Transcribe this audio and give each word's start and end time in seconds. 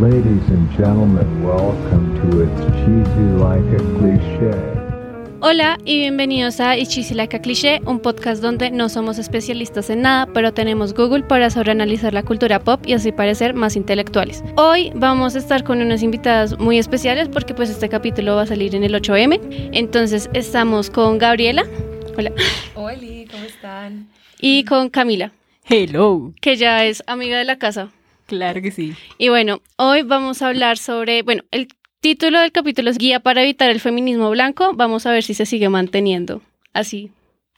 Ladies 0.00 0.48
and 0.48 0.70
gentlemen, 0.74 1.44
welcome 1.44 2.14
to 2.22 2.42
It's 2.42 2.60
Cheesy 2.78 3.26
Like 3.36 3.76
a 3.76 3.82
Cliché. 3.98 4.50
Hola 5.40 5.78
y 5.84 5.98
bienvenidos 5.98 6.60
a 6.60 6.78
It's 6.78 6.88
Cheesy 6.88 7.14
Like 7.14 7.36
a 7.36 7.42
Cliché, 7.42 7.82
un 7.84 8.00
podcast 8.00 8.40
donde 8.40 8.70
no 8.70 8.88
somos 8.88 9.18
especialistas 9.18 9.90
en 9.90 10.00
nada, 10.00 10.26
pero 10.32 10.54
tenemos 10.54 10.94
Google 10.94 11.24
para 11.24 11.50
sobreanalizar 11.50 12.14
la 12.14 12.22
cultura 12.22 12.58
pop 12.58 12.80
y 12.86 12.94
así 12.94 13.12
parecer 13.12 13.52
más 13.52 13.76
intelectuales. 13.76 14.42
Hoy 14.56 14.92
vamos 14.94 15.36
a 15.36 15.38
estar 15.40 15.62
con 15.62 15.82
unas 15.82 16.02
invitadas 16.02 16.58
muy 16.58 16.78
especiales 16.78 17.28
porque 17.28 17.52
pues 17.52 17.68
este 17.68 17.90
capítulo 17.90 18.36
va 18.36 18.42
a 18.42 18.46
salir 18.46 18.74
en 18.74 18.84
el 18.84 18.94
8M. 18.94 19.70
Entonces 19.72 20.30
estamos 20.32 20.88
con 20.88 21.18
Gabriela. 21.18 21.66
Hola. 22.16 22.32
Hola, 22.76 22.96
¿cómo 23.30 23.44
están? 23.44 24.08
Y 24.40 24.64
con 24.64 24.88
Camila. 24.88 25.32
Hello. 25.68 26.32
Que 26.40 26.56
ya 26.56 26.86
es 26.86 27.02
amiga 27.06 27.36
de 27.36 27.44
la 27.44 27.58
casa. 27.58 27.90
Claro 28.26 28.62
que 28.62 28.70
sí. 28.70 28.94
Y 29.18 29.28
bueno, 29.28 29.60
hoy 29.76 30.02
vamos 30.02 30.42
a 30.42 30.48
hablar 30.48 30.78
sobre, 30.78 31.22
bueno, 31.22 31.42
el 31.50 31.68
título 32.00 32.40
del 32.40 32.52
capítulo 32.52 32.90
es 32.90 32.98
Guía 32.98 33.20
para 33.20 33.42
evitar 33.42 33.70
el 33.70 33.80
feminismo 33.80 34.30
blanco. 34.30 34.72
Vamos 34.74 35.06
a 35.06 35.12
ver 35.12 35.22
si 35.22 35.34
se 35.34 35.46
sigue 35.46 35.68
manteniendo 35.68 36.42
así 36.72 37.10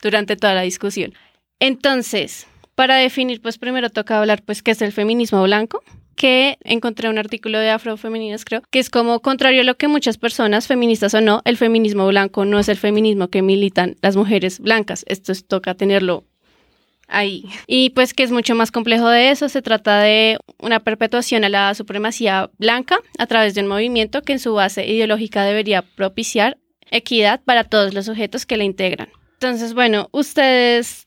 durante 0.02 0.36
toda 0.36 0.54
la 0.54 0.62
discusión. 0.62 1.14
Entonces, 1.60 2.46
para 2.74 2.96
definir, 2.96 3.40
pues 3.40 3.58
primero 3.58 3.90
toca 3.90 4.18
hablar, 4.18 4.42
pues, 4.42 4.62
qué 4.62 4.72
es 4.72 4.82
el 4.82 4.92
feminismo 4.92 5.42
blanco 5.42 5.82
que 6.16 6.58
encontré 6.62 7.08
un 7.08 7.18
artículo 7.18 7.58
de 7.58 7.70
Afrofeministas, 7.70 8.44
creo, 8.44 8.62
que 8.70 8.78
es 8.78 8.88
como 8.88 9.20
contrario 9.20 9.62
a 9.62 9.64
lo 9.64 9.76
que 9.76 9.88
muchas 9.88 10.16
personas, 10.16 10.66
feministas 10.68 11.14
o 11.14 11.20
no, 11.20 11.42
el 11.44 11.56
feminismo 11.56 12.06
blanco 12.06 12.44
no 12.44 12.58
es 12.58 12.68
el 12.68 12.76
feminismo 12.76 13.28
que 13.28 13.42
militan 13.42 13.96
las 14.00 14.16
mujeres 14.16 14.60
blancas. 14.60 15.04
Esto 15.08 15.32
es, 15.32 15.46
toca 15.46 15.74
tenerlo 15.74 16.24
ahí. 17.08 17.44
Y 17.66 17.90
pues 17.90 18.14
que 18.14 18.22
es 18.22 18.30
mucho 18.30 18.54
más 18.54 18.70
complejo 18.70 19.08
de 19.08 19.30
eso, 19.30 19.48
se 19.48 19.62
trata 19.62 20.00
de 20.00 20.38
una 20.58 20.80
perpetuación 20.80 21.44
a 21.44 21.48
la 21.48 21.74
supremacía 21.74 22.50
blanca 22.58 22.98
a 23.18 23.26
través 23.26 23.54
de 23.54 23.62
un 23.62 23.68
movimiento 23.68 24.22
que 24.22 24.32
en 24.32 24.38
su 24.38 24.54
base 24.54 24.86
ideológica 24.86 25.44
debería 25.44 25.82
propiciar 25.82 26.58
equidad 26.90 27.42
para 27.44 27.64
todos 27.64 27.94
los 27.94 28.06
sujetos 28.06 28.46
que 28.46 28.56
la 28.56 28.64
integran. 28.64 29.08
Entonces, 29.34 29.74
bueno, 29.74 30.08
ustedes, 30.12 31.06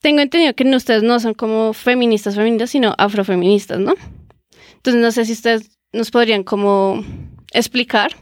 tengo 0.00 0.20
entendido 0.20 0.54
que 0.54 0.64
ustedes 0.64 1.02
no 1.02 1.20
son 1.20 1.34
como 1.34 1.72
feministas 1.72 2.34
feministas, 2.34 2.70
sino 2.70 2.94
afrofeministas, 2.98 3.78
¿no? 3.78 3.94
Entonces, 4.76 5.02
no 5.02 5.12
sé 5.12 5.24
si 5.26 5.32
ustedes 5.32 5.78
nos 5.92 6.10
podrían 6.10 6.42
como 6.42 7.04
explicar, 7.52 8.12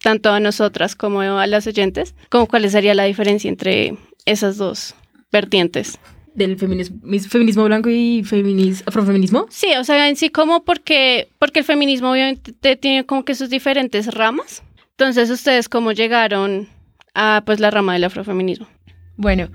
tanto 0.00 0.30
a 0.30 0.40
nosotras 0.40 0.94
como 0.94 1.20
a 1.20 1.46
las 1.46 1.66
oyentes, 1.66 2.14
como 2.30 2.46
cuál 2.46 2.68
sería 2.70 2.94
la 2.94 3.04
diferencia 3.04 3.48
entre 3.48 3.96
esas 4.24 4.56
dos 4.56 4.94
vertientes 5.32 5.98
del 6.36 6.56
feminismo, 6.58 6.98
feminismo 7.28 7.64
blanco 7.64 7.88
y 7.90 8.22
feminis, 8.22 8.84
afrofeminismo? 8.86 9.46
Sí, 9.48 9.68
o 9.78 9.84
sea, 9.84 10.08
en 10.08 10.16
sí 10.16 10.28
como 10.28 10.64
porque, 10.64 11.28
porque 11.38 11.60
el 11.60 11.64
feminismo 11.64 12.12
obviamente 12.12 12.76
tiene 12.76 13.04
como 13.04 13.24
que 13.24 13.34
sus 13.34 13.50
diferentes 13.50 14.12
ramas. 14.14 14.62
Entonces, 14.90 15.30
¿ustedes 15.30 15.68
cómo 15.68 15.92
llegaron 15.92 16.68
a 17.14 17.42
pues 17.44 17.58
la 17.58 17.70
rama 17.70 17.94
del 17.94 18.04
afrofeminismo? 18.04 18.68
Bueno, 19.16 19.48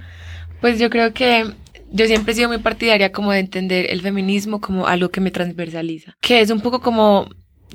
pues 0.59 0.79
yo 0.79 0.89
creo 0.89 1.13
que 1.13 1.45
yo 1.91 2.07
siempre 2.07 2.33
he 2.33 2.35
sido 2.35 2.49
muy 2.49 2.57
partidaria 2.57 3.11
como 3.11 3.31
de 3.31 3.39
entender 3.39 3.87
el 3.89 4.01
feminismo 4.01 4.59
como 4.59 4.87
algo 4.87 5.09
que 5.09 5.21
me 5.21 5.29
transversaliza, 5.29 6.15
que 6.19 6.41
es 6.41 6.49
un 6.49 6.61
poco 6.61 6.81
como 6.81 7.29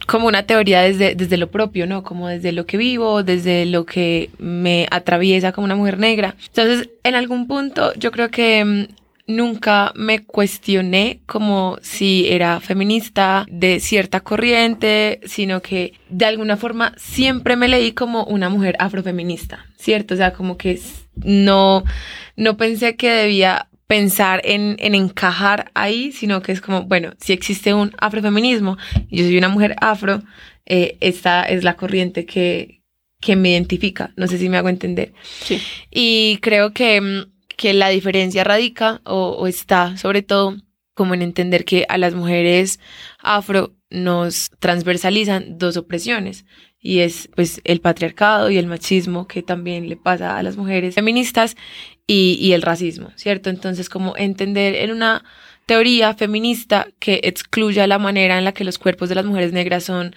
como 0.06 0.26
una 0.26 0.44
teoría 0.44 0.82
desde, 0.82 1.14
desde 1.14 1.36
lo 1.36 1.50
propio, 1.50 1.86
¿no? 1.86 2.02
Como 2.02 2.28
desde 2.28 2.52
lo 2.52 2.66
que 2.66 2.76
vivo, 2.76 3.22
desde 3.22 3.66
lo 3.66 3.86
que 3.86 4.30
me 4.38 4.86
atraviesa 4.90 5.52
como 5.52 5.64
una 5.64 5.76
mujer 5.76 5.98
negra. 5.98 6.36
Entonces, 6.48 6.90
en 7.02 7.14
algún 7.14 7.46
punto 7.46 7.92
yo 7.94 8.12
creo 8.12 8.30
que 8.30 8.64
mm, 8.64 8.86
nunca 9.26 9.92
me 9.94 10.24
cuestioné 10.24 11.20
como 11.26 11.78
si 11.82 12.26
era 12.28 12.60
feminista 12.60 13.46
de 13.48 13.80
cierta 13.80 14.20
corriente, 14.20 15.20
sino 15.24 15.62
que 15.62 15.94
de 16.08 16.26
alguna 16.26 16.56
forma 16.56 16.92
siempre 16.96 17.56
me 17.56 17.68
leí 17.68 17.92
como 17.92 18.24
una 18.24 18.48
mujer 18.48 18.76
afrofeminista, 18.78 19.66
¿cierto? 19.76 20.14
O 20.14 20.16
sea, 20.16 20.32
como 20.32 20.56
que 20.56 20.80
no, 21.16 21.84
no 22.36 22.56
pensé 22.56 22.96
que 22.96 23.10
debía 23.10 23.65
pensar 23.86 24.40
en, 24.44 24.76
en, 24.78 24.94
encajar 24.94 25.70
ahí, 25.74 26.12
sino 26.12 26.42
que 26.42 26.52
es 26.52 26.60
como, 26.60 26.82
bueno, 26.82 27.12
si 27.20 27.32
existe 27.32 27.72
un 27.72 27.92
afrofeminismo, 27.98 28.76
yo 29.10 29.24
soy 29.24 29.38
una 29.38 29.48
mujer 29.48 29.76
afro, 29.80 30.22
eh, 30.66 30.96
esta 31.00 31.44
es 31.44 31.62
la 31.62 31.76
corriente 31.76 32.26
que, 32.26 32.82
que 33.20 33.36
me 33.36 33.50
identifica. 33.50 34.12
No 34.16 34.26
sé 34.26 34.38
si 34.38 34.48
me 34.48 34.56
hago 34.56 34.68
entender. 34.68 35.12
Sí. 35.22 35.60
Y 35.90 36.38
creo 36.42 36.72
que, 36.72 37.00
mm, 37.00 37.32
que 37.56 37.72
la 37.74 37.88
diferencia 37.88 38.44
radica 38.44 39.00
o, 39.04 39.30
o 39.30 39.46
está 39.46 39.96
sobre 39.96 40.22
todo 40.22 40.56
como 40.94 41.14
en 41.14 41.22
entender 41.22 41.64
que 41.64 41.84
a 41.88 41.98
las 41.98 42.14
mujeres 42.14 42.80
afro 43.18 43.74
nos 43.90 44.50
transversalizan 44.58 45.58
dos 45.58 45.76
opresiones 45.76 46.44
y 46.80 47.00
es 47.00 47.28
pues 47.34 47.60
el 47.64 47.80
patriarcado 47.80 48.50
y 48.50 48.58
el 48.58 48.66
machismo 48.66 49.26
que 49.26 49.42
también 49.42 49.88
le 49.88 49.96
pasa 49.96 50.38
a 50.38 50.42
las 50.42 50.56
mujeres 50.56 50.94
feministas 50.94 51.56
y, 52.06 52.38
y 52.40 52.52
el 52.52 52.62
racismo, 52.62 53.12
¿cierto? 53.16 53.50
Entonces 53.50 53.88
como 53.88 54.16
entender 54.16 54.74
en 54.76 54.92
una 54.92 55.24
teoría 55.66 56.14
feminista 56.14 56.86
que 57.00 57.20
excluya 57.24 57.88
la 57.88 57.98
manera 57.98 58.38
en 58.38 58.44
la 58.44 58.52
que 58.52 58.64
los 58.64 58.78
cuerpos 58.78 59.08
de 59.08 59.16
las 59.16 59.24
mujeres 59.24 59.52
negras 59.52 59.84
son 59.84 60.14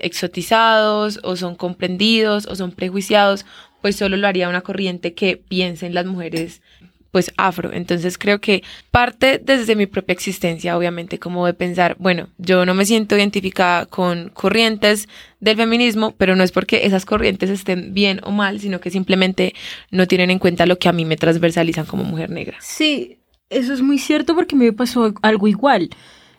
exotizados 0.00 1.18
o 1.22 1.36
son 1.36 1.54
comprendidos 1.54 2.46
o 2.46 2.54
son 2.54 2.72
prejuiciados, 2.72 3.46
pues 3.80 3.96
solo 3.96 4.18
lo 4.18 4.26
haría 4.26 4.50
una 4.50 4.60
corriente 4.60 5.14
que 5.14 5.38
piense 5.38 5.86
en 5.86 5.94
las 5.94 6.04
mujeres 6.04 6.60
pues 7.10 7.32
afro. 7.36 7.72
Entonces 7.72 8.18
creo 8.18 8.40
que 8.40 8.62
parte 8.90 9.40
desde 9.42 9.76
mi 9.76 9.86
propia 9.86 10.12
existencia, 10.12 10.76
obviamente, 10.76 11.18
como 11.18 11.46
de 11.46 11.54
pensar, 11.54 11.96
bueno, 11.98 12.28
yo 12.38 12.64
no 12.64 12.74
me 12.74 12.84
siento 12.84 13.16
identificada 13.16 13.86
con 13.86 14.30
corrientes 14.30 15.08
del 15.40 15.56
feminismo, 15.56 16.14
pero 16.16 16.36
no 16.36 16.44
es 16.44 16.52
porque 16.52 16.86
esas 16.86 17.04
corrientes 17.04 17.50
estén 17.50 17.94
bien 17.94 18.20
o 18.24 18.30
mal, 18.30 18.60
sino 18.60 18.80
que 18.80 18.90
simplemente 18.90 19.54
no 19.90 20.06
tienen 20.06 20.30
en 20.30 20.38
cuenta 20.38 20.66
lo 20.66 20.78
que 20.78 20.88
a 20.88 20.92
mí 20.92 21.04
me 21.04 21.16
transversalizan 21.16 21.86
como 21.86 22.04
mujer 22.04 22.30
negra. 22.30 22.58
Sí, 22.60 23.18
eso 23.48 23.72
es 23.72 23.82
muy 23.82 23.98
cierto 23.98 24.34
porque 24.34 24.56
me 24.56 24.72
pasó 24.72 25.12
algo 25.22 25.48
igual. 25.48 25.90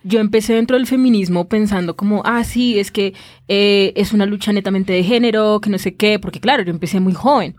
Yo 0.03 0.19
empecé 0.19 0.53
dentro 0.53 0.77
del 0.77 0.87
feminismo 0.87 1.47
pensando 1.47 1.95
como, 1.95 2.23
ah, 2.25 2.43
sí, 2.43 2.79
es 2.79 2.89
que 2.89 3.13
eh, 3.47 3.93
es 3.95 4.13
una 4.13 4.25
lucha 4.25 4.51
netamente 4.51 4.93
de 4.93 5.03
género, 5.03 5.59
que 5.61 5.69
no 5.69 5.77
sé 5.77 5.93
qué, 5.93 6.17
porque 6.17 6.39
claro, 6.39 6.63
yo 6.63 6.71
empecé 6.71 6.99
muy 6.99 7.13
joven. 7.13 7.55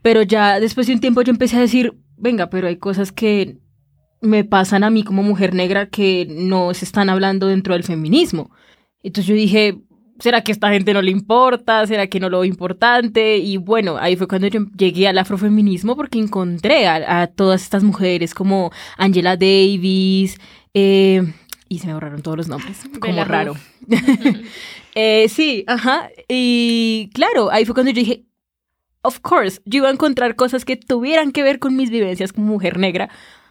Pero 0.00 0.22
ya 0.22 0.60
después 0.60 0.86
de 0.86 0.94
un 0.94 1.00
tiempo 1.00 1.22
yo 1.22 1.30
empecé 1.30 1.56
a 1.56 1.60
decir, 1.60 1.94
venga, 2.24 2.48
pero 2.48 2.68
hay 2.68 2.78
cosas 2.78 3.12
que 3.12 3.58
me 4.22 4.44
pasan 4.44 4.82
a 4.82 4.90
mí 4.90 5.04
como 5.04 5.22
mujer 5.22 5.54
negra 5.54 5.90
que 5.90 6.26
no 6.28 6.72
se 6.72 6.86
están 6.86 7.10
hablando 7.10 7.46
dentro 7.46 7.74
del 7.74 7.84
feminismo. 7.84 8.50
Entonces 9.02 9.26
yo 9.26 9.34
dije, 9.34 9.78
¿será 10.18 10.42
que 10.42 10.50
a 10.50 10.54
esta 10.54 10.70
gente 10.70 10.94
no 10.94 11.02
le 11.02 11.10
importa? 11.10 11.86
¿Será 11.86 12.06
que 12.06 12.20
no 12.20 12.30
lo 12.30 12.46
importante? 12.46 13.36
Y 13.36 13.58
bueno, 13.58 13.98
ahí 13.98 14.16
fue 14.16 14.26
cuando 14.26 14.46
yo 14.46 14.60
llegué 14.74 15.06
al 15.06 15.18
afrofeminismo 15.18 15.96
porque 15.96 16.18
encontré 16.18 16.88
a, 16.88 17.26
todas 17.26 17.62
estas 17.62 17.84
mujeres 17.84 18.32
como 18.32 18.72
Angela 18.96 19.36
Davis, 19.36 20.40
eh, 20.72 21.30
y 21.68 21.78
se 21.78 21.88
me 21.88 21.92
borraron 21.92 22.22
todos 22.22 22.38
los 22.38 22.48
nombres, 22.48 22.88
como 23.00 23.22
raro. 23.24 23.54
eh, 24.94 25.28
sí, 25.28 25.64
ajá. 25.66 26.08
Y 26.26 27.10
claro, 27.12 27.50
ahí 27.50 27.66
fue 27.66 27.74
cuando 27.74 27.92
yo 27.92 28.00
dije, 28.00 28.24
of 29.04 29.20
course, 29.20 29.60
yo 29.64 29.78
iba 29.78 29.88
a 29.88 29.92
encontrar 29.92 30.34
cosas 30.34 30.64
que 30.64 30.76
tuvieran 30.76 31.30
que 31.30 31.42
ver 31.42 31.58
con 31.58 31.76
mis 31.76 31.90
vivencias 31.90 32.32
como 32.32 32.46
mujer 32.46 32.78
negra, 32.78 33.10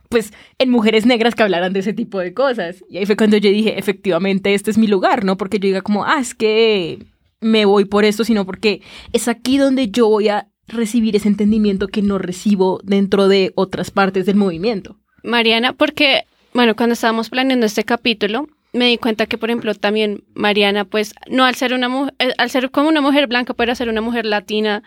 pues 0.09 0.33
en 0.59 0.69
mujeres 0.69 1.05
negras 1.05 1.35
que 1.35 1.43
hablaran 1.43 1.73
de 1.73 1.79
ese 1.79 1.93
tipo 1.93 2.19
de 2.19 2.33
cosas. 2.33 2.83
Y 2.89 2.97
ahí 2.97 3.05
fue 3.05 3.15
cuando 3.15 3.37
yo 3.37 3.49
dije, 3.49 3.79
efectivamente, 3.79 4.53
este 4.53 4.71
es 4.71 4.77
mi 4.77 4.87
lugar, 4.87 5.23
¿no? 5.23 5.37
Porque 5.37 5.59
yo 5.59 5.67
diga 5.67 5.81
como, 5.81 6.05
ah, 6.05 6.19
es 6.19 6.35
que 6.35 6.99
me 7.39 7.65
voy 7.65 7.85
por 7.85 8.03
esto, 8.03 8.23
sino 8.23 8.45
porque 8.45 8.81
es 9.11 9.27
aquí 9.27 9.57
donde 9.57 9.89
yo 9.89 10.07
voy 10.07 10.29
a 10.29 10.47
recibir 10.67 11.15
ese 11.15 11.27
entendimiento 11.27 11.87
que 11.87 12.01
no 12.01 12.17
recibo 12.17 12.79
dentro 12.83 13.27
de 13.27 13.51
otras 13.55 13.91
partes 13.91 14.25
del 14.25 14.35
movimiento. 14.35 14.97
Mariana, 15.23 15.73
porque, 15.73 16.23
bueno, 16.53 16.75
cuando 16.75 16.93
estábamos 16.93 17.29
planeando 17.29 17.65
este 17.65 17.83
capítulo, 17.83 18.47
me 18.71 18.87
di 18.87 18.97
cuenta 18.97 19.27
que, 19.27 19.37
por 19.37 19.49
ejemplo, 19.49 19.75
también 19.75 20.23
Mariana, 20.33 20.85
pues, 20.85 21.13
no 21.29 21.45
al 21.45 21.55
ser 21.55 21.73
una 21.73 21.89
mujer, 21.89 22.13
eh, 22.19 22.33
al 22.37 22.49
ser 22.49 22.71
como 22.71 22.89
una 22.89 23.01
mujer 23.01 23.27
blanca, 23.27 23.53
pero 23.53 23.75
ser 23.75 23.89
una 23.89 24.01
mujer 24.01 24.25
latina 24.25 24.83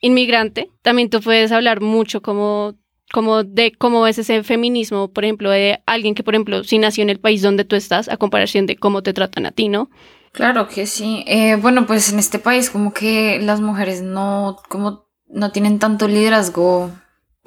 inmigrante, 0.00 0.70
también 0.82 1.10
tú 1.10 1.20
puedes 1.20 1.52
hablar 1.52 1.80
mucho 1.80 2.22
como, 2.22 2.74
como 3.12 3.44
de 3.44 3.72
cómo 3.72 4.06
es 4.06 4.18
ese 4.18 4.42
feminismo, 4.42 5.08
por 5.08 5.24
ejemplo, 5.24 5.50
de 5.50 5.80
alguien 5.86 6.14
que, 6.14 6.22
por 6.22 6.34
ejemplo, 6.34 6.64
si 6.64 6.78
nació 6.78 7.02
en 7.02 7.10
el 7.10 7.20
país 7.20 7.42
donde 7.42 7.64
tú 7.64 7.76
estás, 7.76 8.08
a 8.08 8.16
comparación 8.16 8.66
de 8.66 8.76
cómo 8.76 9.02
te 9.02 9.12
tratan 9.12 9.46
a 9.46 9.50
ti, 9.50 9.68
¿no? 9.68 9.90
Claro 10.32 10.68
que 10.68 10.86
sí. 10.86 11.24
Eh, 11.26 11.56
bueno, 11.56 11.86
pues 11.86 12.12
en 12.12 12.18
este 12.18 12.38
país 12.38 12.70
como 12.70 12.92
que 12.92 13.40
las 13.40 13.60
mujeres 13.60 14.02
no, 14.02 14.58
como 14.68 15.06
no 15.26 15.50
tienen 15.50 15.78
tanto 15.78 16.06
liderazgo 16.06 16.90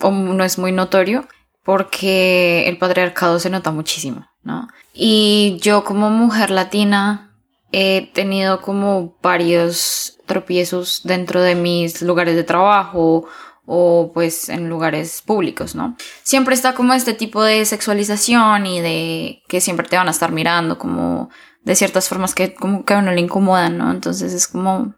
o 0.01 0.11
no 0.11 0.43
es 0.43 0.57
muy 0.57 0.71
notorio 0.71 1.27
porque 1.63 2.67
el 2.67 2.77
patriarcado 2.77 3.39
se 3.39 3.49
nota 3.49 3.71
muchísimo, 3.71 4.27
¿no? 4.43 4.67
Y 4.93 5.57
yo 5.61 5.83
como 5.83 6.09
mujer 6.09 6.49
latina 6.49 7.30
he 7.71 8.09
tenido 8.13 8.61
como 8.61 9.17
varios 9.21 10.17
tropiezos 10.25 11.01
dentro 11.03 11.41
de 11.41 11.55
mis 11.55 12.01
lugares 12.01 12.35
de 12.35 12.43
trabajo 12.43 13.27
o 13.65 14.11
pues 14.13 14.49
en 14.49 14.69
lugares 14.69 15.21
públicos, 15.21 15.75
¿no? 15.75 15.95
Siempre 16.23 16.55
está 16.55 16.73
como 16.73 16.93
este 16.93 17.13
tipo 17.13 17.43
de 17.43 17.63
sexualización 17.65 18.65
y 18.65 18.81
de 18.81 19.43
que 19.47 19.61
siempre 19.61 19.87
te 19.87 19.95
van 19.95 20.07
a 20.07 20.11
estar 20.11 20.31
mirando 20.31 20.77
como 20.77 21.29
de 21.63 21.75
ciertas 21.75 22.09
formas 22.09 22.35
que 22.35 22.53
como 22.53 22.83
que 22.83 22.93
a 22.93 22.99
uno 22.99 23.11
le 23.11 23.21
incomodan, 23.21 23.77
¿no? 23.77 23.91
Entonces 23.91 24.33
es 24.33 24.47
como 24.47 24.95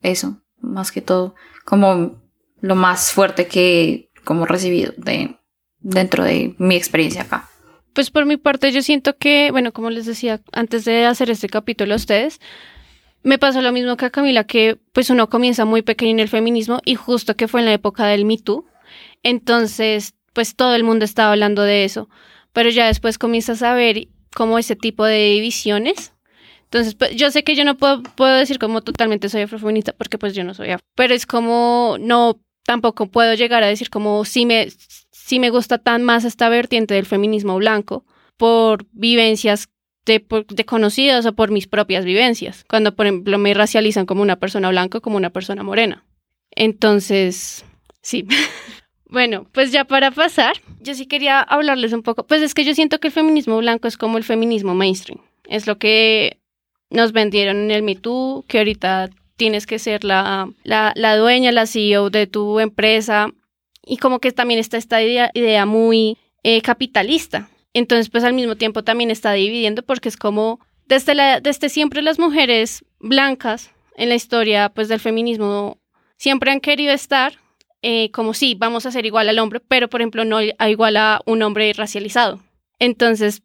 eso, 0.00 0.42
más 0.60 0.90
que 0.90 1.00
todo, 1.00 1.34
como 1.64 2.22
lo 2.60 2.74
más 2.74 3.12
fuerte 3.12 3.46
que 3.46 4.10
como 4.24 4.46
recibido 4.46 4.92
de 4.96 5.38
dentro 5.78 6.24
de 6.24 6.54
mi 6.58 6.76
experiencia 6.76 7.22
acá. 7.22 7.48
Pues 7.94 8.10
por 8.10 8.24
mi 8.26 8.36
parte 8.36 8.72
yo 8.72 8.82
siento 8.82 9.16
que, 9.16 9.50
bueno, 9.50 9.72
como 9.72 9.90
les 9.90 10.06
decía 10.06 10.40
antes 10.52 10.84
de 10.84 11.04
hacer 11.04 11.30
este 11.30 11.48
capítulo 11.48 11.92
a 11.92 11.96
ustedes, 11.96 12.40
me 13.22 13.38
pasó 13.38 13.60
lo 13.60 13.72
mismo 13.72 13.96
que 13.96 14.06
a 14.06 14.10
Camila, 14.10 14.44
que 14.44 14.78
pues 14.92 15.10
uno 15.10 15.28
comienza 15.28 15.64
muy 15.64 15.82
pequeño 15.82 16.12
en 16.12 16.20
el 16.20 16.28
feminismo 16.28 16.80
y 16.84 16.94
justo 16.94 17.36
que 17.36 17.48
fue 17.48 17.60
en 17.60 17.66
la 17.66 17.72
época 17.72 18.06
del 18.06 18.24
Me 18.24 18.38
Too, 18.38 18.66
entonces 19.22 20.14
pues 20.32 20.56
todo 20.56 20.74
el 20.74 20.84
mundo 20.84 21.04
estaba 21.04 21.32
hablando 21.32 21.62
de 21.62 21.84
eso, 21.84 22.08
pero 22.52 22.70
ya 22.70 22.86
después 22.86 23.18
comienzas 23.18 23.62
a 23.62 23.74
ver 23.74 24.08
como 24.34 24.58
ese 24.58 24.76
tipo 24.76 25.04
de 25.04 25.30
divisiones. 25.30 26.14
Entonces, 26.64 26.94
pues, 26.94 27.14
yo 27.14 27.30
sé 27.30 27.44
que 27.44 27.54
yo 27.54 27.66
no 27.66 27.76
puedo, 27.76 28.02
puedo 28.02 28.34
decir 28.34 28.58
como 28.58 28.80
totalmente 28.80 29.28
soy 29.28 29.42
afrofeminista 29.42 29.92
porque 29.92 30.16
pues 30.16 30.34
yo 30.34 30.42
no 30.42 30.54
soy 30.54 30.70
afro, 30.70 30.86
pero 30.94 31.12
es 31.12 31.26
como 31.26 31.96
no 32.00 32.40
tampoco 32.64 33.06
puedo 33.06 33.34
llegar 33.34 33.62
a 33.62 33.66
decir 33.66 33.90
como 33.90 34.24
si 34.24 34.46
me 34.46 34.68
si 35.32 35.38
me 35.38 35.48
gusta 35.48 35.78
tan 35.78 36.02
más 36.02 36.26
esta 36.26 36.50
vertiente 36.50 36.92
del 36.92 37.06
feminismo 37.06 37.56
blanco 37.56 38.04
por 38.36 38.84
vivencias 38.92 39.70
de, 40.04 40.22
de, 40.50 40.64
conocidos 40.66 41.24
o 41.24 41.32
por 41.32 41.50
mis 41.50 41.66
propias 41.66 42.04
vivencias, 42.04 42.66
cuando 42.68 42.94
por 42.94 43.06
ejemplo 43.06 43.38
me 43.38 43.54
racializan 43.54 44.04
como 44.04 44.20
una 44.20 44.36
persona 44.36 44.68
blanca 44.68 44.98
o 44.98 45.00
como 45.00 45.16
una 45.16 45.30
persona 45.30 45.62
morena. 45.62 46.04
Entonces, 46.50 47.64
sí. 48.02 48.26
bueno, 49.06 49.46
pues 49.52 49.72
ya 49.72 49.86
para 49.86 50.10
pasar, 50.10 50.60
yo 50.82 50.92
sí 50.92 51.06
quería 51.06 51.40
hablarles 51.40 51.94
un 51.94 52.02
poco, 52.02 52.26
pues 52.26 52.42
es 52.42 52.52
que 52.52 52.64
yo 52.64 52.74
siento 52.74 53.00
que 53.00 53.08
el 53.08 53.14
feminismo 53.14 53.56
blanco 53.56 53.88
es 53.88 53.96
como 53.96 54.18
el 54.18 54.24
feminismo 54.24 54.74
mainstream, 54.74 55.18
es 55.48 55.66
lo 55.66 55.78
que 55.78 56.42
nos 56.90 57.12
vendieron 57.12 57.56
en 57.56 57.70
el 57.70 57.82
Me 57.82 57.94
Too, 57.94 58.44
que 58.48 58.58
ahorita 58.58 59.08
tienes 59.38 59.66
que 59.66 59.78
ser 59.78 60.04
la, 60.04 60.50
la, 60.62 60.92
la 60.94 61.16
dueña, 61.16 61.52
la 61.52 61.64
CEO 61.64 62.10
de 62.10 62.26
tu 62.26 62.60
empresa, 62.60 63.32
y 63.84 63.96
como 63.96 64.18
que 64.18 64.32
también 64.32 64.60
está 64.60 64.76
esta 64.76 65.02
idea, 65.02 65.30
idea 65.34 65.66
muy 65.66 66.18
eh, 66.42 66.62
capitalista. 66.62 67.48
Entonces, 67.74 68.10
pues 68.10 68.24
al 68.24 68.34
mismo 68.34 68.56
tiempo 68.56 68.84
también 68.84 69.10
está 69.10 69.32
dividiendo 69.32 69.82
porque 69.82 70.08
es 70.08 70.16
como 70.16 70.60
desde, 70.86 71.14
la, 71.14 71.40
desde 71.40 71.68
siempre 71.68 72.02
las 72.02 72.18
mujeres 72.18 72.84
blancas 73.00 73.70
en 73.96 74.08
la 74.08 74.14
historia 74.14 74.68
pues 74.68 74.88
del 74.88 75.00
feminismo 75.00 75.78
siempre 76.16 76.50
han 76.50 76.60
querido 76.60 76.92
estar 76.92 77.38
eh, 77.82 78.12
como 78.12 78.32
sí, 78.32 78.54
vamos 78.56 78.86
a 78.86 78.92
ser 78.92 79.06
igual 79.06 79.28
al 79.28 79.40
hombre, 79.40 79.60
pero 79.60 79.88
por 79.88 80.00
ejemplo 80.00 80.24
no 80.24 80.38
a 80.58 80.70
igual 80.70 80.96
a 80.96 81.20
un 81.26 81.42
hombre 81.42 81.72
racializado. 81.72 82.40
Entonces, 82.78 83.42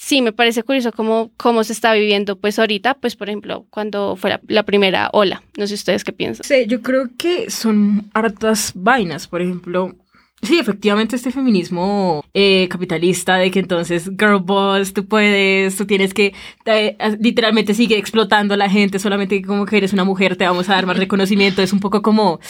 sí, 0.00 0.22
me 0.22 0.32
parece 0.32 0.62
curioso 0.62 0.92
cómo, 0.92 1.30
cómo 1.36 1.62
se 1.62 1.74
está 1.74 1.92
viviendo 1.92 2.36
pues 2.36 2.58
ahorita, 2.58 2.94
pues 2.94 3.16
por 3.16 3.28
ejemplo, 3.28 3.66
cuando 3.68 4.16
fue 4.16 4.30
la, 4.30 4.40
la, 4.48 4.62
primera 4.62 5.10
ola. 5.12 5.42
No 5.58 5.66
sé 5.66 5.74
ustedes 5.74 6.04
qué 6.04 6.12
piensan. 6.12 6.44
Sí, 6.44 6.66
yo 6.66 6.80
creo 6.80 7.10
que 7.18 7.50
son 7.50 8.10
hartas 8.14 8.72
vainas, 8.74 9.28
por 9.28 9.42
ejemplo. 9.42 9.94
Sí, 10.42 10.58
efectivamente 10.58 11.16
este 11.16 11.30
feminismo 11.30 12.24
eh, 12.32 12.66
capitalista 12.70 13.36
de 13.36 13.50
que 13.50 13.58
entonces, 13.58 14.10
girl 14.18 14.38
boss, 14.40 14.94
tú 14.94 15.06
puedes, 15.06 15.76
tú 15.76 15.84
tienes 15.84 16.14
que, 16.14 16.32
eh, 16.64 16.96
literalmente 17.18 17.74
sigue 17.74 17.98
explotando 17.98 18.54
a 18.54 18.56
la 18.56 18.70
gente, 18.70 18.98
solamente 18.98 19.42
como 19.42 19.66
que 19.66 19.76
eres 19.76 19.92
una 19.92 20.04
mujer, 20.04 20.36
te 20.36 20.46
vamos 20.46 20.70
a 20.70 20.76
dar 20.76 20.86
más 20.86 20.96
reconocimiento, 20.98 21.60
es 21.60 21.74
un 21.74 21.80
poco 21.80 22.00
como, 22.00 22.40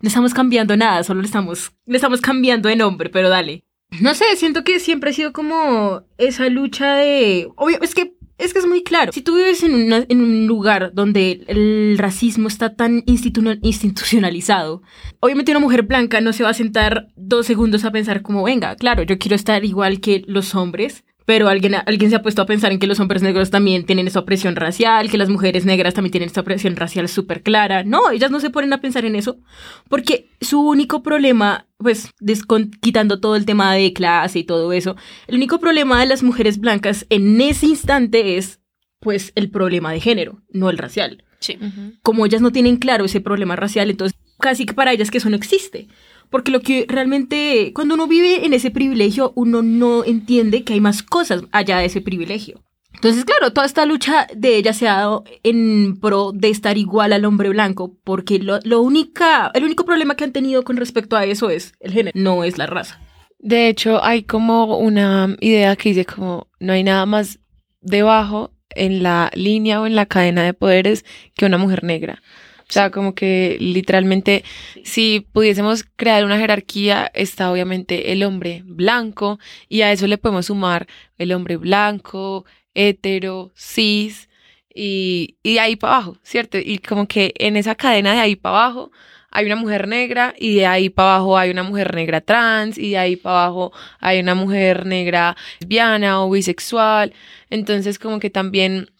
no 0.00 0.08
estamos 0.08 0.34
cambiando 0.34 0.76
nada, 0.76 1.04
solo 1.04 1.20
le 1.20 1.26
estamos, 1.26 1.70
le 1.86 1.96
estamos 1.96 2.20
cambiando 2.20 2.68
de 2.68 2.74
nombre, 2.74 3.10
pero 3.10 3.28
dale. 3.28 3.64
No 4.00 4.14
sé, 4.14 4.24
siento 4.36 4.62
que 4.62 4.78
siempre 4.78 5.10
ha 5.10 5.12
sido 5.12 5.32
como 5.32 6.02
esa 6.18 6.48
lucha 6.48 6.94
de... 6.94 7.48
Obvio, 7.56 7.78
es 7.82 7.94
que 7.94 8.14
es 8.40 8.54
que 8.54 8.60
es 8.60 8.66
muy 8.66 8.82
claro. 8.82 9.12
Si 9.12 9.20
tú 9.20 9.36
vives 9.36 9.62
en, 9.62 9.92
un 9.92 10.46
lugar 10.46 10.92
donde 10.94 11.44
el 11.46 11.98
racismo 11.98 12.48
está 12.48 12.74
tan 12.74 13.02
institu 13.04 13.42
institucionalizado, 13.60 14.82
obviamente 15.20 15.52
una 15.52 15.60
mujer 15.60 15.82
blanca 15.82 16.22
no 16.22 16.32
se 16.32 16.42
va 16.42 16.48
a 16.48 16.54
sentar 16.54 17.08
dos 17.16 17.46
segundos 17.46 17.84
a 17.84 17.92
pensar 17.92 18.22
como, 18.22 18.42
venga, 18.42 18.74
claro, 18.76 19.02
yo 19.02 19.18
quiero 19.18 19.36
estar 19.36 19.62
igual 19.66 20.00
que 20.00 20.24
los 20.26 20.54
hombres, 20.54 21.04
pero 21.30 21.48
alguien, 21.48 21.76
alguien 21.86 22.10
se 22.10 22.16
ha 22.16 22.22
puesto 22.22 22.42
a 22.42 22.46
pensar 22.46 22.72
en 22.72 22.80
que 22.80 22.88
los 22.88 22.98
hombres 22.98 23.22
negros 23.22 23.50
también 23.50 23.86
tienen 23.86 24.08
esa 24.08 24.18
opresión 24.18 24.56
racial, 24.56 25.08
que 25.08 25.16
las 25.16 25.28
mujeres 25.28 25.64
negras 25.64 25.94
también 25.94 26.10
tienen 26.10 26.28
esa 26.28 26.40
opresión 26.40 26.74
racial 26.74 27.08
súper 27.08 27.44
clara. 27.44 27.84
No, 27.84 28.10
ellas 28.10 28.32
no 28.32 28.40
se 28.40 28.50
ponen 28.50 28.72
a 28.72 28.80
pensar 28.80 29.04
en 29.04 29.14
eso, 29.14 29.38
porque 29.88 30.28
su 30.40 30.60
único 30.60 31.04
problema, 31.04 31.68
pues, 31.76 32.10
quitando 32.80 33.20
todo 33.20 33.36
el 33.36 33.46
tema 33.46 33.72
de 33.72 33.92
clase 33.92 34.40
y 34.40 34.42
todo 34.42 34.72
eso, 34.72 34.96
el 35.28 35.36
único 35.36 35.60
problema 35.60 36.00
de 36.00 36.06
las 36.06 36.24
mujeres 36.24 36.58
blancas 36.58 37.06
en 37.10 37.40
ese 37.40 37.66
instante 37.66 38.36
es, 38.36 38.58
pues, 38.98 39.30
el 39.36 39.52
problema 39.52 39.92
de 39.92 40.00
género, 40.00 40.42
no 40.50 40.68
el 40.68 40.78
racial. 40.78 41.22
Sí. 41.38 41.56
Como 42.02 42.26
ellas 42.26 42.40
no 42.40 42.50
tienen 42.50 42.76
claro 42.76 43.04
ese 43.04 43.20
problema 43.20 43.54
racial, 43.54 43.88
entonces 43.88 44.18
casi 44.40 44.66
que 44.66 44.74
para 44.74 44.92
ellas 44.92 45.12
que 45.12 45.18
eso 45.18 45.30
no 45.30 45.36
existe. 45.36 45.86
Porque 46.30 46.50
lo 46.50 46.60
que 46.60 46.86
realmente, 46.88 47.72
cuando 47.74 47.94
uno 47.94 48.06
vive 48.06 48.46
en 48.46 48.54
ese 48.54 48.70
privilegio, 48.70 49.32
uno 49.34 49.62
no 49.62 50.04
entiende 50.04 50.64
que 50.64 50.74
hay 50.74 50.80
más 50.80 51.02
cosas 51.02 51.42
allá 51.52 51.78
de 51.78 51.86
ese 51.86 52.00
privilegio. 52.00 52.62
Entonces, 52.94 53.24
claro, 53.24 53.52
toda 53.52 53.66
esta 53.66 53.86
lucha 53.86 54.26
de 54.34 54.56
ella 54.56 54.72
se 54.72 54.88
ha 54.88 54.96
dado 54.96 55.24
en 55.42 55.98
pro 56.00 56.32
de 56.32 56.50
estar 56.50 56.76
igual 56.76 57.12
al 57.12 57.24
hombre 57.24 57.48
blanco, 57.48 57.96
porque 58.04 58.38
lo, 58.38 58.58
lo 58.64 58.82
única, 58.82 59.50
el 59.54 59.64
único 59.64 59.84
problema 59.84 60.16
que 60.16 60.24
han 60.24 60.32
tenido 60.32 60.64
con 60.64 60.76
respecto 60.76 61.16
a 61.16 61.24
eso 61.24 61.50
es 61.50 61.72
el 61.80 61.92
género, 61.92 62.12
no 62.20 62.44
es 62.44 62.58
la 62.58 62.66
raza. 62.66 63.00
De 63.38 63.68
hecho, 63.68 64.04
hay 64.04 64.24
como 64.24 64.76
una 64.76 65.34
idea 65.40 65.76
que 65.76 65.90
dice 65.90 66.04
como 66.04 66.48
no 66.58 66.74
hay 66.74 66.84
nada 66.84 67.06
más 67.06 67.38
debajo 67.80 68.50
en 68.74 69.02
la 69.02 69.30
línea 69.34 69.80
o 69.80 69.86
en 69.86 69.96
la 69.96 70.06
cadena 70.06 70.42
de 70.42 70.52
poderes 70.52 71.04
que 71.34 71.46
una 71.46 71.56
mujer 71.56 71.84
negra. 71.84 72.22
O 72.70 72.72
sea, 72.72 72.90
como 72.92 73.16
que 73.16 73.56
literalmente, 73.58 74.44
si 74.84 75.26
pudiésemos 75.32 75.84
crear 75.96 76.24
una 76.24 76.38
jerarquía, 76.38 77.10
está 77.14 77.50
obviamente 77.50 78.12
el 78.12 78.22
hombre 78.22 78.62
blanco 78.64 79.40
y 79.68 79.82
a 79.82 79.90
eso 79.90 80.06
le 80.06 80.18
podemos 80.18 80.46
sumar 80.46 80.86
el 81.18 81.32
hombre 81.32 81.56
blanco, 81.56 82.44
hetero, 82.72 83.50
cis 83.56 84.28
y, 84.72 85.36
y 85.42 85.54
de 85.54 85.60
ahí 85.60 85.74
para 85.74 85.96
abajo, 85.96 86.16
¿cierto? 86.22 86.58
Y 86.58 86.78
como 86.78 87.08
que 87.08 87.34
en 87.38 87.56
esa 87.56 87.74
cadena 87.74 88.12
de 88.14 88.20
ahí 88.20 88.36
para 88.36 88.64
abajo 88.64 88.92
hay 89.32 89.46
una 89.46 89.56
mujer 89.56 89.88
negra 89.88 90.32
y 90.38 90.54
de 90.54 90.66
ahí 90.66 90.90
para 90.90 91.16
abajo 91.16 91.38
hay 91.38 91.50
una 91.50 91.64
mujer 91.64 91.92
negra 91.94 92.20
trans 92.20 92.78
y 92.78 92.90
de 92.90 92.98
ahí 92.98 93.16
para 93.16 93.46
abajo 93.46 93.72
hay 93.98 94.20
una 94.20 94.36
mujer 94.36 94.86
negra 94.86 95.36
lesbiana 95.58 96.22
o 96.22 96.30
bisexual. 96.30 97.12
Entonces 97.50 97.98
como 97.98 98.20
que 98.20 98.30
también 98.30 98.90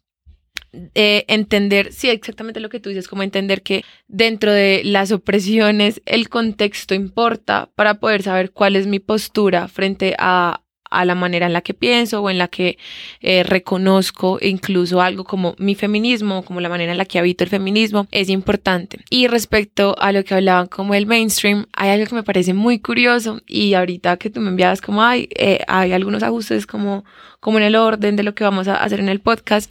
eh, 0.72 1.25
entender, 1.28 1.93
sí, 1.93 2.08
exactamente 2.11 2.61
lo 2.61 2.68
que 2.68 2.80
tú 2.80 2.90
dices, 2.90 3.09
como 3.09 3.23
entender 3.23 3.62
que 3.62 3.85
dentro 4.06 4.52
de 4.52 4.83
las 4.85 5.11
opresiones 5.11 6.00
el 6.06 6.28
contexto 6.28 6.94
importa 6.94 7.71
para 7.75 7.94
poder 7.94 8.23
saber 8.23 8.52
cuál 8.52 8.76
es 8.76 8.87
mi 8.87 9.00
postura 9.00 9.68
frente 9.68 10.14
a, 10.18 10.62
a 10.90 11.04
la 11.04 11.14
manera 11.14 11.47
en 11.47 11.52
la 11.52 11.62
que 11.62 11.75
pienso 11.75 12.20
o 12.20 12.30
en 12.30 12.38
la 12.38 12.49
que 12.49 12.78
eh, 13.20 13.42
reconozco 13.42 14.38
incluso 14.40 15.00
algo 15.00 15.25
como 15.25 15.54
mi 15.59 15.75
feminismo, 15.75 16.44
como 16.44 16.61
la 16.61 16.68
manera 16.68 16.92
en 16.92 16.99
la 16.99 17.04
que 17.04 17.18
habito 17.18 17.44
el 17.44 17.50
feminismo, 17.50 18.06
es 18.11 18.28
importante. 18.28 18.99
Y 19.09 19.28
respecto 19.28 19.97
a 19.99 20.12
lo 20.12 20.25
que 20.25 20.35
hablaban 20.35 20.66
como 20.66 20.94
el 20.94 21.06
mainstream, 21.06 21.66
hay 21.73 21.90
algo 21.90 22.06
que 22.06 22.14
me 22.14 22.23
parece 22.23 22.54
muy 22.54 22.80
curioso 22.80 23.40
y 23.47 23.75
ahorita 23.75 24.16
que 24.16 24.30
tú 24.30 24.40
me 24.40 24.49
enviabas 24.49 24.80
como 24.80 25.02
hay, 25.02 25.28
eh, 25.37 25.61
hay 25.68 25.92
algunos 25.92 26.23
ajustes 26.23 26.66
como, 26.66 27.04
como 27.38 27.59
en 27.59 27.64
el 27.64 27.76
orden 27.76 28.16
de 28.16 28.23
lo 28.23 28.35
que 28.35 28.44
vamos 28.44 28.68
a 28.68 28.82
hacer 28.82 29.00
en 29.00 29.09
el 29.09 29.20
podcast, 29.20 29.70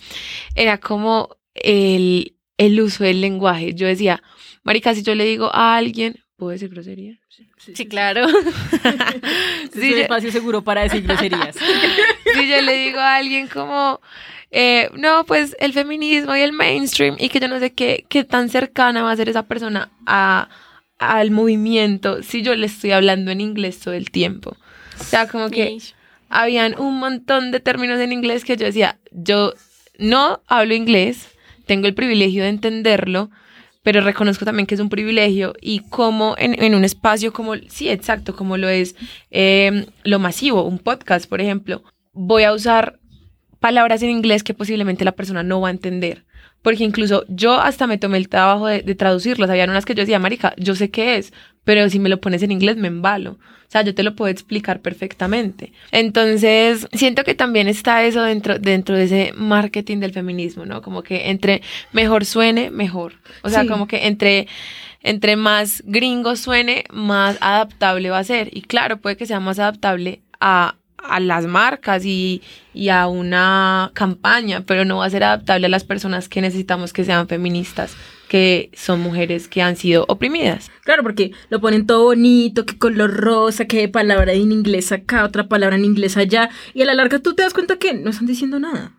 era 0.56 0.78
como 0.78 1.38
el, 1.54 2.36
el 2.58 2.80
uso 2.82 3.04
del 3.04 3.22
lenguaje. 3.22 3.74
Yo 3.74 3.88
decía, 3.88 4.22
Marica, 4.64 4.94
si 4.94 5.04
yo 5.04 5.16
le 5.16 5.26
digo 5.26 5.50
a 5.54 5.76
alguien, 5.76 6.24
¿Puedo 6.40 6.52
decir 6.52 6.70
groserías? 6.70 7.20
Sí, 7.28 7.74
sí 7.76 7.86
claro. 7.86 8.26
sí, 8.30 8.36
es 9.74 9.94
un 9.94 10.00
espacio 10.00 10.32
seguro 10.32 10.64
para 10.64 10.84
decir 10.84 11.04
groserías. 11.04 11.58
si 12.34 12.50
yo 12.50 12.62
le 12.62 12.78
digo 12.78 12.98
a 12.98 13.18
alguien 13.18 13.50
como, 13.50 14.00
eh, 14.50 14.90
no, 14.94 15.26
pues 15.26 15.58
el 15.60 15.74
feminismo 15.74 16.34
y 16.38 16.40
el 16.40 16.54
mainstream 16.54 17.18
y 17.20 17.28
que 17.28 17.42
yo 17.42 17.50
no 17.50 17.60
sé 17.60 17.74
qué, 17.74 18.06
qué 18.08 18.24
tan 18.24 18.48
cercana 18.48 19.04
va 19.04 19.12
a 19.12 19.18
ser 19.18 19.28
esa 19.28 19.44
persona 19.48 19.92
a, 20.06 20.48
al 20.98 21.30
movimiento 21.30 22.24
si 22.24 22.42
yo 22.42 22.56
le 22.56 22.68
estoy 22.68 22.92
hablando 22.92 23.32
en 23.32 23.42
inglés 23.42 23.80
todo 23.80 23.94
el 23.94 24.10
tiempo. 24.10 24.56
O 24.98 25.04
sea, 25.04 25.28
como 25.28 25.50
que 25.50 25.78
habían 26.30 26.80
un 26.80 27.00
montón 27.00 27.52
de 27.52 27.60
términos 27.60 28.00
en 28.00 28.14
inglés 28.14 28.46
que 28.46 28.56
yo 28.56 28.66
decía, 28.66 28.98
yo 29.12 29.54
no 29.98 30.42
hablo 30.48 30.74
inglés, 30.74 31.28
tengo 31.66 31.88
el 31.88 31.96
privilegio 31.96 32.44
de 32.44 32.50
entenderlo, 32.50 33.30
pero 33.92 34.02
reconozco 34.02 34.46
también 34.46 34.68
que 34.68 34.76
es 34.76 34.82
un 34.82 34.90
privilegio 34.90 35.56
y 35.60 35.80
como 35.80 36.36
en, 36.38 36.76
un 36.76 36.84
espacio 36.84 37.34
como, 37.34 37.56
sí, 37.70 37.90
exacto, 37.90 38.36
como 38.36 38.56
lo 38.56 38.70
es 38.70 38.96
em, 39.32 39.88
lo 40.04 40.20
masivo, 40.20 40.62
un 40.62 40.78
podcast, 40.78 41.28
por 41.28 41.42
ejemplo, 41.42 41.82
voy 42.14 42.44
a 42.44 42.54
usar 42.54 43.00
palabras 43.60 44.04
en 44.04 44.12
inglés 44.12 44.44
que 44.44 44.54
posiblemente 44.54 45.04
la 45.06 45.14
persona 45.14 45.42
no 45.42 45.60
va 45.60 45.70
a 45.70 45.72
entender. 45.72 46.24
Porque 46.62 46.84
incluso 46.84 47.24
yo 47.30 47.60
hasta 47.60 47.88
me 47.88 47.98
tomé 47.98 48.18
el 48.18 48.28
trabajo 48.30 48.68
de, 48.68 48.82
de 48.82 48.96
traducirlas. 48.96 49.50
Había 49.50 49.64
unas 49.66 49.86
que 49.86 49.96
yo 49.96 50.02
decía, 50.02 50.20
marica, 50.20 50.54
yo 50.58 50.76
sé 50.76 50.90
qué 50.92 51.16
es, 51.18 51.32
pero 51.64 51.90
si 51.90 52.00
me 52.00 52.10
lo 52.10 52.20
pones 52.20 52.44
en 52.44 52.52
inglés 52.52 52.76
me 52.78 52.88
embalo. 52.90 53.32
O 53.34 53.72
sea, 53.72 53.84
yo 53.84 53.94
te 53.94 54.02
lo 54.04 54.16
puedo 54.16 54.32
explicar 54.32 54.82
perfectamente. 54.82 55.72
Entonces, 55.92 56.88
siento 56.92 57.24
que 57.24 57.36
también 57.36 57.68
está 57.68 58.04
eso 58.04 58.24
dentro, 58.24 58.58
dentro 58.58 58.96
de 58.98 59.04
ese 59.04 59.32
marketing 59.38 60.00
del 60.00 60.12
feminismo, 60.12 60.66
¿no? 60.66 60.82
Como 60.82 61.04
que 61.04 61.30
entre 61.30 61.62
mejor 61.94 62.26
suene, 62.26 62.72
mejor. 62.72 63.14
O 63.44 63.50
sea, 63.50 63.62
Sí. 63.62 63.68
como 63.68 63.88
que 63.88 64.08
entre, 64.08 64.48
entre 65.02 65.36
más 65.36 65.84
gringo 65.86 66.36
suene, 66.36 66.84
más 66.92 67.38
adaptable 67.42 68.10
va 68.10 68.18
a 68.18 68.24
ser. 68.24 68.50
Y 68.52 68.64
claro, 68.64 68.98
puede 68.98 69.18
que 69.18 69.28
sea 69.28 69.40
más 69.40 69.60
adaptable 69.60 70.22
a, 70.42 70.76
a 71.04 71.20
las 71.20 71.46
marcas 71.46 72.06
y, 72.06 72.42
y 72.74 72.90
a 72.90 73.08
una 73.08 73.92
campaña, 73.94 74.64
pero 74.66 74.86
no 74.86 74.98
va 74.98 75.06
a 75.06 75.10
ser 75.10 75.24
adaptable 75.24 75.68
a 75.68 75.70
las 75.70 75.84
personas 75.84 76.30
que 76.30 76.42
necesitamos 76.42 76.94
que 76.94 77.04
sean 77.04 77.28
feministas, 77.28 77.96
que 78.28 78.70
son 78.74 79.02
mujeres 79.02 79.48
que 79.48 79.62
han 79.62 79.76
sido 79.76 80.06
oprimidas. 80.08 80.72
Claro, 80.84 81.04
porque 81.04 81.32
lo 81.50 81.60
ponen 81.60 81.86
todo 81.86 82.06
bonito, 82.06 82.66
que 82.66 82.78
color 82.78 83.12
rosa, 83.12 83.66
que 83.66 83.88
palabra 83.88 84.34
en 84.34 84.52
inglés 84.52 84.92
acá, 84.92 85.26
otra 85.26 85.48
palabra 85.48 85.76
en 85.76 85.86
inglés 85.86 86.18
allá, 86.18 86.50
y 86.74 86.82
a 86.82 86.86
la 86.86 86.94
larga 86.94 87.20
tú 87.20 87.34
te 87.34 87.44
das 87.44 87.54
cuenta 87.54 87.78
que 87.78 87.94
no 87.94 88.10
están 88.10 88.28
diciendo 88.28 88.60
nada. 88.60 88.94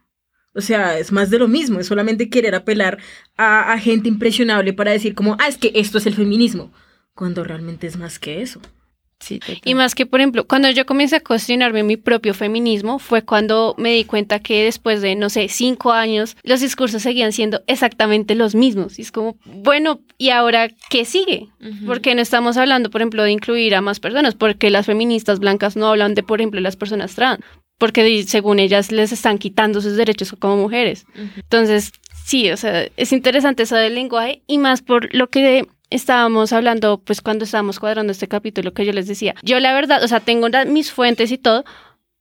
O 0.53 0.61
sea, 0.61 0.99
es 0.99 1.13
más 1.13 1.31
de 1.31 1.39
lo 1.39 1.47
mismo, 1.47 1.79
es 1.79 1.87
solamente 1.87 2.29
querer 2.29 2.57
apelar 2.57 2.99
a, 3.37 3.73
a 3.73 3.79
gente 3.79 4.09
impresionable 4.09 4.73
para 4.73 4.91
decir 4.91 5.15
como, 5.15 5.37
ah, 5.39 5.47
es 5.47 5.57
que 5.57 5.71
esto 5.77 5.99
es 5.99 6.07
el 6.07 6.15
feminismo, 6.15 6.73
cuando 7.15 7.45
realmente 7.45 7.87
es 7.87 7.97
más 7.97 8.19
que 8.19 8.43
eso. 8.43 8.61
Sí, 9.21 9.39
total. 9.39 9.61
Y 9.65 9.75
más 9.75 9.95
que, 9.95 10.07
por 10.07 10.21
ejemplo, 10.21 10.47
cuando 10.47 10.71
yo 10.71 10.87
comencé 10.87 11.17
a 11.17 11.21
cuestionarme 11.21 11.83
mi 11.83 11.97
propio 11.97 12.33
feminismo, 12.33 12.99
fue 12.99 13.23
cuando 13.23 13.75
me 13.77 13.93
di 13.93 14.05
cuenta 14.05 14.41
que 14.41 14.65
después 14.65 15.03
de, 15.03 15.15
no 15.15 15.29
sé, 15.29 15.49
cinco 15.49 15.93
años, 15.93 16.37
los 16.43 16.61
discursos 16.61 17.03
seguían 17.03 17.33
siendo 17.33 17.63
exactamente 17.67 18.35
los 18.35 18.55
mismos. 18.55 18.99
Y 18.99 19.03
es 19.03 19.13
como, 19.13 19.37
bueno, 19.45 20.01
¿y 20.17 20.31
ahora 20.31 20.69
qué 20.89 21.05
sigue? 21.05 21.49
Ujú. 21.61 21.87
¿Por 21.87 22.01
qué 22.01 22.15
no 22.15 22.23
estamos 22.23 22.57
hablando, 22.57 22.91
por 22.91 23.03
ejemplo, 23.03 23.23
de 23.23 23.33
incluir 23.33 23.75
a 23.75 23.83
más 23.83 24.01
personas? 24.01 24.35
Porque 24.35 24.71
las 24.71 24.87
feministas 24.87 25.39
blancas 25.39 25.77
no 25.77 25.89
hablan 25.89 26.15
de, 26.15 26.23
por 26.23 26.41
ejemplo, 26.41 26.61
las 26.61 26.77
personas 26.77 27.15
trans. 27.15 27.45
Porque 27.77 28.25
según 28.25 28.59
ellas 28.59 28.91
les 28.91 29.13
están 29.13 29.39
quitando 29.39 29.81
sus 29.81 29.97
derechos 29.97 30.35
como 30.39 30.57
mujeres. 30.57 31.07
Entonces, 31.37 31.93
sí, 32.25 32.51
o 32.51 32.57
sea, 32.57 32.87
es 32.97 33.13
interesante 33.13 33.63
eso 33.63 33.77
del 33.77 33.95
lenguaje 33.95 34.43
y 34.47 34.59
más 34.59 34.83
por 34.83 35.15
lo 35.15 35.29
que 35.29 35.67
estábamos 35.91 36.53
hablando, 36.53 37.03
pues 37.05 37.21
cuando 37.21 37.45
estábamos 37.45 37.79
cuadrando 37.79 38.13
este 38.13 38.29
capítulo 38.29 38.73
que 38.73 38.87
yo 38.87 38.93
les 38.93 39.07
decía. 39.07 39.35
Yo 39.43 39.61
la 39.61 39.75
verdad, 39.75 40.03
o 40.03 40.09
sea, 40.09 40.21
tengo 40.21 40.49
mis 40.67 40.93
fuentes 40.93 41.31
y 41.33 41.39
todo, 41.39 41.65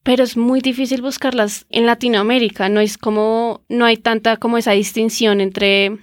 pero 0.04 0.24
es 0.24 0.38
muy 0.38 0.62
difícil 0.62 1.02
buscarlas 1.02 1.66
en 1.70 1.86
Latinoamérica. 1.86 2.68
No 2.70 2.82
es 2.82 2.98
como, 2.98 3.64
no 3.70 3.86
hay 3.86 3.98
tanta 3.98 4.38
como 4.38 4.58
esa 4.58 4.72
distinción 4.72 5.40
entre 5.42 6.00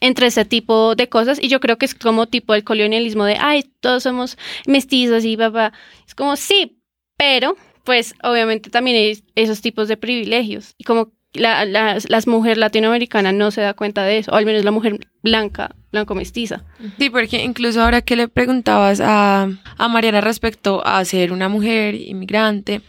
entre 0.00 0.26
ese 0.26 0.44
tipo 0.44 0.94
de 0.96 1.08
cosas 1.08 1.42
y 1.42 1.48
yo 1.48 1.60
creo 1.60 1.78
que 1.78 1.86
es 1.86 1.94
como 1.94 2.26
tipo 2.26 2.54
el 2.54 2.62
colonialismo 2.62 3.24
de 3.24 3.38
ay 3.40 3.64
todos 3.80 4.02
somos 4.02 4.36
mestizos 4.66 5.24
y 5.24 5.34
papá 5.36 5.72
es 6.06 6.14
como 6.14 6.36
sí 6.36 6.78
pero 7.16 7.56
pues 7.84 8.14
obviamente 8.22 8.68
también 8.68 8.98
hay 8.98 9.24
esos 9.34 9.62
tipos 9.62 9.88
de 9.88 9.96
privilegios 9.96 10.74
y 10.76 10.84
como 10.84 11.12
la, 11.34 11.64
la, 11.64 11.98
las 12.08 12.26
mujeres 12.26 12.58
latinoamericanas 12.58 13.34
no 13.34 13.50
se 13.50 13.60
da 13.60 13.74
cuenta 13.74 14.04
de 14.04 14.18
eso, 14.18 14.30
o 14.30 14.36
al 14.36 14.46
menos 14.46 14.64
la 14.64 14.70
mujer 14.70 14.98
blanca, 15.22 15.74
blanco 15.92 16.14
mestiza. 16.14 16.62
Sí, 16.98 17.10
porque 17.10 17.42
incluso 17.42 17.82
ahora 17.82 18.02
que 18.02 18.16
le 18.16 18.28
preguntabas 18.28 19.00
a, 19.00 19.48
a 19.76 19.88
Mariana 19.88 20.20
respecto 20.20 20.86
a 20.86 21.04
ser 21.04 21.32
una 21.32 21.48
mujer 21.48 21.94
inmigrante, 21.94 22.82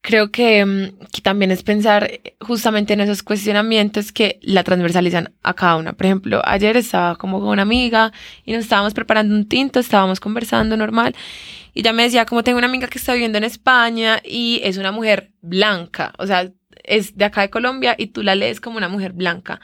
creo 0.00 0.30
que, 0.30 0.64
mm, 0.64 1.06
que 1.12 1.20
también 1.20 1.50
es 1.50 1.62
pensar 1.62 2.10
justamente 2.40 2.94
en 2.94 3.00
esos 3.00 3.22
cuestionamientos 3.22 4.12
que 4.12 4.38
la 4.42 4.64
transversalizan 4.64 5.32
a 5.42 5.54
cada 5.54 5.76
una. 5.76 5.92
Por 5.92 6.06
ejemplo, 6.06 6.40
ayer 6.44 6.76
estaba 6.76 7.16
como 7.16 7.40
con 7.40 7.48
una 7.50 7.62
amiga 7.62 8.12
y 8.44 8.52
nos 8.52 8.62
estábamos 8.64 8.94
preparando 8.94 9.34
un 9.34 9.46
tinto, 9.46 9.80
estábamos 9.80 10.20
conversando 10.20 10.76
normal 10.76 11.14
y 11.74 11.80
ella 11.80 11.92
me 11.92 12.04
decía 12.04 12.24
como 12.26 12.42
tengo 12.42 12.58
una 12.58 12.66
amiga 12.66 12.88
que 12.88 12.98
está 12.98 13.12
viviendo 13.12 13.38
en 13.38 13.44
España 13.44 14.20
y 14.24 14.60
es 14.64 14.78
una 14.78 14.92
mujer 14.92 15.32
blanca, 15.42 16.12
o 16.18 16.26
sea, 16.26 16.50
es 16.84 17.16
de 17.16 17.24
acá 17.24 17.42
de 17.42 17.50
Colombia 17.50 17.94
y 17.98 18.08
tú 18.08 18.22
la 18.22 18.34
lees 18.34 18.60
como 18.60 18.76
una 18.76 18.88
mujer 18.88 19.12
blanca 19.12 19.60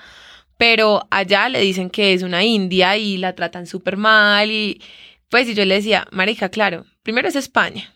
pero 0.59 1.07
allá 1.11 1.49
le 1.49 1.61
dicen 1.61 1.91
que 1.91 2.15
es 2.15 2.23
una 2.23 2.45
india 2.45 2.97
y 2.97 3.19
la 3.19 3.35
tratan 3.35 3.67
súper 3.67 3.97
mal 3.97 4.51
y 4.51 4.81
pues 5.29 5.49
y 5.49 5.55
yo 5.55 5.65
le 5.65 5.75
decía, 5.75 6.07
marica, 6.13 6.49
claro, 6.51 6.87
primero 7.03 7.29
es 7.29 7.37
España 7.37 7.93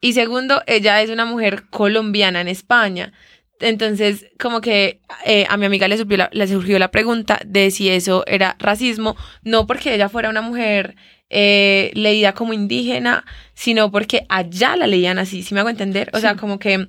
y 0.00 0.12
segundo, 0.12 0.62
ella 0.66 1.02
es 1.02 1.10
una 1.10 1.24
mujer 1.24 1.64
colombiana 1.70 2.40
en 2.40 2.48
España. 2.48 3.12
Entonces, 3.60 4.26
como 4.38 4.60
que 4.60 5.00
eh, 5.24 5.44
a 5.48 5.56
mi 5.56 5.66
amiga 5.66 5.88
le 5.88 5.98
surgió, 5.98 6.16
la, 6.16 6.30
le 6.32 6.46
surgió 6.46 6.78
la 6.78 6.92
pregunta 6.92 7.40
de 7.44 7.72
si 7.72 7.88
eso 7.88 8.22
era 8.28 8.54
racismo, 8.60 9.16
no 9.42 9.66
porque 9.66 9.92
ella 9.92 10.08
fuera 10.08 10.30
una 10.30 10.42
mujer 10.42 10.94
eh, 11.28 11.90
leída 11.94 12.34
como 12.34 12.52
indígena, 12.52 13.24
sino 13.54 13.90
porque 13.90 14.24
allá 14.28 14.76
la 14.76 14.86
leían 14.86 15.18
así, 15.18 15.42
si 15.42 15.54
me 15.54 15.60
hago 15.60 15.70
entender? 15.70 16.08
O 16.12 16.20
sea, 16.20 16.36
como 16.36 16.60
que 16.60 16.86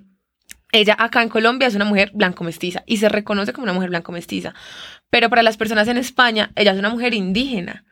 ella 0.71 0.95
acá 0.97 1.21
en 1.21 1.29
Colombia 1.29 1.67
es 1.67 1.75
una 1.75 1.85
mujer 1.85 2.11
blanco 2.13 2.43
mestiza 2.43 2.83
y 2.85 2.97
se 2.97 3.09
reconoce 3.09 3.53
como 3.53 3.63
una 3.63 3.73
mujer 3.73 3.89
blanco 3.89 4.11
mestiza. 4.11 4.53
Pero 5.09 5.29
para 5.29 5.43
las 5.43 5.57
personas 5.57 5.87
en 5.87 5.97
España, 5.97 6.51
ella 6.55 6.73
es 6.73 6.79
una 6.79 6.89
mujer 6.89 7.13
indígena 7.13 7.85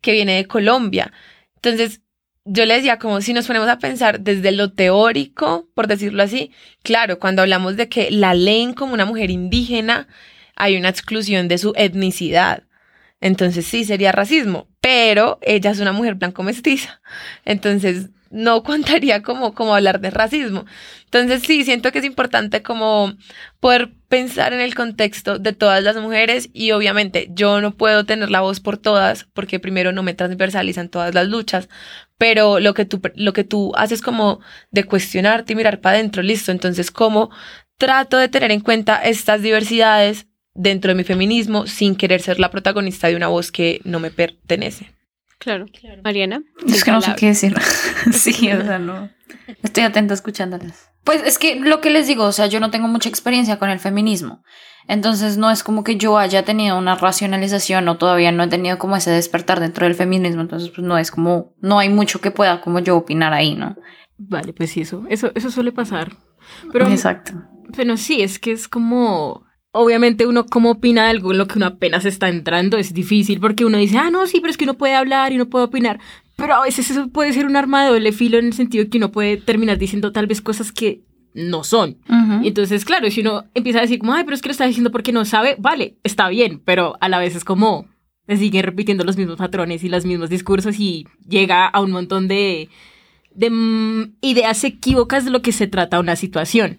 que 0.00 0.12
viene 0.12 0.36
de 0.36 0.46
Colombia. 0.46 1.12
Entonces, 1.56 2.00
yo 2.44 2.66
le 2.66 2.74
decía 2.74 2.98
como 2.98 3.20
si 3.20 3.32
nos 3.32 3.46
ponemos 3.46 3.68
a 3.68 3.78
pensar 3.78 4.20
desde 4.20 4.52
lo 4.52 4.72
teórico, 4.72 5.68
por 5.74 5.86
decirlo 5.86 6.22
así, 6.22 6.52
claro, 6.82 7.18
cuando 7.18 7.42
hablamos 7.42 7.76
de 7.76 7.88
que 7.88 8.10
la 8.10 8.34
leen 8.34 8.74
como 8.74 8.92
una 8.92 9.06
mujer 9.06 9.30
indígena, 9.30 10.08
hay 10.56 10.76
una 10.76 10.90
exclusión 10.90 11.48
de 11.48 11.58
su 11.58 11.72
etnicidad. 11.76 12.64
Entonces 13.20 13.64
sí 13.64 13.84
sería 13.84 14.12
racismo, 14.12 14.68
pero 14.80 15.38
ella 15.40 15.70
es 15.70 15.80
una 15.80 15.92
mujer 15.92 16.16
blanco 16.16 16.42
mestiza. 16.42 17.00
Entonces 17.46 18.10
no 18.34 18.62
contaría 18.64 19.22
como, 19.22 19.54
como 19.54 19.74
hablar 19.74 20.00
de 20.00 20.10
racismo. 20.10 20.66
Entonces 21.04 21.42
sí, 21.42 21.64
siento 21.64 21.92
que 21.92 22.00
es 22.00 22.04
importante 22.04 22.62
como 22.62 23.14
poder 23.60 23.92
pensar 24.08 24.52
en 24.52 24.60
el 24.60 24.74
contexto 24.74 25.38
de 25.38 25.52
todas 25.52 25.82
las 25.82 25.96
mujeres 25.96 26.50
y 26.52 26.72
obviamente 26.72 27.28
yo 27.30 27.60
no 27.60 27.76
puedo 27.76 28.04
tener 28.04 28.30
la 28.30 28.40
voz 28.40 28.60
por 28.60 28.76
todas 28.76 29.24
porque 29.32 29.60
primero 29.60 29.92
no 29.92 30.02
me 30.02 30.14
transversalizan 30.14 30.88
todas 30.88 31.14
las 31.14 31.28
luchas, 31.28 31.68
pero 32.18 32.60
lo 32.60 32.74
que 32.74 32.84
tú, 32.84 33.00
lo 33.14 33.32
que 33.32 33.44
tú 33.44 33.72
haces 33.76 34.02
como 34.02 34.40
de 34.70 34.84
cuestionarte 34.84 35.52
y 35.52 35.56
mirar 35.56 35.80
para 35.80 35.96
adentro, 35.96 36.22
listo, 36.22 36.52
entonces 36.52 36.90
cómo 36.90 37.30
trato 37.78 38.16
de 38.16 38.28
tener 38.28 38.50
en 38.50 38.60
cuenta 38.60 38.96
estas 38.96 39.42
diversidades 39.42 40.26
dentro 40.54 40.90
de 40.90 40.94
mi 40.94 41.04
feminismo 41.04 41.66
sin 41.66 41.96
querer 41.96 42.20
ser 42.22 42.38
la 42.38 42.50
protagonista 42.50 43.08
de 43.08 43.16
una 43.16 43.28
voz 43.28 43.50
que 43.50 43.80
no 43.84 44.00
me 44.00 44.10
pertenece. 44.10 44.93
Claro. 45.44 45.66
Mariana. 46.02 46.42
Es 46.66 46.84
que 46.84 46.90
no 46.90 47.02
sé 47.02 47.14
qué 47.16 47.26
decir. 47.26 47.54
sí, 48.12 48.50
o 48.50 48.62
sea, 48.62 48.78
no. 48.78 49.10
Estoy 49.62 49.84
atenta 49.84 50.14
escuchándolas. 50.14 50.88
Pues 51.04 51.22
es 51.22 51.38
que 51.38 51.56
lo 51.56 51.82
que 51.82 51.90
les 51.90 52.06
digo, 52.06 52.24
o 52.24 52.32
sea, 52.32 52.46
yo 52.46 52.60
no 52.60 52.70
tengo 52.70 52.88
mucha 52.88 53.10
experiencia 53.10 53.58
con 53.58 53.68
el 53.68 53.78
feminismo. 53.78 54.42
Entonces 54.88 55.36
no 55.36 55.50
es 55.50 55.62
como 55.62 55.84
que 55.84 55.96
yo 55.96 56.16
haya 56.16 56.44
tenido 56.44 56.78
una 56.78 56.94
racionalización 56.94 57.86
o 57.88 57.98
todavía 57.98 58.32
no 58.32 58.42
he 58.42 58.48
tenido 58.48 58.78
como 58.78 58.96
ese 58.96 59.10
despertar 59.10 59.60
dentro 59.60 59.84
del 59.84 59.94
feminismo. 59.94 60.40
Entonces, 60.40 60.70
pues 60.70 60.86
no 60.86 60.96
es 60.96 61.10
como, 61.10 61.54
no 61.60 61.78
hay 61.78 61.90
mucho 61.90 62.22
que 62.22 62.30
pueda 62.30 62.62
como 62.62 62.78
yo 62.78 62.96
opinar 62.96 63.34
ahí, 63.34 63.54
¿no? 63.54 63.76
Vale, 64.16 64.54
pues 64.54 64.70
sí, 64.70 64.80
eso, 64.80 65.04
eso, 65.10 65.30
eso 65.34 65.50
suele 65.50 65.72
pasar. 65.72 66.16
Pero, 66.72 66.88
Exacto. 66.88 67.32
pero 67.76 67.98
sí, 67.98 68.22
es 68.22 68.38
que 68.38 68.52
es 68.52 68.66
como... 68.66 69.43
Obviamente 69.76 70.24
uno 70.26 70.46
como 70.46 70.70
opina 70.70 71.04
de 71.04 71.10
algo 71.10 71.32
en 71.32 71.38
lo 71.38 71.48
que 71.48 71.58
uno 71.58 71.66
apenas 71.66 72.04
está 72.04 72.28
entrando 72.28 72.76
es 72.76 72.94
difícil 72.94 73.40
porque 73.40 73.64
uno 73.64 73.76
dice, 73.76 73.98
ah, 73.98 74.08
no, 74.08 74.24
sí, 74.28 74.38
pero 74.40 74.52
es 74.52 74.56
que 74.56 74.64
uno 74.64 74.74
puede 74.74 74.94
hablar 74.94 75.32
y 75.32 75.34
uno 75.34 75.46
puede 75.46 75.64
opinar. 75.64 75.98
Pero 76.36 76.54
a 76.54 76.62
veces 76.62 76.90
eso 76.92 77.08
puede 77.08 77.32
ser 77.32 77.44
un 77.44 77.56
arma 77.56 77.84
de 77.84 77.90
doble 77.90 78.12
filo 78.12 78.38
en 78.38 78.46
el 78.46 78.52
sentido 78.52 78.88
que 78.88 78.98
uno 78.98 79.10
puede 79.10 79.36
terminar 79.36 79.76
diciendo 79.76 80.12
tal 80.12 80.28
vez 80.28 80.40
cosas 80.40 80.70
que 80.70 81.02
no 81.34 81.64
son. 81.64 81.98
Entonces, 82.44 82.84
claro, 82.84 83.10
si 83.10 83.20
uno 83.20 83.46
empieza 83.52 83.80
a 83.80 83.82
decir 83.82 83.98
como, 83.98 84.14
ay, 84.14 84.22
pero 84.22 84.36
es 84.36 84.42
que 84.42 84.48
lo 84.48 84.52
está 84.52 84.64
diciendo 84.64 84.92
porque 84.92 85.10
no 85.10 85.24
sabe, 85.24 85.56
vale, 85.58 85.96
está 86.04 86.28
bien, 86.28 86.62
pero 86.64 86.96
a 87.00 87.08
la 87.08 87.18
vez 87.18 87.34
es 87.34 87.44
como, 87.44 87.88
se 88.28 88.36
siguen 88.36 88.62
repitiendo 88.62 89.02
los 89.02 89.16
mismos 89.16 89.36
patrones 89.36 89.82
y 89.82 89.88
los 89.88 90.06
mismos 90.06 90.30
discursos 90.30 90.78
y 90.78 91.08
llega 91.28 91.66
a 91.66 91.80
un 91.80 91.90
montón 91.90 92.28
de, 92.28 92.68
de 93.34 93.50
mm, 93.50 94.14
ideas 94.20 94.62
equívocas 94.62 95.24
de 95.24 95.32
lo 95.32 95.42
que 95.42 95.50
se 95.50 95.66
trata 95.66 95.98
una 95.98 96.14
situación. 96.14 96.78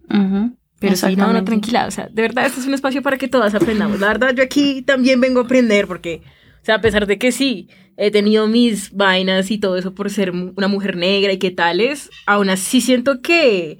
Pero 0.79 0.95
sí, 0.95 1.15
no, 1.15 1.31
no, 1.31 1.43
tranquila, 1.43 1.87
o 1.87 1.91
sea, 1.91 2.09
de 2.11 2.21
verdad, 2.21 2.45
este 2.45 2.59
es 2.59 2.67
un 2.67 2.73
espacio 2.73 3.01
para 3.01 3.17
que 3.17 3.27
todas 3.27 3.55
aprendamos. 3.55 3.99
La 3.99 4.07
verdad, 4.07 4.33
yo 4.35 4.43
aquí 4.43 4.81
también 4.81 5.21
vengo 5.21 5.39
a 5.39 5.43
aprender 5.43 5.87
porque, 5.87 6.21
o 6.61 6.65
sea, 6.65 6.75
a 6.75 6.81
pesar 6.81 7.07
de 7.07 7.17
que 7.17 7.31
sí, 7.31 7.69
he 7.97 8.11
tenido 8.11 8.47
mis 8.47 8.91
vainas 8.91 9.51
y 9.51 9.57
todo 9.57 9.77
eso 9.77 9.95
por 9.95 10.09
ser 10.09 10.31
una 10.31 10.67
mujer 10.67 10.97
negra 10.97 11.31
y 11.31 11.37
qué 11.37 11.51
tales, 11.51 12.09
aún 12.25 12.49
así 12.49 12.81
siento 12.81 13.21
que 13.21 13.79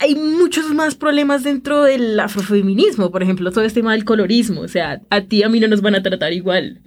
hay 0.00 0.14
muchos 0.14 0.72
más 0.74 0.94
problemas 0.94 1.42
dentro 1.42 1.82
del 1.82 2.18
afrofeminismo, 2.20 3.10
por 3.10 3.22
ejemplo, 3.22 3.50
todo 3.50 3.64
este 3.64 3.80
tema 3.80 3.92
del 3.92 4.04
colorismo, 4.04 4.60
o 4.60 4.68
sea, 4.68 5.00
a 5.10 5.20
ti 5.22 5.38
y 5.38 5.42
a 5.42 5.48
mí 5.48 5.58
no 5.58 5.66
nos 5.66 5.80
van 5.80 5.94
a 5.96 6.02
tratar 6.02 6.32
igual, 6.32 6.80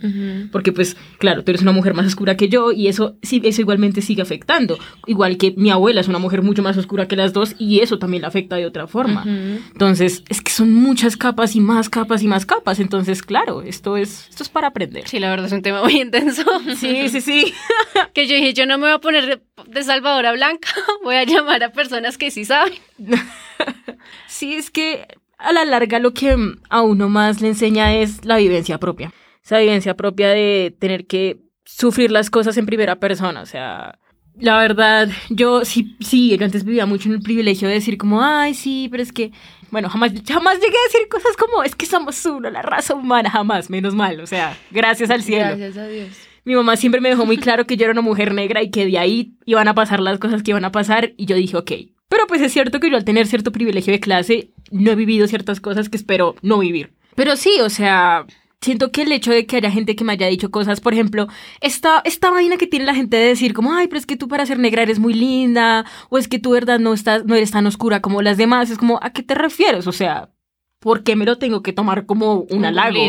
porque 0.51 0.71
pues, 0.71 0.95
claro, 1.17 1.43
tú 1.43 1.51
eres 1.51 1.61
una 1.61 1.73
mujer 1.73 1.93
más 1.93 2.05
oscura 2.05 2.37
que 2.37 2.47
yo 2.47 2.71
y 2.71 2.87
eso, 2.87 3.17
sí, 3.21 3.41
eso 3.43 3.61
igualmente 3.61 4.01
sigue 4.01 4.21
afectando, 4.21 4.77
igual 5.07 5.37
que 5.37 5.53
mi 5.57 5.71
abuela 5.71 6.01
es 6.01 6.07
una 6.07 6.19
mujer 6.19 6.41
mucho 6.41 6.63
más 6.63 6.77
oscura 6.77 7.07
que 7.07 7.15
las 7.15 7.33
dos 7.33 7.55
y 7.59 7.79
eso 7.79 7.99
también 7.99 8.21
la 8.21 8.29
afecta 8.29 8.55
de 8.55 8.65
otra 8.65 8.87
forma. 8.87 9.23
Entonces, 9.25 10.23
es 10.29 10.41
que 10.41 10.51
son 10.51 10.73
muchas 10.73 11.17
capas 11.17 11.55
y 11.55 11.59
más 11.59 11.89
capas 11.89 12.23
y 12.23 12.27
más 12.27 12.45
capas, 12.45 12.79
entonces, 12.79 13.23
claro, 13.23 13.61
esto 13.61 13.97
es, 13.97 14.29
esto 14.29 14.43
es 14.43 14.49
para 14.49 14.67
aprender. 14.67 15.07
Sí, 15.07 15.19
la 15.19 15.29
verdad 15.29 15.47
es 15.47 15.51
un 15.51 15.61
tema 15.61 15.83
muy 15.83 15.99
intenso. 16.01 16.43
Sí, 16.77 17.09
sí, 17.09 17.21
sí. 17.21 17.53
que 18.13 18.27
yo 18.27 18.35
dije, 18.35 18.53
yo 18.53 18.65
no 18.65 18.77
me 18.77 18.85
voy 18.85 18.93
a 18.93 18.99
poner 18.99 19.25
de, 19.25 19.41
de 19.67 19.83
salvadora 19.83 20.31
blanca, 20.31 20.69
voy 21.03 21.15
a 21.15 21.25
llamar 21.25 21.63
a 21.63 21.71
personas 21.71 22.17
que 22.17 22.31
sí 22.31 22.45
saben. 22.45 22.73
sí, 24.27 24.55
es 24.55 24.69
que 24.69 25.07
a 25.37 25.51
la 25.51 25.65
larga 25.65 25.99
lo 25.99 26.13
que 26.13 26.35
a 26.69 26.81
uno 26.81 27.09
más 27.09 27.41
le 27.41 27.49
enseña 27.49 27.95
es 27.95 28.25
la 28.25 28.37
vivencia 28.37 28.77
propia. 28.77 29.13
Esa 29.43 29.57
vivencia 29.59 29.95
propia 29.95 30.29
de 30.29 30.75
tener 30.79 31.07
que 31.07 31.39
sufrir 31.65 32.11
las 32.11 32.29
cosas 32.29 32.57
en 32.57 32.65
primera 32.65 32.99
persona. 32.99 33.41
O 33.41 33.45
sea, 33.45 33.99
la 34.37 34.57
verdad, 34.59 35.09
yo 35.29 35.65
sí, 35.65 35.95
sí, 35.99 36.37
yo 36.37 36.45
antes 36.45 36.63
vivía 36.63 36.85
mucho 36.85 37.09
en 37.09 37.15
el 37.15 37.21
privilegio 37.21 37.67
de 37.67 37.75
decir 37.75 37.97
como, 37.97 38.21
ay, 38.23 38.53
sí, 38.53 38.87
pero 38.89 39.01
es 39.03 39.11
que, 39.11 39.31
bueno, 39.71 39.89
jamás, 39.89 40.11
jamás 40.27 40.55
llegué 40.55 40.77
a 40.77 40.87
decir 40.91 41.07
cosas 41.09 41.35
como, 41.37 41.63
es 41.63 41.75
que 41.75 41.85
somos 41.85 42.23
uno, 42.25 42.49
la 42.49 42.61
raza 42.61 42.93
humana, 42.93 43.29
jamás, 43.29 43.69
menos 43.69 43.95
mal. 43.95 44.19
O 44.19 44.27
sea, 44.27 44.57
gracias 44.69 45.09
al 45.09 45.23
cielo. 45.23 45.57
Gracias 45.57 45.77
a 45.77 45.87
Dios. 45.87 46.09
Mi 46.43 46.55
mamá 46.55 46.75
siempre 46.75 47.01
me 47.01 47.09
dejó 47.09 47.25
muy 47.25 47.37
claro 47.37 47.65
que 47.65 47.77
yo 47.77 47.83
era 47.83 47.91
una 47.91 48.01
mujer 48.01 48.33
negra 48.33 48.63
y 48.63 48.71
que 48.71 48.85
de 48.85 48.97
ahí 48.97 49.35
iban 49.45 49.67
a 49.67 49.75
pasar 49.75 49.99
las 49.99 50.17
cosas 50.17 50.41
que 50.41 50.51
iban 50.51 50.65
a 50.65 50.71
pasar 50.71 51.13
y 51.17 51.25
yo 51.25 51.35
dije, 51.35 51.55
ok. 51.57 51.71
Pero 52.11 52.27
pues 52.27 52.41
es 52.41 52.51
cierto 52.51 52.81
que 52.81 52.89
yo 52.89 52.97
al 52.97 53.05
tener 53.05 53.25
cierto 53.25 53.53
privilegio 53.53 53.93
de 53.93 54.01
clase 54.01 54.51
no 54.69 54.91
he 54.91 54.95
vivido 54.95 55.27
ciertas 55.27 55.61
cosas 55.61 55.87
que 55.87 55.95
espero 55.95 56.35
no 56.41 56.59
vivir. 56.59 56.91
Pero 57.15 57.37
sí, 57.37 57.61
o 57.61 57.69
sea, 57.69 58.25
siento 58.59 58.91
que 58.91 59.03
el 59.03 59.13
hecho 59.13 59.31
de 59.31 59.45
que 59.45 59.55
haya 59.55 59.71
gente 59.71 59.95
que 59.95 60.03
me 60.03 60.11
haya 60.11 60.27
dicho 60.27 60.51
cosas, 60.51 60.81
por 60.81 60.91
ejemplo, 60.91 61.29
esta, 61.61 62.01
esta 62.03 62.29
vaina 62.29 62.57
que 62.57 62.67
tiene 62.67 62.83
la 62.83 62.95
gente 62.95 63.15
de 63.15 63.27
decir 63.27 63.53
como, 63.53 63.73
ay, 63.73 63.87
pero 63.87 63.97
es 63.97 64.05
que 64.05 64.17
tú 64.17 64.27
para 64.27 64.45
ser 64.45 64.59
negra 64.59 64.83
eres 64.83 64.99
muy 64.99 65.13
linda, 65.13 65.85
o 66.09 66.17
es 66.17 66.27
que 66.27 66.37
tú, 66.37 66.49
verdad, 66.49 66.79
no, 66.79 66.93
estás, 66.93 67.23
no 67.23 67.33
eres 67.33 67.51
tan 67.51 67.65
oscura 67.65 68.01
como 68.01 68.21
las 68.21 68.35
demás, 68.35 68.69
es 68.69 68.77
como, 68.77 68.99
¿a 69.01 69.13
qué 69.13 69.23
te 69.23 69.33
refieres? 69.33 69.87
O 69.87 69.93
sea, 69.93 70.31
¿por 70.79 71.03
qué 71.03 71.15
me 71.15 71.23
lo 71.23 71.37
tengo 71.37 71.63
que 71.63 71.71
tomar 71.71 72.05
como 72.05 72.41
un 72.41 72.65
halago? 72.65 72.99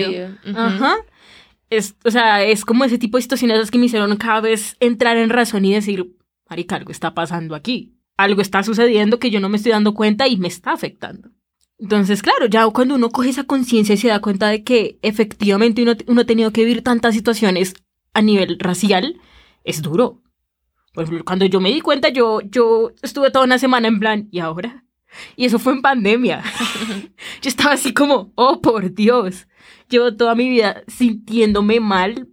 Ajá. 0.55 0.95
Es, 1.71 1.97
o 2.05 2.11
sea, 2.13 2.45
es 2.45 2.65
como 2.65 2.85
ese 2.85 2.99
tipo 2.99 3.19
de 3.19 3.23
situaciones 3.23 3.73
que 3.73 3.79
me 3.79 3.87
hicieron 3.87 4.17
cada 4.17 4.43
vez 4.43 4.77
entrar 4.79 5.17
en 5.17 5.29
razón 5.29 5.65
y 5.65 5.75
decir, 5.75 6.15
marica, 6.49 6.77
algo 6.77 6.93
está 6.93 7.15
pasando 7.15 7.57
aquí. 7.57 7.97
Algo 8.23 8.41
está 8.41 8.62
sucediendo 8.62 9.19
que 9.19 9.31
yo 9.31 9.41
no 9.41 9.49
me 9.49 9.57
estoy 9.57 9.73
dando 9.73 9.95
cuenta 9.95 10.29
y 10.29 10.37
me 10.37 10.49
está 10.49 10.73
afectando. 10.73 11.31
Entonces, 11.79 12.23
claro, 12.23 12.47
ya 12.47 12.67
cuando 12.69 12.95
uno 12.95 13.11
coge 13.11 13.31
esa 13.31 13.45
conciencia 13.45 13.95
y 13.95 13.99
se 13.99 14.09
da 14.09 14.21
cuenta 14.21 14.49
de 14.49 14.62
que 14.62 14.99
efectivamente 15.02 15.83
uno, 15.83 15.95
uno 16.07 16.21
ha 16.21 16.25
tenido 16.25 16.52
que 16.52 16.64
vivir 16.64 16.83
tantas 16.83 17.14
situaciones 17.14 17.75
a 18.14 18.23
nivel 18.23 18.59
racial, 18.61 19.21
es 19.64 19.83
duro. 19.83 20.23
Por 20.95 21.05
ejemplo, 21.05 21.25
cuando 21.25 21.47
yo 21.47 21.61
me 21.61 21.71
di 21.71 21.81
cuenta, 21.81 22.11
yo, 22.11 22.41
yo 22.43 22.93
estuve 23.02 23.31
toda 23.31 23.45
una 23.45 23.59
semana 23.59 23.88
en 23.88 23.99
plan, 23.99 24.29
¿y 24.31 24.38
ahora? 24.38 24.85
Y 25.37 25.47
eso 25.47 25.59
fue 25.59 25.73
en 25.73 25.83
pandemia. 25.83 26.43
yo 27.43 27.49
estaba 27.49 27.73
así 27.73 27.93
como, 27.93 28.33
oh, 28.35 28.61
por 28.61 28.95
Dios. 28.95 29.49
Llevo 29.88 30.14
toda 30.14 30.35
mi 30.35 30.49
vida 30.49 30.83
sintiéndome 30.87 31.81
mal 31.81 32.29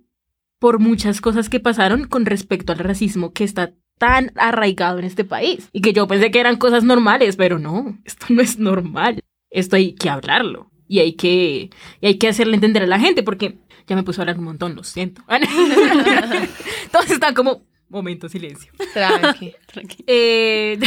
por 0.59 0.79
muchas 0.79 1.21
cosas 1.21 1.49
que 1.49 1.59
pasaron 1.59 2.05
con 2.05 2.25
respecto 2.25 2.73
al 2.73 2.79
racismo 2.79 3.33
que 3.33 3.43
está 3.45 3.73
tan 3.99 4.31
arraigado 4.35 4.97
en 4.97 5.05
este 5.05 5.23
país. 5.23 5.69
Y 5.71 5.81
que 5.81 5.93
yo 5.93 6.07
pensé 6.07 6.31
que 6.31 6.39
eran 6.39 6.57
cosas 6.57 6.83
normales, 6.83 7.35
pero 7.35 7.59
no, 7.59 7.99
esto 8.05 8.25
no 8.29 8.41
es 8.41 8.57
normal. 8.57 9.21
Esto 9.51 9.75
hay 9.75 9.93
que 9.93 10.09
hablarlo. 10.09 10.71
Y 10.87 10.99
hay 10.99 11.13
que, 11.13 11.69
y 12.01 12.07
hay 12.07 12.17
que 12.17 12.29
hacerle 12.29 12.55
entender 12.55 12.81
a 12.81 12.87
la 12.87 12.99
gente, 12.99 13.21
porque 13.21 13.59
ya 13.85 13.95
me 13.95 14.01
puse 14.01 14.19
a 14.19 14.23
hablar 14.23 14.39
un 14.39 14.45
montón, 14.45 14.75
lo 14.75 14.83
siento. 14.83 15.21
Entonces 15.29 17.11
están 17.11 17.35
como, 17.35 17.61
momento, 17.89 18.27
silencio. 18.29 18.71
Tranqui. 18.93 19.53
Eh, 20.07 20.79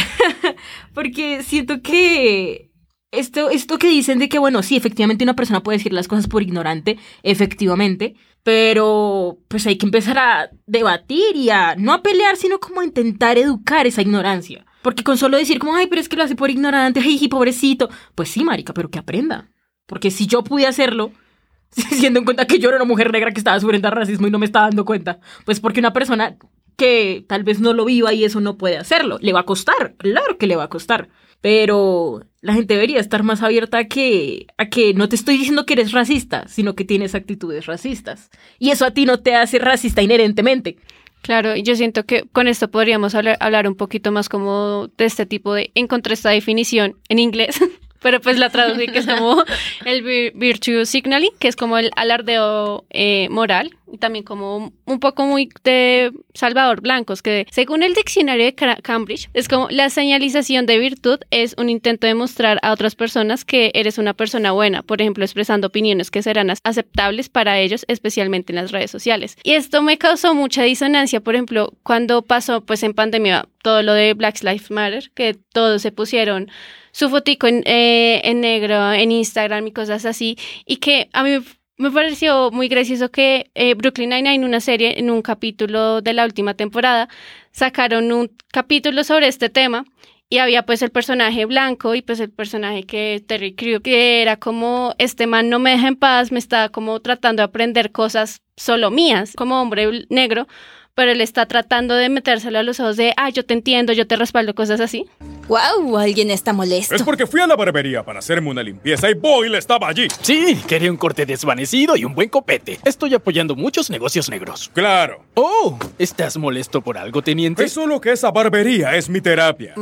porque 0.93 1.41
siento 1.43 1.81
que 1.81 2.69
esto, 3.11 3.49
esto 3.49 3.77
que 3.77 3.87
dicen 3.87 4.19
de 4.19 4.27
que, 4.27 4.39
bueno, 4.39 4.63
sí, 4.63 4.75
efectivamente 4.75 5.23
una 5.23 5.35
persona 5.35 5.63
puede 5.63 5.77
decir 5.77 5.93
las 5.93 6.07
cosas 6.07 6.27
por 6.27 6.41
ignorante, 6.41 6.97
efectivamente, 7.21 8.15
pero 8.43 9.39
pues 9.47 9.65
hay 9.65 9.77
que 9.77 9.85
empezar 9.85 10.17
a 10.17 10.49
debatir 10.65 11.35
y 11.35 11.49
a 11.49 11.75
no 11.75 11.93
a 11.93 12.03
pelear, 12.03 12.35
sino 12.35 12.59
como 12.59 12.81
a 12.81 12.85
intentar 12.85 13.37
educar 13.37 13.87
esa 13.87 14.01
ignorancia. 14.01 14.65
Porque 14.81 15.03
con 15.03 15.17
solo 15.17 15.37
decir 15.37 15.59
como, 15.59 15.75
ay, 15.75 15.87
pero 15.87 16.01
es 16.01 16.09
que 16.09 16.17
lo 16.17 16.23
hace 16.23 16.35
por 16.35 16.49
ignorante, 16.49 16.99
ay, 16.99 17.27
pobrecito, 17.29 17.89
pues 18.15 18.29
sí, 18.29 18.43
marica, 18.43 18.73
pero 18.73 18.89
que 18.89 18.99
aprenda. 18.99 19.49
Porque 19.87 20.11
si 20.11 20.27
yo 20.27 20.43
pude 20.43 20.67
hacerlo, 20.67 21.11
siendo 21.71 22.19
en 22.19 22.25
cuenta 22.25 22.45
que 22.45 22.59
yo 22.59 22.67
era 22.67 22.77
una 22.77 22.85
mujer 22.85 23.11
negra 23.11 23.31
que 23.31 23.39
estaba 23.39 23.59
sufriendo 23.59 23.89
racismo 23.89 24.27
y 24.27 24.31
no 24.31 24.39
me 24.39 24.45
estaba 24.45 24.65
dando 24.65 24.83
cuenta, 24.83 25.19
pues 25.45 25.61
porque 25.61 25.79
una 25.79 25.93
persona 25.93 26.35
que 26.75 27.25
tal 27.27 27.43
vez 27.43 27.59
no 27.59 27.73
lo 27.73 27.85
viva 27.85 28.13
y 28.13 28.23
eso 28.23 28.39
no 28.39 28.57
puede 28.57 28.77
hacerlo. 28.77 29.17
Le 29.21 29.33
va 29.33 29.41
a 29.41 29.45
costar, 29.45 29.95
claro 29.97 30.37
que 30.37 30.47
le 30.47 30.55
va 30.55 30.65
a 30.65 30.69
costar. 30.69 31.09
Pero 31.41 32.23
la 32.41 32.53
gente 32.53 32.75
debería 32.75 32.99
estar 32.99 33.21
más 33.23 33.41
abierta 33.41 33.79
a 33.79 33.83
que, 33.85 34.47
a 34.57 34.69
que 34.69 34.93
no 34.93 35.09
te 35.09 35.15
estoy 35.15 35.37
diciendo 35.37 35.65
que 35.65 35.73
eres 35.73 35.91
racista, 35.91 36.47
sino 36.47 36.73
que 36.73 36.85
tienes 36.85 37.15
actitudes 37.15 37.65
racistas. 37.65 38.29
Y 38.59 38.71
eso 38.71 38.85
a 38.85 38.91
ti 38.91 39.05
no 39.05 39.19
te 39.19 39.35
hace 39.35 39.59
racista 39.59 40.01
inherentemente. 40.01 40.77
Claro, 41.21 41.55
y 41.55 41.63
yo 41.63 41.75
siento 41.75 42.05
que 42.05 42.23
con 42.33 42.49
esto 42.49 42.69
podríamos 42.69 43.15
hablar, 43.15 43.37
hablar 43.39 43.67
un 43.67 43.75
poquito 43.75 44.11
más 44.11 44.27
como 44.27 44.89
de 44.97 45.05
este 45.05 45.25
tipo 45.25 45.53
de, 45.53 45.71
encontré 45.73 46.13
esta 46.13 46.31
definición 46.31 46.97
en 47.07 47.19
inglés, 47.19 47.59
pero 48.03 48.21
pues 48.21 48.37
la 48.37 48.49
traducí 48.49 48.85
que 48.87 48.99
es 48.99 49.07
como 49.07 49.43
el 49.85 50.03
vir- 50.03 50.31
virtue 50.35 50.85
signaling, 50.85 51.31
que 51.39 51.47
es 51.47 51.55
como 51.55 51.77
el 51.79 51.89
alardeo 51.95 52.85
eh, 52.91 53.27
moral, 53.31 53.71
y 53.91 53.97
también 53.99 54.23
como 54.25 54.73
un 54.85 54.99
poco 54.99 55.25
muy 55.25 55.49
de 55.63 56.11
Salvador 56.33 56.81
Blancos, 56.81 57.21
que 57.21 57.45
según 57.51 57.83
el 57.83 57.93
diccionario 57.93 58.43
de 58.45 58.55
Cambridge, 58.81 59.29
es 59.33 59.47
como 59.47 59.67
la 59.69 59.89
señalización 59.91 60.65
de 60.65 60.79
virtud 60.79 61.19
es 61.29 61.53
un 61.59 61.69
intento 61.69 62.07
de 62.07 62.15
mostrar 62.15 62.57
a 62.63 62.71
otras 62.71 62.95
personas 62.95 63.45
que 63.45 63.71
eres 63.75 63.99
una 63.99 64.13
persona 64.15 64.51
buena, 64.51 64.81
por 64.81 64.99
ejemplo, 65.01 65.23
expresando 65.23 65.67
opiniones 65.67 66.09
que 66.09 66.23
serán 66.23 66.49
aceptables 66.63 67.29
para 67.29 67.59
ellos, 67.59 67.85
especialmente 67.87 68.51
en 68.51 68.55
las 68.57 68.71
redes 68.71 68.89
sociales. 68.91 69.37
Y 69.43 69.51
esto 69.53 69.81
me 69.83 69.97
causó 69.99 70.33
mucha 70.33 70.63
disonancia, 70.63 71.19
por 71.21 71.35
ejemplo, 71.35 71.71
cuando 71.83 72.23
pasó 72.23 72.61
pues 72.61 72.81
en 72.81 72.93
pandemia 72.95 73.45
todo 73.61 73.83
lo 73.83 73.93
de 73.93 74.15
Black 74.15 74.41
Lives 74.41 74.71
Matter, 74.71 75.11
que 75.13 75.35
todos 75.53 75.81
se 75.83 75.91
pusieron 75.91 76.49
su 76.93 77.09
fotico 77.09 77.47
en, 77.47 77.63
eh, 77.65 78.21
en 78.23 78.39
negro 78.39 78.93
en 78.93 79.11
Instagram 79.11 79.67
y 79.67 79.73
cosas 79.73 80.05
así, 80.05 80.37
y 80.65 80.77
que 80.77 81.09
a 81.11 81.23
mí 81.23 81.39
me 81.77 81.91
pareció 81.91 82.51
muy 82.51 82.67
gracioso 82.69 83.11
que 83.11 83.51
eh, 83.55 83.73
Brooklyn 83.73 84.11
Nine-Nine, 84.11 84.45
una 84.45 84.61
serie, 84.61 84.99
en 84.99 85.09
un 85.09 85.21
capítulo 85.21 86.01
de 86.01 86.13
la 86.13 86.23
última 86.23 86.53
temporada, 86.53 87.09
sacaron 87.51 88.11
un 88.11 88.31
capítulo 88.51 89.03
sobre 89.03 89.27
este 89.27 89.49
tema 89.49 89.83
y 90.29 90.37
había 90.37 90.63
pues 90.65 90.81
el 90.81 90.91
personaje 90.91 91.45
blanco 91.45 91.95
y 91.95 92.01
pues 92.01 92.19
el 92.19 92.31
personaje 92.31 92.83
que 92.83 93.23
Terry 93.27 93.55
Crew, 93.55 93.81
que 93.81 94.21
era 94.21 94.37
como, 94.37 94.95
este 94.97 95.27
man 95.27 95.49
no 95.49 95.59
me 95.59 95.71
deja 95.71 95.87
en 95.87 95.95
paz, 95.95 96.31
me 96.31 96.39
está 96.39 96.69
como 96.69 96.99
tratando 97.01 97.41
de 97.41 97.45
aprender 97.45 97.91
cosas 97.91 98.41
solo 98.55 98.91
mías 98.91 99.33
como 99.35 99.61
hombre 99.61 100.05
negro, 100.09 100.47
pero 100.95 101.11
él 101.11 101.21
está 101.21 101.45
tratando 101.47 101.95
de 101.95 102.09
metérselo 102.09 102.59
a 102.59 102.63
los 102.63 102.79
ojos 102.79 102.97
de, 102.97 103.13
ah, 103.17 103.29
yo 103.29 103.43
te 103.43 103.53
entiendo, 103.53 103.93
yo 103.93 104.05
te 104.05 104.15
respaldo, 104.15 104.53
cosas 104.53 104.79
así. 104.79 105.05
¡Wow! 105.47 105.97
Alguien 105.97 106.31
está 106.31 106.53
molesto. 106.53 106.95
Es 106.95 107.03
porque 107.03 107.27
fui 107.27 107.41
a 107.41 107.47
la 107.47 107.55
barbería 107.55 108.03
para 108.03 108.19
hacerme 108.19 108.49
una 108.49 108.63
limpieza 108.63 109.09
y 109.09 109.13
Boyle 109.13 109.55
estaba 109.55 109.89
allí. 109.89 110.07
Sí, 110.21 110.57
quería 110.67 110.89
un 110.89 110.97
corte 110.97 111.25
desvanecido 111.25 111.97
y 111.97 112.05
un 112.05 112.13
buen 112.13 112.29
copete. 112.29 112.79
Estoy 112.85 113.13
apoyando 113.13 113.55
muchos 113.55 113.89
negocios 113.89 114.29
negros. 114.29 114.71
Claro. 114.73 115.23
Oh, 115.33 115.77
¿estás 115.97 116.37
molesto 116.37 116.81
por 116.81 116.97
algo, 116.97 117.21
teniente? 117.21 117.63
Es 117.65 117.73
solo 117.73 117.99
que 117.99 118.11
esa 118.11 118.31
barbería 118.31 118.95
es 118.95 119.09
mi 119.09 119.19
terapia. 119.19 119.73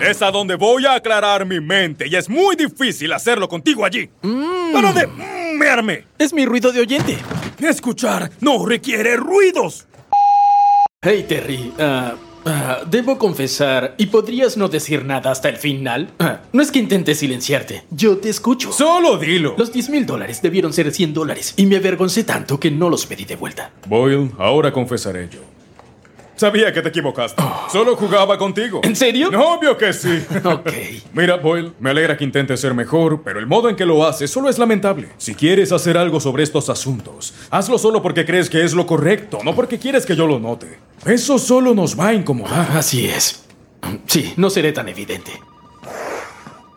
Es 0.00 0.22
a 0.22 0.30
donde 0.30 0.56
voy 0.56 0.86
a 0.86 0.94
aclarar 0.94 1.44
mi 1.46 1.60
mente 1.60 2.08
y 2.08 2.16
es 2.16 2.28
muy 2.28 2.56
difícil 2.56 3.12
hacerlo 3.12 3.48
contigo 3.48 3.84
allí. 3.84 4.08
Pero 4.22 4.92
de... 4.92 5.06
mm, 5.06 5.58
me 5.58 5.68
armé. 5.68 6.04
Es 6.18 6.32
mi 6.32 6.46
ruido 6.46 6.72
de 6.72 6.80
oyente. 6.80 7.16
Escuchar 7.60 8.30
no 8.40 8.66
requiere 8.66 9.16
ruidos. 9.16 9.86
Hey, 11.02 11.24
Terry. 11.28 11.72
ah, 11.78 12.14
debo 12.90 13.18
confesar, 13.18 13.94
¿y 13.98 14.06
podrías 14.06 14.56
no 14.56 14.68
decir 14.68 15.04
nada 15.04 15.30
hasta 15.30 15.48
el 15.48 15.56
final? 15.56 16.10
Ah, 16.18 16.40
no 16.52 16.62
es 16.62 16.72
que 16.72 16.78
intente 16.78 17.14
silenciarte. 17.14 17.84
Yo 17.90 18.16
te 18.16 18.28
escucho. 18.28 18.72
Solo 18.72 19.18
dilo. 19.18 19.54
Los 19.58 19.72
10 19.72 19.90
mil 19.90 20.06
dólares 20.06 20.40
debieron 20.42 20.72
ser 20.72 20.90
100 20.90 21.12
dólares 21.14 21.54
y 21.56 21.66
me 21.66 21.76
avergoncé 21.76 22.24
tanto 22.24 22.58
que 22.58 22.70
no 22.70 22.88
los 22.88 23.06
pedí 23.06 23.24
de 23.24 23.36
vuelta. 23.36 23.70
Boyle, 23.86 24.30
ahora 24.38 24.72
confesaré 24.72 25.28
yo. 25.30 25.40
Sabía 26.36 26.70
que 26.72 26.82
te 26.82 26.90
equivocaste. 26.90 27.42
Solo 27.72 27.96
jugaba 27.96 28.36
contigo. 28.36 28.80
¿En 28.84 28.94
serio? 28.94 29.28
Obvio 29.28 29.76
que 29.76 29.92
sí. 29.92 30.22
Ok. 30.44 30.70
Mira, 31.14 31.36
Boyle, 31.36 31.72
me 31.80 31.90
alegra 31.90 32.16
que 32.16 32.24
intentes 32.24 32.60
ser 32.60 32.74
mejor, 32.74 33.22
pero 33.24 33.38
el 33.40 33.46
modo 33.46 33.68
en 33.70 33.76
que 33.76 33.86
lo 33.86 34.06
haces 34.06 34.30
solo 34.30 34.48
es 34.48 34.58
lamentable. 34.58 35.08
Si 35.16 35.34
quieres 35.34 35.72
hacer 35.72 35.96
algo 35.96 36.20
sobre 36.20 36.42
estos 36.42 36.68
asuntos, 36.68 37.34
hazlo 37.50 37.78
solo 37.78 38.02
porque 38.02 38.24
crees 38.24 38.50
que 38.50 38.62
es 38.64 38.74
lo 38.74 38.86
correcto, 38.86 39.38
no 39.44 39.54
porque 39.54 39.78
quieres 39.78 40.04
que 40.04 40.14
yo 40.14 40.26
lo 40.26 40.38
note. 40.38 40.78
Eso 41.06 41.38
solo 41.38 41.74
nos 41.74 41.98
va 41.98 42.08
a 42.08 42.14
incomodar. 42.14 42.68
Así 42.76 43.06
es. 43.06 43.46
Sí, 44.06 44.34
no 44.36 44.50
seré 44.50 44.72
tan 44.72 44.88
evidente. 44.88 45.32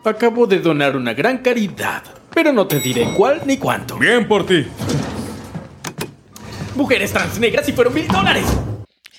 Acabo 0.04 0.46
de 0.46 0.60
donar 0.60 0.96
una 0.96 1.12
gran 1.12 1.38
caridad, 1.38 2.02
pero 2.32 2.52
no 2.52 2.66
te 2.66 2.80
diré 2.80 3.12
cuál 3.14 3.42
ni 3.44 3.58
cuánto. 3.58 3.98
Bien 3.98 4.26
por 4.26 4.46
ti. 4.46 4.66
Mujeres 6.74 7.12
trans 7.12 7.38
negras 7.38 7.68
y 7.68 7.72
fueron 7.72 7.92
mil 7.92 8.08
dólares. 8.08 8.46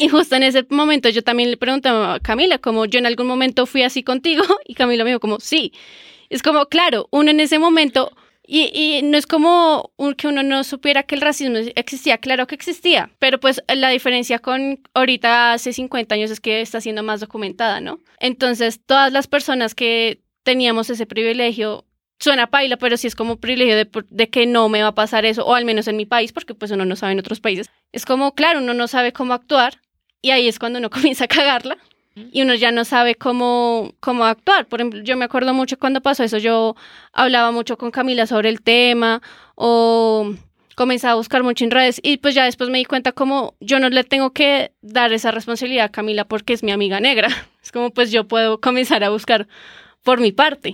Y 0.02 0.08
justo 0.10 0.36
en 0.36 0.42
ese 0.44 0.66
momento 0.72 1.10
yo 1.10 1.22
también 1.24 1.52
le 1.52 1.58
preguntaba 1.58 2.16
a 2.16 2.20
Camila, 2.20 2.58
como 2.58 2.86
yo 2.86 2.98
en 2.98 3.06
algún 3.06 3.28
momento 3.28 3.68
fui 3.68 3.84
así 3.84 4.02
contigo, 4.02 4.44
y 4.66 4.74
Camila 4.74 5.04
me 5.04 5.12
dijo 5.12 5.20
como, 5.20 5.40
sí. 5.40 5.72
Es 6.30 6.42
como, 6.42 6.66
claro, 6.68 7.08
uno 7.12 7.30
en 7.30 7.40
ese 7.40 7.60
momento, 7.60 8.12
y, 8.48 8.72
y 8.74 9.02
no 9.04 9.16
es 9.18 9.28
como 9.28 9.92
un- 9.98 10.16
que 10.16 10.28
uno 10.28 10.42
no 10.42 10.64
supiera 10.64 11.04
que 11.04 11.14
el 11.14 11.22
racismo 11.22 11.58
existía, 11.76 12.18
claro 12.18 12.48
que 12.48 12.56
existía, 12.56 13.12
pero 13.20 13.40
pues 13.40 13.62
la 13.68 13.90
diferencia 13.90 14.40
con 14.40 14.80
ahorita 14.96 15.54
hace 15.54 15.72
50 15.72 16.16
años 16.16 16.32
es 16.32 16.40
que 16.40 16.62
está 16.62 16.82
siendo 16.82 17.04
más 17.04 17.20
documentada, 17.20 17.80
¿no? 17.80 18.00
Entonces, 18.20 18.80
todas 18.84 19.12
las 19.14 19.28
personas 19.28 19.76
que 19.76 20.22
teníamos 20.44 20.90
ese 20.90 21.06
privilegio, 21.06 21.86
suena 22.20 22.48
paila, 22.48 22.78
pero 22.78 22.98
sí 22.98 23.06
es 23.08 23.16
como 23.16 23.38
privilegio 23.40 23.76
de, 23.76 23.88
de 24.10 24.30
que 24.30 24.46
no 24.48 24.68
me 24.70 24.82
va 24.82 24.90
a 24.90 24.96
pasar 24.96 25.26
eso, 25.26 25.46
o 25.46 25.54
al 25.54 25.66
menos 25.66 25.88
en 25.88 25.98
mi 25.98 26.06
país, 26.08 26.32
porque 26.34 26.56
pues 26.56 26.72
uno 26.72 26.86
no 26.86 26.96
sabe 26.96 27.14
en 27.14 27.20
otros 27.20 27.40
países. 27.40 27.70
Es 27.92 28.06
como, 28.06 28.34
claro, 28.34 28.60
uno 28.60 28.74
no 28.74 28.88
sabe 28.88 29.12
cómo 29.14 29.34
actuar, 29.34 29.80
y 30.22 30.32
ahí 30.32 30.48
es 30.48 30.60
cuando 30.60 30.80
uno 30.80 30.90
comienza 30.92 31.26
a 31.26 31.28
cagarla 31.28 31.78
y 32.16 32.42
uno 32.42 32.54
ya 32.56 32.72
no 32.72 32.84
sabe 32.84 33.16
cómo, 33.16 33.94
cómo 34.02 34.26
actuar. 34.26 34.66
Por 34.68 34.82
ejemplo, 34.82 35.02
yo 35.02 35.16
me 35.16 35.24
acuerdo 35.26 35.54
mucho 35.54 35.80
cuando 35.80 36.02
pasó 36.02 36.24
eso, 36.24 36.38
yo 36.38 36.76
hablaba 37.14 37.52
mucho 37.52 37.78
con 37.78 37.90
Camila 37.92 38.28
sobre 38.28 38.50
el 38.50 38.62
tema 38.62 39.22
o 39.56 40.34
comenzaba 40.76 41.14
a 41.14 41.16
buscar 41.16 41.44
mucho 41.44 41.64
en 41.64 41.72
redes 41.72 42.00
y 42.04 42.18
pues 42.18 42.36
ya 42.36 42.44
después 42.46 42.70
me 42.70 42.80
di 42.80 42.86
cuenta 42.86 43.12
como 43.14 43.56
yo 43.60 43.80
no 43.80 43.90
le 43.90 44.04
tengo 44.04 44.32
que 44.32 44.72
dar 44.82 45.14
esa 45.14 45.32
responsabilidad 45.32 45.86
a 45.86 45.90
Camila 45.90 46.26
porque 46.26 46.54
es 46.54 46.64
mi 46.64 46.72
amiga 46.72 47.00
negra. 47.00 47.30
Es 47.64 47.72
como 47.72 47.92
pues 47.92 48.12
yo 48.12 48.28
puedo 48.28 48.60
comenzar 48.60 49.04
a 49.04 49.10
buscar 49.12 49.48
por 50.02 50.20
mi 50.20 50.32
parte. 50.32 50.74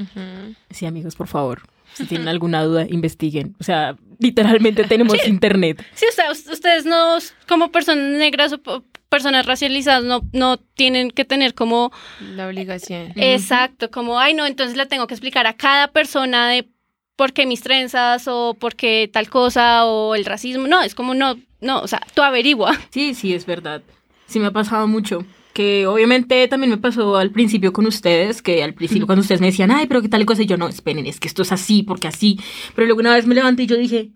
Sí, 0.70 0.86
amigos, 0.86 1.16
por 1.18 1.28
favor. 1.28 1.64
Si 1.94 2.06
tienen 2.06 2.30
alguna 2.30 2.64
duda, 2.64 2.86
investiguen. 2.90 3.56
O 3.60 3.64
sea, 3.66 3.98
literalmente 4.20 4.86
tenemos 4.86 5.18
internet. 5.28 5.84
Sí, 5.94 6.06
o 6.10 6.14
sea, 6.14 6.32
us- 6.32 6.48
ustedes 6.48 6.86
no, 6.86 7.18
como 7.46 7.72
personas 7.74 8.18
negras 8.18 8.54
o 8.54 8.84
personas 9.10 9.46
racializadas, 9.46 10.04
no, 10.04 10.22
no 10.34 10.58
tienen 10.58 11.12
que 11.12 11.26
tener 11.26 11.54
como 11.54 11.92
La 12.36 12.48
obligación. 12.48 13.14
Exacto, 13.16 13.90
como, 13.92 14.20
ay, 14.20 14.34
no, 14.34 14.46
entonces 14.46 14.78
le 14.78 14.86
tengo 14.86 15.08
que 15.08 15.14
explicar 15.14 15.48
a 15.48 15.54
cada 15.54 15.90
persona 15.90 16.50
de 16.50 16.70
por 17.16 17.34
qué 17.34 17.46
mis 17.46 17.62
trenzas 17.62 18.28
o 18.28 18.56
por 18.58 18.76
qué 18.76 19.10
tal 19.12 19.30
cosa 19.30 19.86
o 19.86 20.16
el 20.16 20.24
racismo. 20.26 20.68
No, 20.68 20.82
es 20.84 20.96
como, 20.96 21.14
no, 21.14 21.38
no, 21.60 21.82
o 21.82 21.88
sea, 21.88 22.02
tú 22.14 22.22
averigua. 22.22 22.78
Sí, 22.92 23.14
sí, 23.14 23.34
es 23.34 23.46
verdad. 23.46 23.82
Sí 24.28 24.40
me 24.40 24.48
ha 24.48 24.52
pasado 24.52 24.88
mucho. 24.88 25.26
Que 25.54 25.88
obviamente 25.88 26.48
también 26.48 26.70
me 26.70 26.78
pasó 26.78 27.18
al 27.18 27.32
principio 27.32 27.74
con 27.74 27.88
ustedes, 27.88 28.44
que 28.44 28.62
al 28.64 28.76
principio 28.76 29.08
cuando 29.08 29.22
ustedes 29.22 29.42
me 29.42 29.48
decían, 29.48 29.72
ay, 29.72 29.88
pero 29.88 30.04
qué 30.04 30.10
tal 30.10 30.24
cosa, 30.24 30.44
y 30.44 30.46
yo 30.46 30.56
no, 30.56 30.68
esperen, 30.68 31.08
es 31.08 31.20
que 31.20 31.28
esto 31.28 31.42
es 31.42 31.52
así, 31.52 31.82
porque 31.82 32.08
así. 32.08 32.40
Pero 32.76 32.86
luego 32.86 33.00
una 33.00 33.16
vez 33.16 33.26
me 33.26 33.34
levanté 33.34 33.64
y 33.64 33.68
yo 33.68 33.76
dije, 33.76 34.12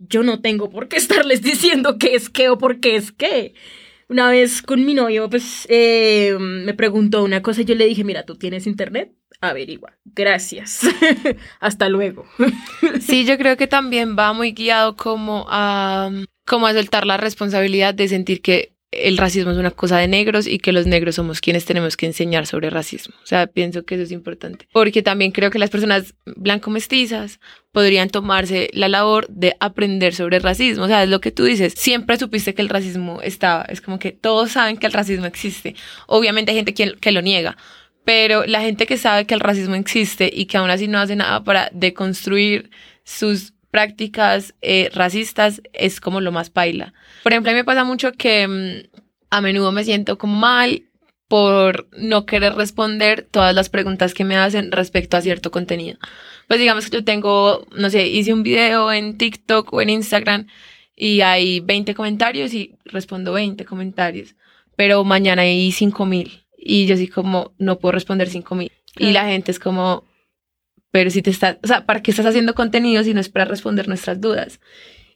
yo 0.00 0.24
no 0.24 0.40
tengo 0.40 0.68
por 0.68 0.88
qué 0.88 0.96
estarles 0.96 1.42
diciendo 1.42 1.96
qué 1.96 2.16
es 2.16 2.28
qué 2.28 2.48
o 2.48 2.58
por 2.58 2.80
qué 2.80 2.96
es 2.96 3.12
qué. 3.12 3.54
Una 4.10 4.28
vez 4.28 4.60
con 4.60 4.84
mi 4.84 4.92
novio, 4.92 5.30
pues 5.30 5.68
eh, 5.70 6.36
me 6.40 6.74
preguntó 6.74 7.22
una 7.22 7.42
cosa 7.42 7.60
y 7.60 7.64
yo 7.64 7.76
le 7.76 7.86
dije, 7.86 8.02
mira, 8.02 8.24
¿tú 8.24 8.34
tienes 8.34 8.66
internet? 8.66 9.12
Averigua. 9.40 9.92
Gracias. 10.04 10.80
Hasta 11.60 11.88
luego. 11.88 12.26
Sí, 13.00 13.24
yo 13.24 13.38
creo 13.38 13.56
que 13.56 13.68
también 13.68 14.16
va 14.18 14.32
muy 14.32 14.50
guiado 14.50 14.96
como 14.96 15.46
a, 15.48 16.10
como 16.44 16.66
a 16.66 16.72
soltar 16.72 17.06
la 17.06 17.18
responsabilidad 17.18 17.94
de 17.94 18.08
sentir 18.08 18.42
que 18.42 18.74
el 18.92 19.18
racismo 19.18 19.52
es 19.52 19.56
una 19.56 19.70
cosa 19.70 19.98
de 19.98 20.08
negros 20.08 20.46
y 20.46 20.58
que 20.58 20.72
los 20.72 20.86
negros 20.86 21.14
somos 21.14 21.40
quienes 21.40 21.64
tenemos 21.64 21.96
que 21.96 22.06
enseñar 22.06 22.46
sobre 22.46 22.70
racismo. 22.70 23.14
O 23.22 23.26
sea, 23.26 23.46
pienso 23.46 23.84
que 23.84 23.94
eso 23.94 24.04
es 24.04 24.10
importante. 24.10 24.66
Porque 24.72 25.02
también 25.02 25.30
creo 25.30 25.50
que 25.50 25.60
las 25.60 25.70
personas 25.70 26.14
blanco-mestizas 26.24 27.38
podrían 27.70 28.10
tomarse 28.10 28.68
la 28.72 28.88
labor 28.88 29.28
de 29.28 29.56
aprender 29.60 30.14
sobre 30.14 30.40
racismo. 30.40 30.84
O 30.84 30.88
sea, 30.88 31.04
es 31.04 31.08
lo 31.08 31.20
que 31.20 31.30
tú 31.30 31.44
dices. 31.44 31.74
Siempre 31.76 32.18
supiste 32.18 32.54
que 32.54 32.62
el 32.62 32.68
racismo 32.68 33.20
estaba. 33.22 33.62
Es 33.68 33.80
como 33.80 34.00
que 34.00 34.10
todos 34.10 34.52
saben 34.52 34.76
que 34.76 34.86
el 34.86 34.92
racismo 34.92 35.26
existe. 35.26 35.76
Obviamente 36.08 36.50
hay 36.50 36.56
gente 36.56 36.74
que, 36.74 36.94
que 36.94 37.12
lo 37.12 37.22
niega. 37.22 37.56
Pero 38.04 38.44
la 38.44 38.60
gente 38.60 38.86
que 38.86 38.96
sabe 38.96 39.24
que 39.24 39.34
el 39.34 39.40
racismo 39.40 39.76
existe 39.76 40.30
y 40.32 40.46
que 40.46 40.56
aún 40.56 40.70
así 40.70 40.88
no 40.88 40.98
hace 40.98 41.14
nada 41.14 41.44
para 41.44 41.70
deconstruir 41.72 42.70
sus 43.04 43.52
prácticas 43.70 44.54
eh, 44.62 44.90
racistas 44.94 45.62
es 45.72 46.00
como 46.00 46.20
lo 46.20 46.32
más 46.32 46.50
paila. 46.50 46.92
Por 47.22 47.32
ejemplo, 47.32 47.50
a 47.50 47.54
mí 47.54 47.60
me 47.60 47.64
pasa 47.64 47.84
mucho 47.84 48.12
que 48.12 48.46
mm, 48.48 48.98
a 49.30 49.40
menudo 49.40 49.72
me 49.72 49.84
siento 49.84 50.18
como 50.18 50.38
mal 50.38 50.82
por 51.28 51.88
no 51.96 52.26
querer 52.26 52.54
responder 52.54 53.28
todas 53.30 53.54
las 53.54 53.68
preguntas 53.68 54.14
que 54.14 54.24
me 54.24 54.36
hacen 54.36 54.72
respecto 54.72 55.16
a 55.16 55.20
cierto 55.20 55.52
contenido. 55.52 55.96
Pues 56.48 56.58
digamos 56.58 56.86
que 56.86 56.96
yo 56.96 57.04
tengo, 57.04 57.66
no 57.76 57.88
sé, 57.88 58.08
hice 58.08 58.32
un 58.32 58.42
video 58.42 58.92
en 58.92 59.16
TikTok 59.16 59.72
o 59.72 59.80
en 59.80 59.90
Instagram 59.90 60.48
y 60.96 61.20
hay 61.20 61.60
20 61.60 61.94
comentarios 61.94 62.52
y 62.52 62.74
respondo 62.84 63.32
20 63.32 63.64
comentarios, 63.64 64.34
pero 64.74 65.04
mañana 65.04 65.42
hay 65.42 65.70
5000 65.70 66.42
y 66.58 66.86
yo 66.86 66.94
así 66.94 67.06
como 67.06 67.54
no 67.58 67.78
puedo 67.78 67.92
responder 67.92 68.28
5000 68.28 68.72
y 68.98 69.12
la 69.12 69.26
gente 69.26 69.52
es 69.52 69.60
como 69.60 70.04
pero 70.90 71.10
si 71.10 71.22
te 71.22 71.30
estás, 71.30 71.56
o 71.62 71.66
sea, 71.66 71.86
¿para 71.86 72.02
qué 72.02 72.10
estás 72.10 72.26
haciendo 72.26 72.54
contenido 72.54 73.02
si 73.04 73.14
no 73.14 73.20
es 73.20 73.28
para 73.28 73.44
responder 73.44 73.88
nuestras 73.88 74.20
dudas? 74.20 74.60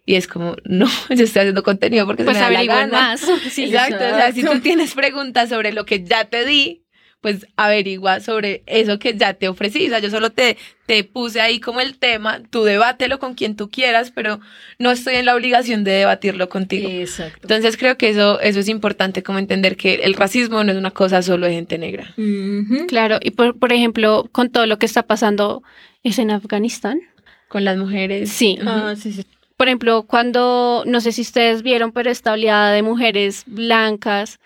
Y 0.06 0.16
es 0.16 0.26
como, 0.28 0.56
no, 0.64 0.87
yo 1.10 1.24
estoy 1.24 1.40
haciendo 1.40 1.62
contenido 1.62 2.06
porque 2.06 2.24
Pues 2.24 2.37
se 2.37 2.42
me 2.42 2.46
da 2.46 2.50
la 2.52 2.58
averigüen 2.58 2.90
gana. 2.90 3.08
más. 3.10 3.20
Sí, 3.50 3.64
Exacto, 3.64 3.96
o 3.96 4.16
sea, 4.16 4.32
si 4.32 4.42
tú 4.44 4.60
tienes 4.60 4.94
preguntas 4.94 5.48
sobre 5.48 5.72
lo 5.72 5.84
que 5.87 6.04
ya 6.04 6.26
te 6.26 6.44
di, 6.44 6.83
pues 7.24 7.46
averigua 7.56 8.20
sobre 8.20 8.62
eso 8.66 8.98
que 8.98 9.16
ya 9.16 9.32
te 9.32 9.48
ofrecí. 9.48 9.87
O 9.87 9.88
sea, 9.88 9.98
yo 9.98 10.10
solo 10.10 10.28
te, 10.28 10.58
te 10.84 11.04
puse 11.04 11.40
ahí 11.40 11.58
como 11.58 11.80
el 11.80 11.96
tema, 11.96 12.42
tú 12.50 12.64
debátelo 12.64 13.18
con 13.18 13.32
quien 13.32 13.56
tú 13.56 13.70
quieras, 13.70 14.12
pero 14.14 14.40
no 14.78 14.90
estoy 14.90 15.14
en 15.14 15.24
la 15.24 15.34
obligación 15.34 15.84
de 15.84 15.92
debatirlo 15.92 16.50
contigo. 16.50 16.87
Exacto. 16.87 17.38
Entonces 17.40 17.78
creo 17.78 17.96
que 17.96 18.10
eso, 18.10 18.40
eso 18.40 18.60
es 18.60 18.68
importante, 18.68 19.22
como 19.22 19.38
entender 19.38 19.78
que 19.78 19.94
el 19.94 20.12
racismo 20.12 20.62
no 20.64 20.72
es 20.72 20.76
una 20.76 20.90
cosa 20.90 21.22
solo 21.22 21.46
de 21.46 21.54
gente 21.54 21.78
negra. 21.78 22.12
Ujú. 22.18 22.87
Claro, 22.88 23.18
y 23.22 23.30
por, 23.30 23.58
por 23.58 23.72
ejemplo, 23.72 24.28
con 24.30 24.50
todo 24.50 24.66
lo 24.66 24.78
que 24.78 24.84
está 24.84 25.04
pasando, 25.04 25.62
¿es 26.02 26.18
en 26.18 26.30
Afganistán? 26.30 27.00
Con 27.48 27.64
las 27.64 27.78
mujeres. 27.78 28.28
Sí. 28.30 28.58
Ah, 28.66 28.96
sí, 28.98 29.14
sí. 29.14 29.24
Por 29.56 29.68
ejemplo, 29.68 30.02
cuando, 30.02 30.82
no 30.87 31.00
sé 31.00 31.10
si 31.10 31.22
ustedes 31.22 31.62
vieron, 31.62 31.90
pero 31.92 32.10
esta 32.10 32.32
oleada 32.32 32.70
de 32.72 32.82
mujeres 32.82 33.44
blancas 33.46 34.40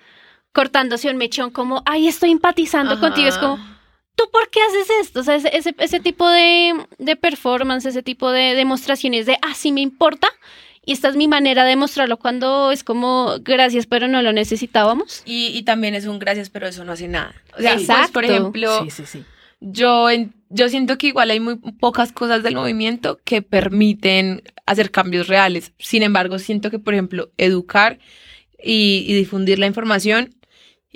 cortándose 0.59 1.09
un 1.09 1.19
mechón 1.19 1.51
como, 1.53 1.85
ay, 1.87 2.09
estoy 2.09 2.33
empatizando 2.33 2.95
Ajá. 2.95 3.01
contigo. 3.01 3.29
Es 3.29 3.39
como, 3.39 3.59
¿tú 4.17 4.25
por 4.33 4.51
qué 4.51 4.59
haces 4.61 4.89
esto? 5.03 5.21
O 5.21 5.23
sea, 5.23 5.37
ese, 5.37 5.57
ese, 5.57 5.73
ese 5.79 6.01
tipo 6.01 6.29
de, 6.29 6.75
de 6.99 7.15
performance, 7.15 7.87
ese 7.87 8.03
tipo 8.03 8.33
de 8.33 8.57
demostraciones 8.57 9.25
de, 9.27 9.39
ah, 9.43 9.55
sí 9.55 9.71
me 9.71 9.83
importa. 9.83 10.27
Y 10.85 10.91
esta 10.93 11.09
es 11.11 11.15
mi 11.15 11.29
manera 11.29 11.63
de 11.65 11.77
mostrarlo 11.77 12.17
cuando 12.17 12.73
es 12.73 12.83
como, 12.83 13.37
gracias, 13.43 13.87
pero 13.87 14.09
no 14.09 14.21
lo 14.21 14.33
necesitábamos. 14.33 15.23
Y, 15.25 15.47
y 15.57 15.63
también 15.63 15.95
es 15.95 16.07
un 16.07 16.19
gracias, 16.19 16.51
pero 16.51 16.67
eso 16.67 16.85
no 16.85 16.91
hace 16.91 17.07
nada. 17.07 17.35
O 17.57 17.61
sea, 17.63 17.75
pues, 17.75 17.83
Exacto. 17.83 18.13
por 18.15 18.25
ejemplo, 18.25 18.83
Sí, 18.83 18.91
sí, 18.91 19.05
sí. 19.07 19.25
yo, 19.61 20.11
en- 20.11 20.35
yo 20.49 20.69
siento 20.69 20.99
que 20.99 21.07
igual 21.07 21.31
hay 21.31 21.39
muy 21.39 21.55
pocas 21.79 22.11
cosas 22.11 22.43
del 22.43 22.57
movimiento 22.57 23.21
que 23.25 23.43
permiten 23.43 24.43
hacer 24.67 24.91
cambios 24.91 25.29
reales. 25.29 25.71
Sin 25.79 26.03
embargo, 26.03 26.41
siento 26.41 26.69
que, 26.73 26.81
por 26.81 26.95
ejemplo, 26.95 27.31
educar 27.39 28.01
y, 28.61 29.05
y 29.07 29.15
difundir 29.15 29.61
la 29.61 29.67
información 29.67 30.35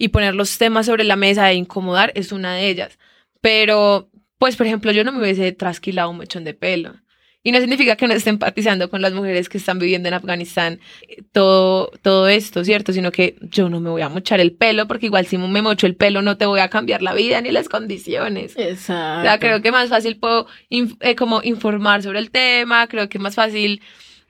y 0.03 0.09
poner 0.09 0.35
los 0.35 0.59
temas 0.59 0.87
sobre 0.87 1.05
la 1.05 1.15
mesa 1.15 1.49
e 1.49 1.55
incomodar 1.55 2.11
es 2.17 2.33
una 2.33 2.55
de 2.57 2.69
ellas. 2.69 2.99
Pero, 3.41 4.09
pues, 4.39 4.57
por 4.57 4.67
ejemplo, 4.67 4.91
yo 4.91 5.05
no 5.05 5.13
me 5.13 5.21
hubiese 5.21 5.53
trasquilado 5.53 6.11
un 6.11 6.19
mechón 6.19 6.43
de 6.43 6.55
pelo. 6.55 6.95
Y 7.45 7.53
no 7.53 7.61
significa 7.61 7.95
que 7.95 8.09
no 8.09 8.15
esté 8.15 8.31
empatizando 8.31 8.91
con 8.91 9.01
las 9.01 9.13
mujeres 9.13 9.49
que 9.49 9.59
están 9.59 9.79
viviendo 9.79 10.09
en 10.09 10.15
Afganistán 10.15 10.81
eh, 11.09 11.23
todo, 11.33 11.93
todo 12.03 12.27
esto, 12.29 12.65
¿cierto? 12.65 12.93
Sino 12.93 13.13
que 13.13 13.37
yo 13.43 13.69
no 13.69 13.79
me 13.79 13.91
voy 13.91 14.03
a 14.03 14.09
mochar 14.09 14.41
el 14.41 14.53
pelo 14.53 14.89
porque 14.89 15.07
igual 15.07 15.27
si 15.27 15.39
me 15.39 15.63
mocho 15.63 15.87
el 15.87 15.95
pelo 15.95 16.21
no 16.23 16.37
te 16.37 16.47
voy 16.47 16.61
a 16.61 16.69
cambiar 16.69 17.01
la 17.03 17.15
vida 17.15 17.41
ni 17.41 17.53
las 17.53 17.69
condiciones. 17.69 18.55
Exacto. 18.57 19.21
O 19.21 19.23
sea, 19.23 19.39
creo 19.39 19.63
que 19.63 19.71
más 19.71 19.89
fácil 19.89 20.17
puedo 20.19 20.47
inf- 20.69 20.97
eh, 21.01 21.15
como 21.15 21.43
informar 21.45 22.03
sobre 22.03 22.19
el 22.21 22.31
tema, 22.31 22.87
creo 22.89 23.09
que 23.09 23.19
más 23.21 23.35
fácil, 23.37 23.81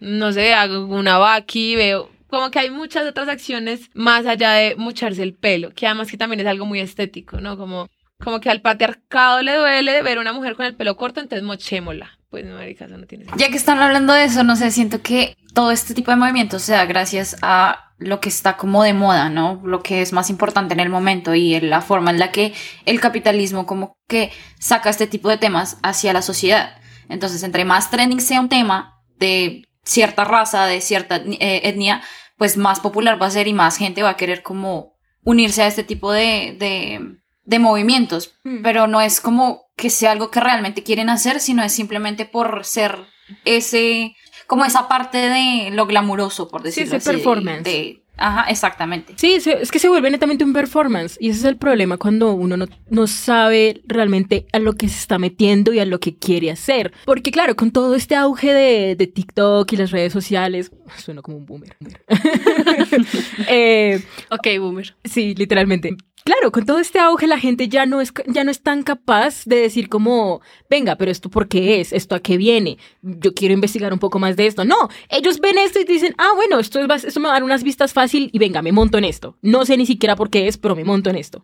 no 0.01 0.33
sé, 0.33 0.53
hago 0.55 0.85
una 0.87 1.19
vaqui, 1.19 1.77
veo 1.77 2.11
como 2.33 2.51
que 2.51 2.61
hay 2.61 2.71
muchas 2.71 3.07
otras 3.07 3.29
acciones 3.29 3.90
más 3.92 4.25
allá 4.25 4.53
de 4.53 4.75
mocharse 4.77 5.23
el 5.23 5.35
pelo, 5.35 5.75
que 5.75 5.87
además 5.87 6.11
que 6.11 6.16
también 6.16 6.40
es 6.40 6.47
algo 6.47 6.64
muy 6.64 6.81
estético, 6.81 7.42
¿no? 7.42 7.59
Como, 7.59 7.90
como 8.25 8.40
que 8.40 8.49
al 8.49 8.62
patriarcado 8.62 9.42
le 9.42 9.55
duele 9.55 10.03
ver 10.03 10.18
una 10.18 10.33
mujer 10.33 10.57
con 10.57 10.64
el 10.64 10.75
pelo 10.75 10.97
corto, 10.97 11.21
entonces 11.21 11.45
mochémosla. 11.45 12.18
Pues, 12.31 12.47
no, 12.47 12.55
marica, 12.55 12.87
eso 12.87 12.97
no 12.97 13.05
tiene 13.05 13.27
sentido. 13.27 13.38
Ya 13.38 13.51
que 13.51 13.59
están 13.59 13.81
hablando 13.81 14.14
de 14.14 14.25
eso, 14.25 14.45
no 14.45 14.57
sé, 14.57 14.71
siento 14.71 15.03
que 15.03 15.37
todo 15.53 15.73
este 15.73 15.92
tipo 15.92 16.11
de 16.11 16.16
movimientos 16.16 16.62
se 16.62 16.73
da 16.73 16.87
gracias 16.87 17.37
a 17.42 17.92
lo 17.99 18.18
que 18.21 18.31
está 18.31 18.57
como 18.57 18.83
de 18.83 18.95
moda, 18.95 19.29
¿no? 19.29 19.61
Lo 19.62 19.83
que 19.83 20.01
es 20.01 20.14
más 20.14 20.31
importante 20.31 20.73
en 20.73 20.81
el 20.81 20.88
momento 20.88 21.35
y 21.35 21.61
la 21.61 21.83
forma 21.83 22.12
en 22.12 22.18
la 22.18 22.33
que 22.33 22.55
el 22.87 22.99
capitalismo 22.99 23.66
como 23.66 23.92
que 24.09 24.33
saca 24.59 24.88
este 24.88 25.07
tipo 25.07 25.29
de 25.29 25.37
temas 25.37 25.77
hacia 25.83 26.14
la 26.14 26.23
sociedad. 26.23 26.77
Entonces, 27.11 27.42
entre 27.42 27.66
más 27.66 27.90
trending 27.90 28.23
sea 28.23 28.40
un 28.40 28.49
tema 28.49 29.03
de 29.18 29.66
cierta 29.85 30.25
raza, 30.25 30.66
de 30.66 30.81
cierta 30.81 31.16
eh, 31.16 31.61
etnia, 31.64 32.03
pues 32.37 32.57
más 32.57 32.81
popular 32.81 33.21
va 33.21 33.27
a 33.27 33.31
ser 33.31 33.49
y 33.49 33.53
más 33.53 33.77
gente 33.77 34.03
va 34.03 34.11
a 34.11 34.16
querer 34.16 34.42
como 34.42 34.95
unirse 35.25 35.62
a 35.62 35.66
este 35.66 35.85
tipo 35.85 36.12
de, 36.12 36.57
de, 36.59 37.16
de 37.45 37.59
movimientos. 37.59 38.35
Mm. 38.45 38.62
Pero 38.62 38.87
no 38.87 39.01
es 39.01 39.21
como 39.21 39.62
que 39.77 39.90
sea 39.90 40.12
algo 40.12 40.31
que 40.31 40.40
realmente 40.40 40.83
quieren 40.83 41.09
hacer, 41.11 41.40
sino 41.40 41.62
es 41.62 41.73
simplemente 41.73 42.25
por 42.27 42.64
ser 42.64 42.99
ese, 43.45 44.14
como 44.47 44.64
esa 44.64 44.88
parte 44.88 45.18
de 45.18 45.71
lo 45.71 45.87
glamuroso, 45.87 46.49
por 46.49 46.62
decirlo 46.62 46.97
ese 46.97 46.97
así. 46.97 47.07
de- 47.11 47.14
performance. 47.16 47.64
de- 47.64 48.02
ajá, 48.16 48.51
exactamente. 48.51 49.14
Sí, 49.16 49.35
es 49.35 49.70
que 49.70 49.79
se 49.79 49.88
vuelve 49.88 50.11
netamente 50.11 50.44
un 50.44 50.53
performance 50.53 51.16
y 51.20 51.31
ese 51.31 51.40
es 51.40 51.44
el 51.44 51.57
problema 51.57 51.96
cuando 51.96 52.33
uno 52.35 52.57
no, 52.57 52.66
no 52.90 53.07
sabe 53.07 53.83
realmente 53.87 54.46
a 54.53 54.59
lo 54.59 54.75
que 54.75 54.88
se 54.88 54.98
está 54.98 55.18
metiendo 55.18 55.72
y 55.72 55.79
a 55.79 55.85
lo 55.85 56.01
que 56.01 56.16
quiere 56.16 56.51
hacer. 56.51 56.92
Porque 57.05 57.31
claro, 57.31 57.57
con 57.57 57.70
todo 57.70 57.94
este 57.94 58.14
auge 58.14 58.53
de, 58.53 58.96
de 58.96 59.07
TikTok 59.07 59.72
y 59.72 59.77
las 59.77 59.90
redes 59.90 60.12
sociales, 60.12 60.70
suena 60.98 61.22
como 61.22 61.38
un 61.38 61.46
boomer. 61.46 61.77
Eh, 63.48 64.03
Ok, 64.31 64.46
boomer. 64.59 64.94
Sí, 65.05 65.35
literalmente. 65.35 65.96
Claro, 66.25 66.53
con 66.53 66.65
todo 66.65 66.79
este 66.79 67.01
auge 67.01 67.27
la 67.27 67.39
gente 67.39 67.69
ya 67.69 67.85
no 67.85 68.01
es 68.01 68.13
ya 68.27 68.45
no 68.45 68.53
es 68.53 68.63
tan 68.63 68.85
capaz 68.85 69.45
de 69.45 69.57
decir 69.57 69.89
como, 69.89 70.41
venga, 70.71 70.95
pero 70.97 71.11
esto 71.11 71.29
por 71.31 71.49
qué 71.49 71.81
es, 71.81 71.93
esto 71.93 72.15
a 72.15 72.21
qué 72.21 72.37
viene, 72.37 72.79
yo 73.03 73.35
quiero 73.35 73.55
investigar 73.55 73.93
un 73.93 73.99
poco 73.99 74.21
más 74.21 74.37
de 74.37 74.47
esto. 74.47 74.65
No, 74.65 74.89
ellos 75.09 75.41
ven 75.41 75.59
esto 75.59 75.81
y 75.81 75.85
dicen, 75.85 76.15
ah, 76.19 76.31
bueno, 76.37 76.61
esto, 76.61 76.79
es, 76.79 77.05
esto 77.05 77.19
me 77.19 77.27
va 77.27 77.33
a 77.33 77.35
dar 77.35 77.43
unas 77.43 77.65
vistas 77.65 77.93
fácil 77.93 78.31
y 78.33 78.39
venga, 78.39 78.63
me 78.63 78.71
monto 78.71 78.99
en 78.99 79.05
esto. 79.05 79.37
No 79.43 79.65
sé 79.65 79.77
ni 79.77 79.85
siquiera 79.85 80.15
por 80.15 80.31
qué 80.31 80.47
es, 80.47 80.59
pero 80.59 80.77
me 80.77 80.85
monto 80.85 81.11
en 81.11 81.17
esto. 81.17 81.43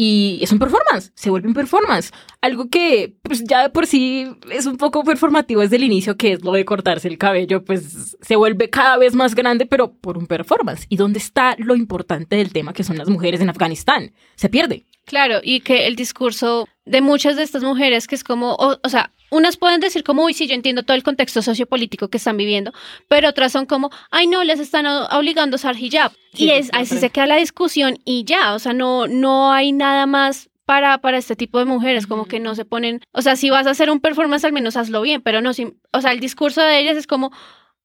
Y 0.00 0.38
es 0.42 0.52
un 0.52 0.60
performance, 0.60 1.10
se 1.16 1.28
vuelve 1.28 1.48
un 1.48 1.54
performance. 1.54 2.12
Algo 2.40 2.68
que 2.68 3.16
pues 3.20 3.42
ya 3.42 3.62
de 3.64 3.70
por 3.70 3.84
sí 3.84 4.28
es 4.48 4.64
un 4.64 4.76
poco 4.76 5.02
performativo 5.02 5.60
desde 5.60 5.74
el 5.74 5.82
inicio, 5.82 6.16
que 6.16 6.34
es 6.34 6.44
lo 6.44 6.52
de 6.52 6.64
cortarse 6.64 7.08
el 7.08 7.18
cabello, 7.18 7.64
pues 7.64 8.16
se 8.20 8.36
vuelve 8.36 8.70
cada 8.70 8.96
vez 8.96 9.16
más 9.16 9.34
grande, 9.34 9.66
pero 9.66 9.92
por 9.92 10.16
un 10.16 10.28
performance. 10.28 10.86
¿Y 10.88 10.98
dónde 10.98 11.18
está 11.18 11.56
lo 11.58 11.74
importante 11.74 12.36
del 12.36 12.52
tema, 12.52 12.72
que 12.72 12.84
son 12.84 12.96
las 12.96 13.08
mujeres 13.08 13.40
en 13.40 13.50
Afganistán? 13.50 14.12
Se 14.36 14.48
pierde. 14.48 14.86
Claro, 15.04 15.40
y 15.42 15.62
que 15.62 15.88
el 15.88 15.96
discurso 15.96 16.68
de 16.84 17.00
muchas 17.00 17.34
de 17.34 17.42
estas 17.42 17.64
mujeres, 17.64 18.06
que 18.06 18.14
es 18.14 18.22
como, 18.22 18.52
o, 18.54 18.78
o 18.80 18.88
sea, 18.88 19.12
unas 19.30 19.56
pueden 19.56 19.80
decir 19.80 20.04
como, 20.04 20.24
uy, 20.24 20.34
sí, 20.34 20.46
yo 20.46 20.54
entiendo 20.54 20.82
todo 20.82 20.96
el 20.96 21.02
contexto 21.02 21.42
sociopolítico 21.42 22.08
que 22.08 22.18
están 22.18 22.36
viviendo, 22.36 22.72
pero 23.08 23.28
otras 23.28 23.52
son 23.52 23.66
como, 23.66 23.90
ay, 24.10 24.26
no, 24.26 24.44
les 24.44 24.60
están 24.60 24.86
obligando 24.86 25.54
a 25.54 25.58
usar 25.58 25.76
hijab. 25.76 26.12
Sí, 26.34 26.44
y 26.44 26.50
es, 26.50 26.66
sí, 26.66 26.72
así 26.74 26.94
sí. 26.94 27.00
se 27.00 27.10
queda 27.10 27.26
la 27.26 27.36
discusión 27.36 27.98
y 28.04 28.24
ya, 28.24 28.54
o 28.54 28.58
sea, 28.58 28.72
no, 28.72 29.06
no 29.06 29.52
hay 29.52 29.72
nada 29.72 30.06
más 30.06 30.50
para, 30.64 30.98
para 30.98 31.16
este 31.16 31.34
tipo 31.34 31.58
de 31.58 31.64
mujeres, 31.64 32.06
como 32.06 32.26
que 32.26 32.40
no 32.40 32.54
se 32.54 32.66
ponen, 32.66 33.00
o 33.12 33.22
sea, 33.22 33.36
si 33.36 33.48
vas 33.48 33.66
a 33.66 33.70
hacer 33.70 33.90
un 33.90 34.00
performance, 34.00 34.44
al 34.44 34.52
menos 34.52 34.76
hazlo 34.76 35.00
bien, 35.00 35.22
pero 35.22 35.40
no, 35.40 35.54
si, 35.54 35.72
o 35.92 36.00
sea, 36.00 36.12
el 36.12 36.20
discurso 36.20 36.60
de 36.60 36.78
ellas 36.78 36.96
es 36.96 37.06
como, 37.06 37.32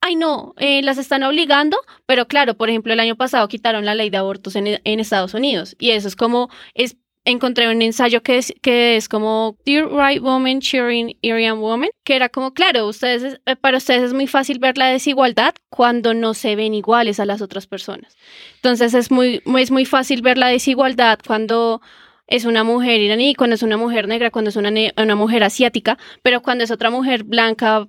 ay, 0.01 0.17
no, 0.17 0.53
eh, 0.57 0.81
las 0.81 0.97
están 0.97 1.23
obligando, 1.23 1.77
pero 2.05 2.27
claro, 2.27 2.55
por 2.55 2.69
ejemplo, 2.69 2.91
el 2.91 2.99
año 2.99 3.15
pasado 3.15 3.47
quitaron 3.47 3.85
la 3.85 3.95
ley 3.95 4.09
de 4.09 4.17
abortos 4.17 4.57
en, 4.57 4.81
en 4.83 4.99
Estados 4.99 5.33
Unidos 5.33 5.77
y 5.79 5.91
eso 5.91 6.09
es 6.09 6.17
como, 6.17 6.49
es 6.73 6.97
encontré 7.25 7.69
un 7.69 7.81
ensayo 7.81 8.21
que 8.21 8.37
es, 8.37 8.53
que 8.61 8.95
es 8.97 9.07
como 9.07 9.57
Dear 9.65 9.89
Right 9.89 10.21
Woman 10.21 10.59
Cheering 10.59 11.17
Aryan 11.23 11.59
Woman, 11.59 11.89
que 12.03 12.15
era 12.15 12.29
como, 12.29 12.53
claro, 12.53 12.87
ustedes, 12.87 13.23
es- 13.23 13.41
eh, 13.45 13.55
para 13.55 13.77
ustedes 13.77 14.03
es 14.03 14.13
muy 14.13 14.27
fácil 14.27 14.59
ver 14.59 14.77
la 14.77 14.87
desigualdad 14.87 15.55
cuando 15.69 16.13
no 16.13 16.33
se 16.33 16.55
ven 16.55 16.73
iguales 16.73 17.19
a 17.19 17.25
las 17.25 17.41
otras 17.41 17.67
personas. 17.67 18.15
Entonces 18.55 18.93
es 18.93 19.11
muy, 19.11 19.41
es 19.59 19.71
muy 19.71 19.85
fácil 19.85 20.21
ver 20.21 20.37
la 20.37 20.47
desigualdad 20.47 21.19
cuando 21.25 21.81
es 22.27 22.45
una 22.45 22.63
mujer 22.63 23.01
iraní, 23.01 23.35
cuando 23.35 23.55
es 23.55 23.63
una 23.63 23.77
mujer 23.77 24.07
negra, 24.07 24.31
cuando 24.31 24.49
es 24.49 24.55
una, 24.55 25.15
mujer 25.15 25.43
asiática, 25.43 25.97
pero 26.23 26.41
cuando 26.41 26.63
es 26.63 26.71
otra 26.71 26.89
mujer 26.89 27.23
blanca 27.23 27.87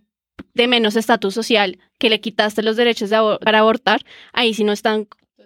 de 0.54 0.66
menos 0.66 0.96
estatus 0.96 1.34
social 1.34 1.78
que 1.98 2.10
le 2.10 2.20
quitaste 2.20 2.62
los 2.62 2.76
derechos 2.76 3.10
para 3.40 3.60
abortar, 3.60 4.04
ahí 4.32 4.52
sí 4.54 4.64
no 4.64 4.72
es 4.72 4.82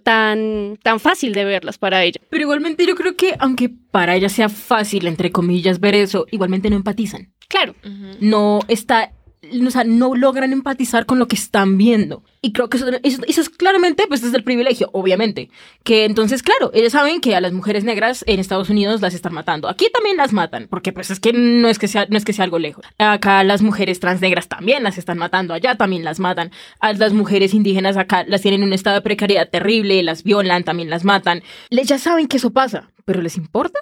tan, 0.09 0.79
tan, 0.83 1.01
fácil 1.01 1.35
de 1.35 1.45
verlas 1.45 1.77
para 1.77 2.03
ella. 2.03 2.19
Pero 2.31 2.43
igualmente 2.43 2.87
yo 2.87 2.95
creo 2.95 3.15
que, 3.15 3.35
aunque 3.39 3.69
para 3.69 4.17
ellas 4.17 4.33
sea 4.33 4.49
fácil, 4.49 5.07
entre 5.07 5.31
comillas, 5.31 5.81
ver 5.81 5.95
eso, 5.95 6.25
igualmente 6.31 6.71
no 6.71 6.77
empatizan. 6.77 7.31
Claro, 7.47 7.75
no 8.19 8.61
está, 8.69 9.13
o 9.43 9.71
sea, 9.71 9.85
no 9.85 10.15
logran 10.15 10.53
empatizar 10.53 11.07
con 11.07 11.19
lo 11.19 11.29
que 11.29 11.37
están 11.37 11.79
viendo. 11.79 12.25
Y 12.41 12.53
creo 12.53 12.69
que 12.69 12.77
eso, 12.77 12.89
es 13.27 13.49
claramente, 13.51 14.07
pues 14.09 14.21
desde 14.21 14.37
el 14.37 14.45
privilegio, 14.45 14.91
obviamente. 14.93 15.51
Que 15.85 16.05
entonces, 16.05 16.43
claro, 16.43 16.71
ellos 16.75 16.93
saben 16.93 17.21
que 17.21 17.37
a 17.37 17.41
las 17.41 17.53
mujeres 17.53 17.85
negras 17.85 18.25
en 18.27 18.41
Estados 18.41 18.71
Unidos 18.71 19.01
las 19.01 19.15
están 19.15 19.35
matando. 19.35 19.69
Aquí 19.69 19.89
también 19.93 20.17
las 20.17 20.33
matan, 20.33 20.67
porque 20.69 20.93
pues 20.93 21.11
es 21.11 21.21
que 21.21 21.33
no 21.33 21.69
es 21.69 21.79
que 21.79 21.89
sea, 21.89 22.07
no 22.11 22.17
es 22.17 22.25
que 22.25 22.33
sea 22.33 22.45
algo 22.45 22.59
lejos. 22.59 22.85
Acá 22.99 23.45
las 23.45 23.63
mujeres 23.63 24.01
trans 24.01 24.21
negras 24.21 24.49
también 24.49 24.83
las 24.83 24.99
están 24.99 25.19
matando, 25.19 25.55
allá 25.55 25.77
también 25.77 26.05
las 26.05 26.19
matan. 26.19 26.51
A 26.81 26.93
las 26.93 27.13
mujeres 27.13 27.55
indígenas 27.55 27.97
acá 27.97 28.25
las 28.27 28.43
tienen 28.43 28.63
en 28.63 28.69
un 28.69 28.73
estado 28.73 28.97
de 28.97 29.03
precariedad 29.03 29.49
terrible, 29.49 30.03
las 30.03 30.25
violan, 30.25 30.65
también 30.65 30.91
las 30.91 31.05
matan. 31.05 31.43
Les 31.71 31.87
ya 31.87 31.99
saben 31.99 32.29
que 32.29 32.39
eso 32.39 32.53
pasa, 32.53 32.91
pero 33.05 33.23
¿les 33.23 33.37
importa? 33.37 33.81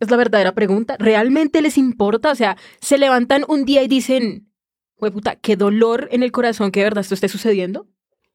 Es 0.00 0.10
la 0.10 0.16
verdadera 0.16 0.52
pregunta. 0.52 0.96
¿Realmente 0.98 1.60
les 1.60 1.76
importa? 1.76 2.30
O 2.30 2.34
sea, 2.34 2.56
se 2.80 2.98
levantan 2.98 3.44
un 3.48 3.64
día 3.64 3.82
y 3.82 3.88
dicen, 3.88 4.47
puta, 4.98 5.36
qué 5.36 5.56
dolor 5.56 6.08
en 6.12 6.22
el 6.22 6.32
corazón 6.32 6.70
que 6.72 6.80
de 6.80 6.84
verdad 6.84 7.00
esto 7.02 7.14
esté 7.14 7.28
sucediendo. 7.28 7.86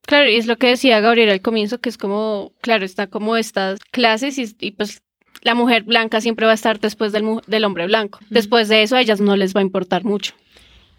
Claro, 0.05 0.29
y 0.29 0.35
es 0.35 0.47
lo 0.47 0.57
que 0.57 0.67
decía 0.67 0.99
Gabriela 0.99 1.31
al 1.33 1.41
comienzo, 1.41 1.79
que 1.79 1.89
es 1.89 1.97
como, 1.97 2.51
claro, 2.61 2.83
está 2.85 3.07
como 3.07 3.37
estas 3.37 3.79
clases 3.91 4.37
y, 4.37 4.53
y, 4.59 4.71
pues 4.71 5.01
la 5.43 5.55
mujer 5.55 5.83
blanca 5.83 6.19
siempre 6.21 6.45
va 6.45 6.51
a 6.53 6.55
estar 6.55 6.79
después 6.79 7.11
del, 7.11 7.23
mu- 7.23 7.41
del 7.47 7.63
hombre 7.65 7.85
blanco. 7.85 8.19
Después 8.29 8.67
de 8.69 8.83
eso 8.83 8.95
a 8.95 9.01
ellas 9.01 9.19
no 9.21 9.35
les 9.35 9.55
va 9.55 9.59
a 9.59 9.63
importar 9.63 10.03
mucho. 10.03 10.33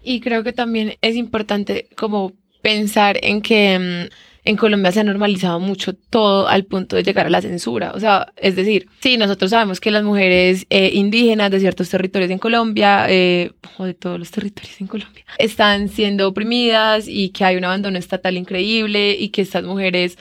Y 0.02 0.20
creo 0.20 0.42
que 0.42 0.52
también 0.52 0.94
es 1.00 1.16
importante 1.16 1.88
como 1.96 2.32
pensar 2.62 3.18
en 3.22 3.40
que 3.42 4.08
mm, 4.10 4.33
en 4.46 4.56
Colombia 4.56 4.92
se 4.92 5.00
ha 5.00 5.04
normalizado 5.04 5.58
mucho 5.58 5.94
todo 5.94 6.48
al 6.48 6.64
punto 6.64 6.96
de 6.96 7.02
llegar 7.02 7.26
a 7.26 7.30
la 7.30 7.40
censura. 7.40 7.92
O 7.94 8.00
sea, 8.00 8.32
es 8.36 8.56
decir, 8.56 8.86
sí, 9.00 9.16
nosotros 9.16 9.50
sabemos 9.50 9.80
que 9.80 9.90
las 9.90 10.04
mujeres 10.04 10.66
eh, 10.68 10.90
indígenas 10.92 11.50
de 11.50 11.60
ciertos 11.60 11.88
territorios 11.88 12.30
en 12.30 12.38
Colombia, 12.38 13.06
eh, 13.08 13.52
o 13.78 13.84
de 13.84 13.94
todos 13.94 14.18
los 14.18 14.30
territorios 14.30 14.78
en 14.82 14.86
Colombia, 14.86 15.24
están 15.38 15.88
siendo 15.88 16.28
oprimidas 16.28 17.08
y 17.08 17.30
que 17.30 17.44
hay 17.44 17.56
un 17.56 17.64
abandono 17.64 17.98
estatal 17.98 18.36
increíble 18.36 19.16
y 19.18 19.30
que 19.30 19.40
estas 19.40 19.64
mujeres, 19.64 20.18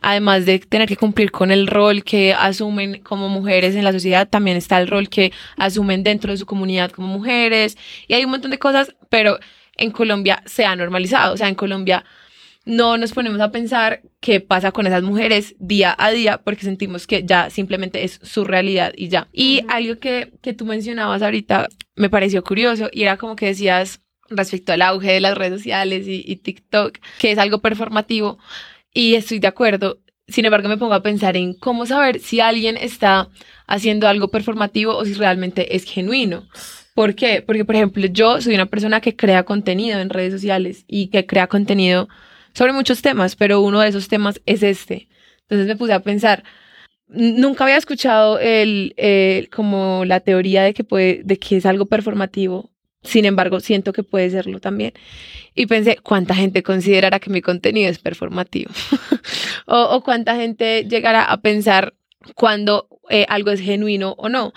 además 0.00 0.46
de 0.46 0.58
tener 0.58 0.88
que 0.88 0.96
cumplir 0.96 1.30
con 1.30 1.50
el 1.50 1.66
rol 1.66 2.02
que 2.02 2.32
asumen 2.32 3.02
como 3.02 3.28
mujeres 3.28 3.74
en 3.74 3.84
la 3.84 3.92
sociedad, 3.92 4.26
también 4.26 4.56
está 4.56 4.80
el 4.80 4.88
rol 4.88 5.10
que 5.10 5.32
asumen 5.58 6.02
dentro 6.02 6.32
de 6.32 6.38
su 6.38 6.46
comunidad 6.46 6.90
como 6.92 7.08
mujeres. 7.08 7.76
Y 8.08 8.14
hay 8.14 8.24
un 8.24 8.30
montón 8.30 8.52
de 8.52 8.58
cosas, 8.58 8.94
pero 9.10 9.38
en 9.76 9.90
Colombia 9.90 10.42
se 10.46 10.64
ha 10.64 10.74
normalizado. 10.74 11.34
O 11.34 11.36
sea, 11.36 11.48
en 11.48 11.54
Colombia 11.54 12.04
no 12.66 12.98
nos 12.98 13.12
ponemos 13.12 13.40
a 13.40 13.52
pensar 13.52 14.02
qué 14.20 14.40
pasa 14.40 14.72
con 14.72 14.86
esas 14.86 15.04
mujeres 15.04 15.54
día 15.58 15.94
a 15.96 16.10
día 16.10 16.38
porque 16.38 16.64
sentimos 16.64 17.06
que 17.06 17.22
ya 17.24 17.48
simplemente 17.48 18.04
es 18.04 18.18
su 18.22 18.44
realidad 18.44 18.92
y 18.96 19.08
ya. 19.08 19.28
Y 19.32 19.62
algo 19.68 19.98
que, 20.00 20.32
que 20.42 20.52
tú 20.52 20.66
mencionabas 20.66 21.22
ahorita 21.22 21.68
me 21.94 22.10
pareció 22.10 22.42
curioso 22.42 22.90
y 22.92 23.02
era 23.02 23.16
como 23.16 23.36
que 23.36 23.46
decías 23.46 24.02
respecto 24.28 24.72
al 24.72 24.82
auge 24.82 25.12
de 25.12 25.20
las 25.20 25.38
redes 25.38 25.60
sociales 25.60 26.08
y, 26.08 26.24
y 26.26 26.36
TikTok, 26.36 26.98
que 27.20 27.30
es 27.30 27.38
algo 27.38 27.60
performativo 27.60 28.38
y 28.92 29.14
estoy 29.14 29.38
de 29.38 29.46
acuerdo. 29.46 30.00
Sin 30.26 30.44
embargo, 30.44 30.68
me 30.68 30.76
pongo 30.76 30.94
a 30.94 31.04
pensar 31.04 31.36
en 31.36 31.54
cómo 31.54 31.86
saber 31.86 32.18
si 32.18 32.40
alguien 32.40 32.76
está 32.76 33.28
haciendo 33.68 34.08
algo 34.08 34.28
performativo 34.28 34.96
o 34.96 35.04
si 35.04 35.14
realmente 35.14 35.76
es 35.76 35.84
genuino. 35.84 36.48
¿Por 36.96 37.14
qué? 37.14 37.42
Porque, 37.46 37.64
por 37.64 37.76
ejemplo, 37.76 38.06
yo 38.06 38.40
soy 38.40 38.54
una 38.54 38.66
persona 38.66 39.00
que 39.00 39.14
crea 39.14 39.44
contenido 39.44 40.00
en 40.00 40.10
redes 40.10 40.32
sociales 40.32 40.84
y 40.88 41.08
que 41.08 41.26
crea 41.26 41.46
contenido 41.46 42.08
sobre 42.56 42.72
muchos 42.72 43.02
temas, 43.02 43.36
pero 43.36 43.60
uno 43.60 43.80
de 43.80 43.88
esos 43.88 44.08
temas 44.08 44.40
es 44.46 44.62
este. 44.62 45.10
Entonces 45.42 45.66
me 45.66 45.76
puse 45.76 45.92
a 45.92 46.00
pensar, 46.00 46.42
nunca 47.06 47.64
había 47.64 47.76
escuchado 47.76 48.38
el, 48.38 48.94
como 49.54 50.06
la 50.06 50.20
teoría 50.20 50.62
de 50.62 50.72
que, 50.72 50.82
puede, 50.82 51.20
de 51.22 51.38
que 51.38 51.58
es 51.58 51.66
algo 51.66 51.84
performativo, 51.84 52.70
sin 53.02 53.26
embargo 53.26 53.60
siento 53.60 53.92
que 53.92 54.02
puede 54.02 54.30
serlo 54.30 54.58
también. 54.58 54.94
Y 55.54 55.66
pensé, 55.66 55.98
¿cuánta 56.02 56.34
gente 56.34 56.62
considerará 56.62 57.20
que 57.20 57.28
mi 57.28 57.42
contenido 57.42 57.90
es 57.90 57.98
performativo? 57.98 58.70
o, 59.66 59.78
o 59.78 60.02
cuánta 60.02 60.34
gente 60.36 60.86
llegará 60.88 61.24
a 61.24 61.42
pensar 61.42 61.92
cuando 62.36 62.88
eh, 63.10 63.26
algo 63.28 63.50
es 63.50 63.60
genuino 63.60 64.14
o 64.16 64.30
no. 64.30 64.54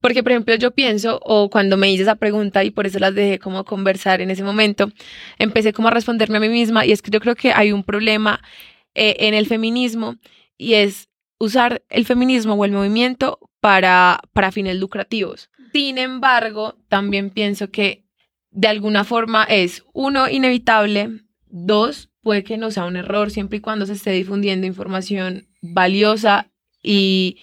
Porque, 0.00 0.22
por 0.22 0.32
ejemplo, 0.32 0.54
yo 0.54 0.70
pienso, 0.70 1.20
o 1.22 1.50
cuando 1.50 1.76
me 1.76 1.92
hice 1.92 2.04
esa 2.04 2.14
pregunta 2.16 2.64
y 2.64 2.70
por 2.70 2.86
eso 2.86 2.98
las 2.98 3.14
dejé 3.14 3.38
como 3.38 3.64
conversar 3.64 4.20
en 4.20 4.30
ese 4.30 4.42
momento, 4.42 4.90
empecé 5.38 5.72
como 5.72 5.88
a 5.88 5.90
responderme 5.90 6.38
a 6.38 6.40
mí 6.40 6.48
misma 6.48 6.86
y 6.86 6.92
es 6.92 7.02
que 7.02 7.10
yo 7.10 7.20
creo 7.20 7.36
que 7.36 7.52
hay 7.52 7.72
un 7.72 7.84
problema 7.84 8.40
eh, 8.94 9.16
en 9.20 9.34
el 9.34 9.46
feminismo 9.46 10.16
y 10.56 10.74
es 10.74 11.08
usar 11.38 11.82
el 11.90 12.06
feminismo 12.06 12.54
o 12.54 12.64
el 12.64 12.72
movimiento 12.72 13.38
para, 13.60 14.20
para 14.32 14.52
fines 14.52 14.76
lucrativos. 14.76 15.50
Sin 15.72 15.98
embargo, 15.98 16.76
también 16.88 17.30
pienso 17.30 17.70
que 17.70 18.04
de 18.50 18.68
alguna 18.68 19.04
forma 19.04 19.44
es, 19.44 19.84
uno, 19.92 20.28
inevitable, 20.28 21.20
dos, 21.46 22.10
puede 22.22 22.42
que 22.42 22.56
no 22.56 22.70
sea 22.70 22.86
un 22.86 22.96
error 22.96 23.30
siempre 23.30 23.58
y 23.58 23.60
cuando 23.60 23.86
se 23.86 23.92
esté 23.92 24.10
difundiendo 24.10 24.66
información 24.66 25.46
valiosa 25.60 26.50
y, 26.82 27.38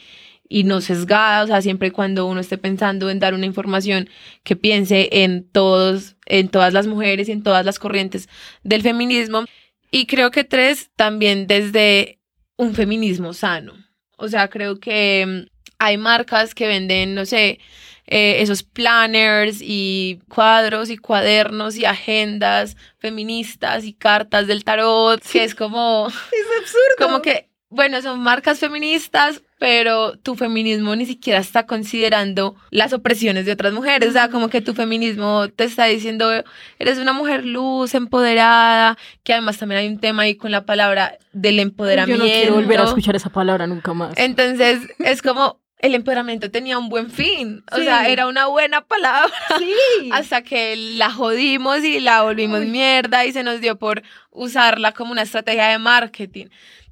y 0.49 0.63
no 0.63 0.81
sesgada, 0.81 1.43
o 1.43 1.47
sea, 1.47 1.61
siempre 1.61 1.91
cuando 1.91 2.25
uno 2.25 2.39
esté 2.39 2.57
pensando 2.57 3.09
en 3.09 3.19
dar 3.19 3.33
una 3.33 3.45
información 3.45 4.09
que 4.43 4.55
piense 4.55 5.09
en 5.23 5.47
todos, 5.47 6.15
en 6.25 6.49
todas 6.49 6.73
las 6.73 6.87
mujeres 6.87 7.29
y 7.29 7.31
en 7.31 7.43
todas 7.43 7.65
las 7.65 7.79
corrientes 7.79 8.29
del 8.63 8.81
feminismo. 8.81 9.45
Y 9.91 10.05
creo 10.05 10.31
que 10.31 10.43
tres, 10.43 10.89
también 10.95 11.47
desde 11.47 12.19
un 12.57 12.73
feminismo 12.75 13.33
sano. 13.33 13.73
O 14.17 14.27
sea, 14.27 14.49
creo 14.49 14.79
que 14.79 15.25
mm, 15.25 15.57
hay 15.79 15.97
marcas 15.97 16.55
que 16.55 16.67
venden, 16.67 17.15
no 17.15 17.25
sé, 17.25 17.59
eh, 18.07 18.41
esos 18.41 18.63
planners 18.63 19.57
y 19.61 20.21
cuadros 20.29 20.89
y 20.89 20.97
cuadernos 20.97 21.75
y 21.75 21.83
agendas 21.83 22.77
feministas 22.97 23.83
y 23.83 23.93
cartas 23.93 24.47
del 24.47 24.63
tarot, 24.63 25.21
que 25.21 25.43
es 25.43 25.55
como... 25.55 26.07
Es 26.07 26.61
absurdo. 26.61 26.95
Como 26.99 27.21
que, 27.21 27.49
bueno, 27.69 28.01
son 28.01 28.19
marcas 28.21 28.59
feministas, 28.59 29.41
pero 29.59 30.17
tu 30.17 30.35
feminismo 30.35 30.95
ni 30.95 31.05
siquiera 31.05 31.39
está 31.39 31.65
considerando 31.65 32.55
las 32.69 32.93
opresiones 32.93 33.45
de 33.45 33.51
otras 33.51 33.73
mujeres. 33.73 34.09
O 34.09 34.11
sea, 34.13 34.29
como 34.29 34.49
que 34.49 34.61
tu 34.61 34.73
feminismo 34.73 35.47
te 35.49 35.63
está 35.65 35.85
diciendo, 35.85 36.31
eres 36.79 36.97
una 36.99 37.11
mujer 37.13 37.43
luz, 37.45 37.93
empoderada, 37.95 38.97
que 39.23 39.33
además 39.33 39.57
también 39.57 39.79
hay 39.81 39.87
un 39.87 39.99
tema 39.99 40.23
ahí 40.23 40.35
con 40.35 40.51
la 40.51 40.65
palabra 40.65 41.17
del 41.33 41.55
Yo 41.57 41.61
empoderamiento. 41.63 42.23
no 42.23 42.29
quiero 42.29 42.53
volver 42.55 42.79
a 42.79 42.83
escuchar 42.85 43.15
esa 43.15 43.29
palabra 43.29 43.67
nunca 43.67 43.93
más. 43.93 44.13
Entonces, 44.17 44.79
es 44.99 45.21
como 45.21 45.59
el 45.79 45.93
empoderamiento 45.93 46.49
tenía 46.49 46.77
un 46.79 46.89
buen 46.89 47.11
fin. 47.11 47.63
O 47.71 47.77
Sí. 47.77 47.83
sea, 47.83 48.07
era 48.07 48.27
una 48.27 48.47
buena 48.47 48.81
palabra. 48.81 49.33
Sí. 49.59 50.09
Hasta 50.11 50.41
que 50.41 50.75
la 50.75 51.11
jodimos 51.11 51.83
y 51.83 51.99
la 51.99 52.21
volvimos 52.23 52.61
mierda 52.61 53.25
y 53.25 53.31
se 53.33 53.43
nos 53.43 53.59
dio 53.61 53.77
por 53.77 54.01
usarla 54.31 54.91
como 54.93 55.11
una 55.11 55.23
estrategia 55.23 55.67
de 55.67 55.77
marketing. 55.79 56.45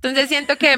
Entonces 0.07 0.29
siento 0.29 0.57
que 0.57 0.75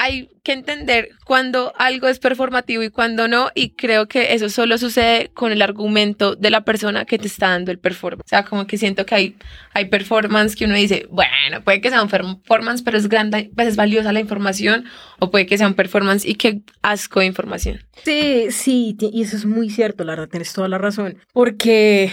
hay 0.00 0.30
que 0.44 0.52
entender 0.52 1.08
cuando 1.24 1.72
algo 1.76 2.06
es 2.06 2.20
performativo 2.20 2.84
y 2.84 2.90
cuando 2.90 3.26
no, 3.26 3.50
y 3.56 3.70
creo 3.70 4.06
que 4.06 4.32
eso 4.32 4.48
solo 4.48 4.78
sucede 4.78 5.30
con 5.34 5.50
el 5.50 5.60
argumento 5.60 6.36
de 6.36 6.50
la 6.50 6.60
persona 6.60 7.04
que 7.04 7.18
te 7.18 7.26
está 7.26 7.48
dando 7.48 7.72
el 7.72 7.80
performance. 7.80 8.24
O 8.24 8.28
sea, 8.28 8.44
como 8.44 8.68
que 8.68 8.78
siento 8.78 9.04
que 9.04 9.14
hay, 9.16 9.36
hay 9.74 9.86
performance 9.86 10.54
que 10.54 10.66
uno 10.66 10.76
dice, 10.76 11.08
bueno, 11.10 11.64
puede 11.64 11.80
que 11.80 11.90
sea 11.90 12.00
un 12.00 12.08
performance, 12.08 12.82
pero 12.82 12.96
es 12.96 13.08
grande, 13.08 13.50
pues 13.56 13.66
es 13.66 13.76
valiosa 13.76 14.12
la 14.12 14.20
información, 14.20 14.84
o 15.18 15.32
puede 15.32 15.46
que 15.46 15.58
sea 15.58 15.66
un 15.66 15.74
performance 15.74 16.24
y 16.24 16.36
que 16.36 16.62
asco 16.80 17.18
de 17.18 17.26
información. 17.26 17.84
Sí, 18.04 18.46
sí, 18.50 18.96
y 19.00 19.22
eso 19.22 19.36
es 19.36 19.46
muy 19.46 19.68
cierto, 19.68 20.04
la 20.04 20.12
verdad, 20.12 20.28
tienes 20.28 20.52
toda 20.52 20.68
la 20.68 20.78
razón. 20.78 21.18
Porque, 21.32 22.12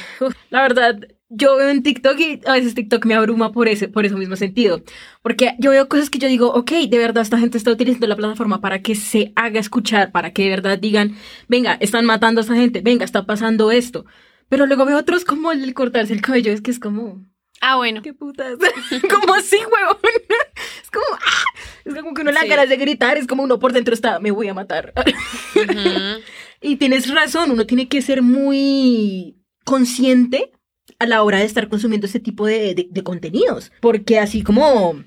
la 0.50 0.64
verdad, 0.64 0.98
yo 1.30 1.56
veo 1.58 1.70
en 1.70 1.82
TikTok 1.84 2.20
y 2.20 2.42
a 2.46 2.54
veces 2.54 2.76
TikTok 2.76 3.06
me 3.06 3.16
abruma 3.16 3.52
por 3.52 3.68
ese, 3.68 3.88
por 3.88 4.06
ese 4.06 4.16
mismo 4.16 4.36
sentido. 4.36 4.82
Porque 5.22 5.56
yo 5.60 5.72
veo 5.72 5.88
cosas 5.90 6.10
que 6.10 6.20
yo 6.20 6.28
digo, 6.28 6.54
ok, 6.54 6.72
de 6.90 6.98
verdad 6.98 7.24
esta 7.24 7.38
gente 7.40 7.58
está 7.58 7.72
utilizando 7.72 8.08
la 8.08 8.16
plataforma 8.16 8.62
para 8.62 8.82
que 8.82 8.96
se 8.96 9.34
haga 9.36 9.60
escuchar, 9.60 10.12
para 10.12 10.32
que 10.34 10.44
de 10.44 10.50
verdad 10.50 10.78
digan, 10.78 11.16
venga, 11.48 11.74
están 11.80 12.06
matando 12.06 12.42
a 12.42 12.44
esta 12.44 12.56
gente, 12.56 12.82
venga, 12.82 13.06
está 13.06 13.26
pasando 13.26 13.72
esto. 13.72 14.06
Pero 14.50 14.68
luego 14.68 14.86
veo 14.86 14.98
otros 14.98 15.26
como 15.26 15.52
el 15.52 15.74
cortarse 15.74 16.14
el 16.14 16.22
cabello, 16.22 16.52
es 16.52 16.62
que 16.62 16.72
es 16.72 16.80
como, 16.80 17.26
Ah, 17.62 17.78
bueno. 17.78 18.02
¿qué 18.04 18.14
putas? 18.14 18.58
como 19.10 19.34
así, 19.34 19.56
huevón. 19.56 19.98
Es 20.84 20.92
como, 20.92 21.06
¡ah! 21.14 21.44
Es 21.86 21.96
como 21.96 22.14
que 22.14 22.22
uno 22.22 22.32
le 22.32 22.40
Sí. 22.42 22.48
ganas 22.48 22.70
de 22.70 22.78
gritar, 22.78 23.18
es 23.18 23.26
como 23.26 23.42
uno 23.44 23.58
por 23.60 23.74
dentro 23.74 23.94
está, 23.96 24.20
me 24.20 24.30
voy 24.32 24.48
a 24.48 24.54
matar. 24.54 24.94
Y 26.62 26.78
tienes 26.78 27.14
razón, 27.14 27.52
uno 27.52 27.66
tiene 27.66 27.88
que 27.88 28.02
ser 28.02 28.22
muy 28.24 29.38
consciente 29.66 30.52
a 31.00 31.06
la 31.06 31.24
hora 31.24 31.40
de 31.40 31.46
estar 31.46 31.68
consumiendo 31.70 32.06
este 32.08 32.20
tipo 32.20 32.46
de, 32.46 32.74
de- 32.76 32.88
de 32.90 33.04
contenidos. 33.04 33.72
Porque 33.82 34.20
así 34.20 34.42
como 34.44 35.04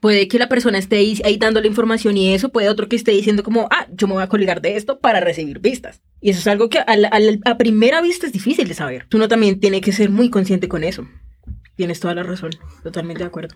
puede 0.00 0.28
que 0.28 0.38
la 0.38 0.48
persona 0.48 0.78
esté 0.78 0.96
ahí, 0.96 1.36
dando 1.38 1.60
la 1.60 1.66
información 1.66 2.16
y 2.16 2.34
eso, 2.34 2.50
puede 2.50 2.68
otro 2.68 2.88
que 2.88 2.96
esté 2.96 3.12
diciendo 3.12 3.42
como, 3.42 3.68
ah, 3.70 3.86
yo 3.92 4.06
me 4.06 4.14
voy 4.14 4.22
a 4.22 4.28
colgar 4.28 4.60
de 4.60 4.76
esto 4.76 4.98
para 5.00 5.20
recibir 5.20 5.58
vistas. 5.60 6.00
Y 6.20 6.30
eso 6.30 6.40
es 6.40 6.46
algo 6.46 6.68
que 6.68 6.78
a, 6.78 6.96
la- 6.96 7.08
a 7.08 7.18
la- 7.18 7.38
a 7.44 7.56
primera 7.58 8.00
vista 8.02 8.26
es 8.26 8.32
difícil 8.32 8.68
de 8.68 8.74
saber. 8.74 9.06
Uno 9.14 9.28
también 9.28 9.58
tiene 9.60 9.80
que 9.80 9.92
ser 9.92 10.10
muy 10.10 10.30
consciente 10.30 10.68
con 10.68 10.84
eso. 10.84 11.06
Tienes 11.76 12.00
toda 12.00 12.14
la 12.14 12.22
razón, 12.22 12.50
totalmente 12.82 13.22
de 13.22 13.26
acuerdo. 13.28 13.54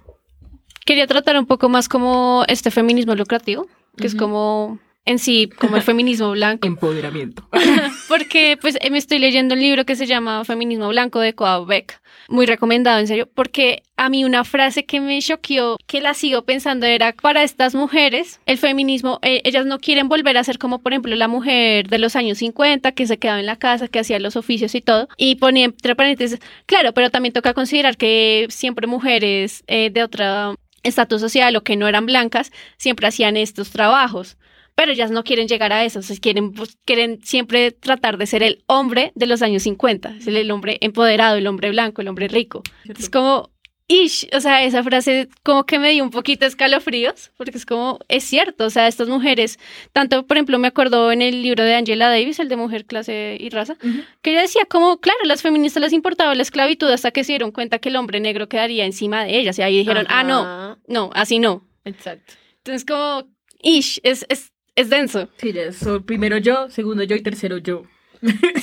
Quería 0.85 1.07
tratar 1.07 1.38
un 1.38 1.46
poco 1.46 1.68
más 1.68 1.88
como 1.88 2.44
este 2.48 2.70
feminismo 2.70 3.14
lucrativo, 3.14 3.66
que 3.96 4.07
es 4.07 4.14
como 4.14 4.79
en 5.04 5.18
sí, 5.18 5.50
como 5.58 5.76
el 5.76 5.82
feminismo 5.82 6.30
blanco. 6.32 6.66
Empoderamiento. 6.66 7.48
Porque 8.08 8.58
pues 8.60 8.78
me 8.90 8.98
estoy 8.98 9.18
leyendo 9.18 9.54
un 9.54 9.60
libro 9.60 9.84
que 9.84 9.96
se 9.96 10.06
llama 10.06 10.44
Feminismo 10.44 10.88
Blanco 10.88 11.20
de 11.20 11.34
Coab 11.34 11.66
Beck. 11.66 12.00
Muy 12.28 12.46
recomendado, 12.46 13.00
en 13.00 13.08
serio, 13.08 13.28
porque 13.34 13.82
a 13.96 14.08
mí 14.08 14.24
una 14.24 14.44
frase 14.44 14.84
que 14.84 15.00
me 15.00 15.20
choqueó, 15.20 15.76
que 15.86 16.00
la 16.00 16.14
sigo 16.14 16.42
pensando, 16.42 16.86
era 16.86 17.12
para 17.12 17.42
estas 17.42 17.74
mujeres, 17.74 18.40
el 18.46 18.56
feminismo, 18.56 19.18
eh, 19.22 19.40
ellas 19.44 19.66
no 19.66 19.80
quieren 19.80 20.08
volver 20.08 20.36
a 20.36 20.44
ser 20.44 20.58
como, 20.58 20.78
por 20.80 20.92
ejemplo, 20.92 21.14
la 21.16 21.26
mujer 21.26 21.88
de 21.88 21.98
los 21.98 22.14
años 22.14 22.38
50 22.38 22.92
que 22.92 23.06
se 23.08 23.18
quedaba 23.18 23.40
en 23.40 23.46
la 23.46 23.56
casa, 23.56 23.88
que 23.88 23.98
hacía 23.98 24.20
los 24.20 24.36
oficios 24.36 24.74
y 24.76 24.80
todo. 24.80 25.08
Y 25.16 25.36
ponía 25.36 25.64
entre 25.64 25.96
paréntesis, 25.96 26.38
claro, 26.66 26.92
pero 26.92 27.10
también 27.10 27.32
toca 27.32 27.52
considerar 27.52 27.96
que 27.96 28.46
siempre 28.48 28.86
mujeres 28.86 29.64
eh, 29.66 29.90
de 29.90 30.04
otro 30.04 30.56
estatus 30.82 31.20
social 31.20 31.56
o 31.56 31.62
que 31.62 31.76
no 31.76 31.88
eran 31.88 32.06
blancas, 32.06 32.52
siempre 32.76 33.08
hacían 33.08 33.36
estos 33.36 33.70
trabajos 33.70 34.36
pero 34.74 34.92
ellas 34.92 35.11
no 35.11 35.24
quieren 35.24 35.48
llegar 35.48 35.72
a 35.72 35.85
eso, 35.85 36.00
o 36.00 36.02
sea, 36.02 36.16
quieren, 36.16 36.52
pues, 36.52 36.78
quieren 36.85 37.20
siempre 37.22 37.70
tratar 37.70 38.18
de 38.18 38.26
ser 38.26 38.42
el 38.42 38.62
hombre 38.66 39.12
de 39.14 39.26
los 39.26 39.42
años 39.42 39.62
50, 39.64 40.16
es 40.18 40.26
el, 40.26 40.50
hombre 40.50 40.78
empoderado, 40.80 41.37
el 41.37 41.46
hombre 41.46 41.70
blanco, 41.70 42.02
el 42.02 42.09
hombre 42.09 42.28
rico. 42.28 42.62
Es 42.85 43.11
como, 43.11 43.50
ish, 43.90 44.28
o 44.33 44.40
sea, 44.40 44.62
esa 44.62 44.85
frase 44.85 45.28
como 45.42 45.64
que 45.64 45.78
me 45.80 45.90
dio 45.90 46.04
un 46.04 46.11
poquito 46.11 46.46
escalofríos, 46.46 47.33
porque 47.37 47.59
es 47.59 47.66
como, 47.66 47.98
es 48.09 48.22
cierto, 48.22 48.66
o 48.66 48.70
sea, 48.70 48.87
estas 48.87 49.09
mujeres, 49.09 49.59
tanto, 49.92 50.26
por 50.26 50.37
ejemplo, 50.37 50.59
me 50.61 50.68
acuerdo 50.68 51.11
en 51.11 51.22
el 51.22 51.42
libro 51.42 51.64
de 51.64 51.74
Angela 51.74 52.09
Davis, 52.09 52.38
el 52.38 52.48
de 52.48 52.56
Mujer, 52.56 52.85
Clase 52.85 53.37
y 53.38 53.50
Raza, 53.50 53.76
que 54.22 54.30
ella 54.30 54.42
decía 54.42 54.64
como, 54.70 54.98
claro, 54.98 55.18
las 55.24 55.42
feministas 55.42 55.83
les 55.83 55.92
importaba 55.92 56.35
la 56.37 56.42
esclavitud 56.42 56.88
hasta 56.88 57.11
que 57.11 57.24
se 57.24 57.33
dieron 57.33 57.50
cuenta 57.50 57.80
que 57.80 57.88
el 57.88 57.96
hombre 57.96 58.20
negro 58.20 58.48
quedaría 58.48 58.85
encima 58.85 59.24
de 59.24 59.38
ellas, 59.38 59.59
y 59.59 59.62
ahí 59.62 59.78
dijeron, 59.78 60.06
ah, 60.09 60.22
no, 60.22 60.40
Ajá. 60.40 60.78
no, 60.87 61.11
así 61.14 61.40
no. 61.40 61.66
Exacto. 61.85 62.35
Entonces 62.59 62.85
como, 62.85 63.28
ish, 63.61 64.00
es, 64.04 64.24
es, 64.28 64.52
es 64.80 64.90
denso. 64.90 65.28
Sí, 65.36 65.52
ya, 65.52 65.72
so, 65.72 66.02
primero 66.02 66.38
yo, 66.38 66.68
segundo 66.70 67.02
yo 67.04 67.16
y 67.16 67.22
tercero 67.22 67.58
yo. 67.58 67.82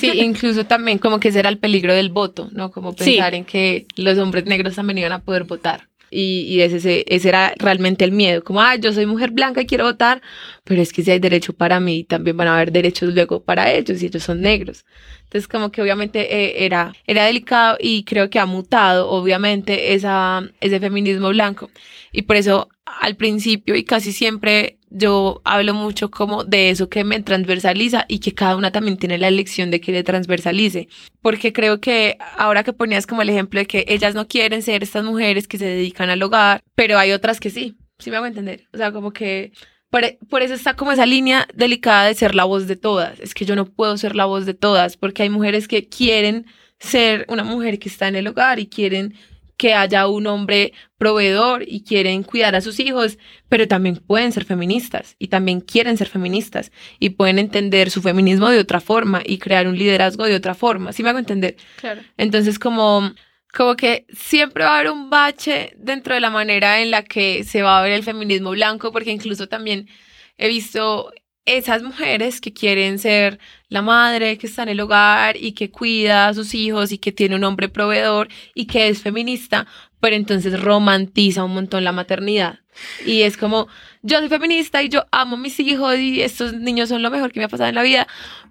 Sí, 0.00 0.10
incluso 0.20 0.66
también 0.66 0.98
como 0.98 1.18
que 1.18 1.28
ese 1.28 1.40
era 1.40 1.48
el 1.48 1.58
peligro 1.58 1.94
del 1.94 2.10
voto, 2.10 2.48
¿no? 2.52 2.70
Como 2.70 2.92
Sí. 2.92 3.12
pensar 3.12 3.34
en 3.34 3.44
que 3.44 3.86
los 3.96 4.18
hombres 4.18 4.44
negros 4.46 4.74
también 4.76 4.98
iban 4.98 5.12
a 5.12 5.22
poder 5.22 5.44
votar. 5.44 5.88
Y, 6.10 6.46
y 6.48 6.62
ese, 6.62 6.76
ese, 6.78 7.04
ese 7.06 7.28
era 7.28 7.52
realmente 7.58 8.02
el 8.02 8.12
miedo, 8.12 8.42
como, 8.42 8.62
ah, 8.62 8.76
yo 8.76 8.94
soy 8.94 9.04
mujer 9.04 9.30
blanca 9.30 9.60
y 9.60 9.66
quiero 9.66 9.84
votar, 9.84 10.22
pero 10.64 10.80
es 10.80 10.90
que 10.94 11.02
si 11.02 11.10
hay 11.10 11.18
derecho 11.18 11.52
para 11.52 11.80
mí, 11.80 12.02
también 12.04 12.34
van 12.34 12.48
a 12.48 12.54
haber 12.54 12.72
derechos 12.72 13.12
luego 13.12 13.42
para 13.42 13.70
ellos 13.74 14.02
y 14.02 14.06
ellos 14.06 14.22
son 14.22 14.40
negros. 14.40 14.86
Entonces 15.24 15.46
como 15.48 15.70
que 15.70 15.82
obviamente 15.82 16.34
eh, 16.34 16.64
era, 16.64 16.94
era 17.06 17.26
delicado 17.26 17.76
y 17.78 18.04
creo 18.04 18.30
que 18.30 18.38
ha 18.38 18.46
mutado 18.46 19.10
obviamente 19.10 19.92
esa, 19.92 20.48
ese 20.62 20.80
feminismo 20.80 21.28
blanco. 21.28 21.70
Y 22.10 22.22
por 22.22 22.36
eso 22.36 22.70
al 22.86 23.16
principio 23.16 23.74
y 23.76 23.84
casi 23.84 24.12
siempre 24.12 24.77
yo 24.90 25.40
hablo 25.44 25.74
mucho 25.74 26.10
como 26.10 26.44
de 26.44 26.70
eso 26.70 26.88
que 26.88 27.04
me 27.04 27.20
transversaliza 27.22 28.04
y 28.08 28.18
que 28.20 28.34
cada 28.34 28.56
una 28.56 28.70
también 28.72 28.96
tiene 28.96 29.18
la 29.18 29.28
elección 29.28 29.70
de 29.70 29.80
que 29.80 29.92
le 29.92 30.02
transversalice. 30.04 30.88
Porque 31.20 31.52
creo 31.52 31.80
que 31.80 32.16
ahora 32.36 32.64
que 32.64 32.72
ponías 32.72 33.06
como 33.06 33.22
el 33.22 33.30
ejemplo 33.30 33.60
de 33.60 33.66
que 33.66 33.84
ellas 33.88 34.14
no 34.14 34.26
quieren 34.28 34.62
ser 34.62 34.82
estas 34.82 35.04
mujeres 35.04 35.46
que 35.48 35.58
se 35.58 35.66
dedican 35.66 36.10
al 36.10 36.22
hogar, 36.22 36.60
pero 36.74 36.98
hay 36.98 37.12
otras 37.12 37.40
que 37.40 37.50
sí. 37.50 37.76
¿Sí 37.98 38.10
me 38.10 38.16
hago 38.16 38.26
entender? 38.26 38.68
O 38.72 38.76
sea, 38.76 38.92
como 38.92 39.12
que 39.12 39.52
por, 39.90 40.04
e- 40.04 40.18
por 40.30 40.42
eso 40.42 40.54
está 40.54 40.74
como 40.74 40.92
esa 40.92 41.06
línea 41.06 41.48
delicada 41.54 42.06
de 42.06 42.14
ser 42.14 42.34
la 42.34 42.44
voz 42.44 42.66
de 42.66 42.76
todas. 42.76 43.18
Es 43.20 43.34
que 43.34 43.44
yo 43.44 43.56
no 43.56 43.66
puedo 43.66 43.96
ser 43.96 44.14
la 44.14 44.24
voz 44.26 44.46
de 44.46 44.54
todas 44.54 44.96
porque 44.96 45.22
hay 45.24 45.30
mujeres 45.30 45.66
que 45.68 45.88
quieren 45.88 46.46
ser 46.78 47.26
una 47.28 47.42
mujer 47.44 47.78
que 47.78 47.88
está 47.88 48.06
en 48.08 48.16
el 48.16 48.28
hogar 48.28 48.60
y 48.60 48.66
quieren 48.68 49.14
que 49.58 49.74
haya 49.74 50.06
un 50.06 50.26
hombre 50.28 50.72
proveedor 50.98 51.64
y 51.66 51.82
quieren 51.82 52.22
cuidar 52.22 52.54
a 52.54 52.60
sus 52.60 52.78
hijos, 52.80 53.18
pero 53.48 53.68
también 53.68 53.96
pueden 53.96 54.32
ser 54.32 54.44
feministas 54.44 55.16
y 55.18 55.28
también 55.28 55.60
quieren 55.60 55.98
ser 55.98 56.08
feministas 56.08 56.70
y 57.00 57.10
pueden 57.10 57.38
entender 57.38 57.90
su 57.90 58.00
feminismo 58.00 58.48
de 58.48 58.60
otra 58.60 58.80
forma 58.80 59.20
y 59.26 59.38
crear 59.38 59.66
un 59.66 59.76
liderazgo 59.76 60.24
de 60.24 60.36
otra 60.36 60.54
forma. 60.54 60.92
¿Sí 60.92 61.02
me 61.02 61.10
hago 61.10 61.18
entender? 61.18 61.56
Claro. 61.80 62.00
Entonces, 62.16 62.58
como, 62.60 63.12
como 63.52 63.74
que 63.74 64.06
siempre 64.10 64.62
va 64.62 64.76
a 64.76 64.78
haber 64.78 64.92
un 64.92 65.10
bache 65.10 65.74
dentro 65.76 66.14
de 66.14 66.20
la 66.20 66.30
manera 66.30 66.80
en 66.80 66.92
la 66.92 67.02
que 67.02 67.42
se 67.42 67.62
va 67.62 67.80
a 67.80 67.82
ver 67.82 67.92
el 67.92 68.04
feminismo 68.04 68.50
blanco, 68.50 68.92
porque 68.92 69.10
incluso 69.10 69.48
también 69.48 69.88
he 70.36 70.46
visto 70.46 71.12
esas 71.56 71.82
mujeres 71.82 72.40
que 72.40 72.52
quieren 72.52 72.98
ser 72.98 73.38
la 73.68 73.82
madre 73.82 74.38
que 74.38 74.46
está 74.46 74.62
en 74.62 74.70
el 74.70 74.80
hogar 74.80 75.36
y 75.36 75.52
que 75.52 75.70
cuida 75.70 76.28
a 76.28 76.34
sus 76.34 76.54
hijos 76.54 76.92
y 76.92 76.98
que 76.98 77.12
tiene 77.12 77.36
un 77.36 77.44
hombre 77.44 77.68
proveedor 77.68 78.28
y 78.54 78.66
que 78.66 78.88
es 78.88 79.02
feminista, 79.02 79.66
pero 80.00 80.16
entonces 80.16 80.60
romantiza 80.60 81.44
un 81.44 81.54
montón 81.54 81.84
la 81.84 81.92
maternidad. 81.92 82.60
Y 83.04 83.22
es 83.22 83.36
como, 83.36 83.68
yo 84.02 84.18
soy 84.18 84.28
feminista 84.28 84.82
y 84.82 84.88
yo 84.88 85.04
amo 85.10 85.36
a 85.36 85.38
mis 85.38 85.58
hijos 85.60 85.98
y 85.98 86.22
estos 86.22 86.52
niños 86.54 86.88
son 86.88 87.02
lo 87.02 87.10
mejor 87.10 87.32
que 87.32 87.40
me 87.40 87.44
ha 87.44 87.48
pasado 87.48 87.68
en 87.68 87.74
la 87.74 87.82
vida, 87.82 88.06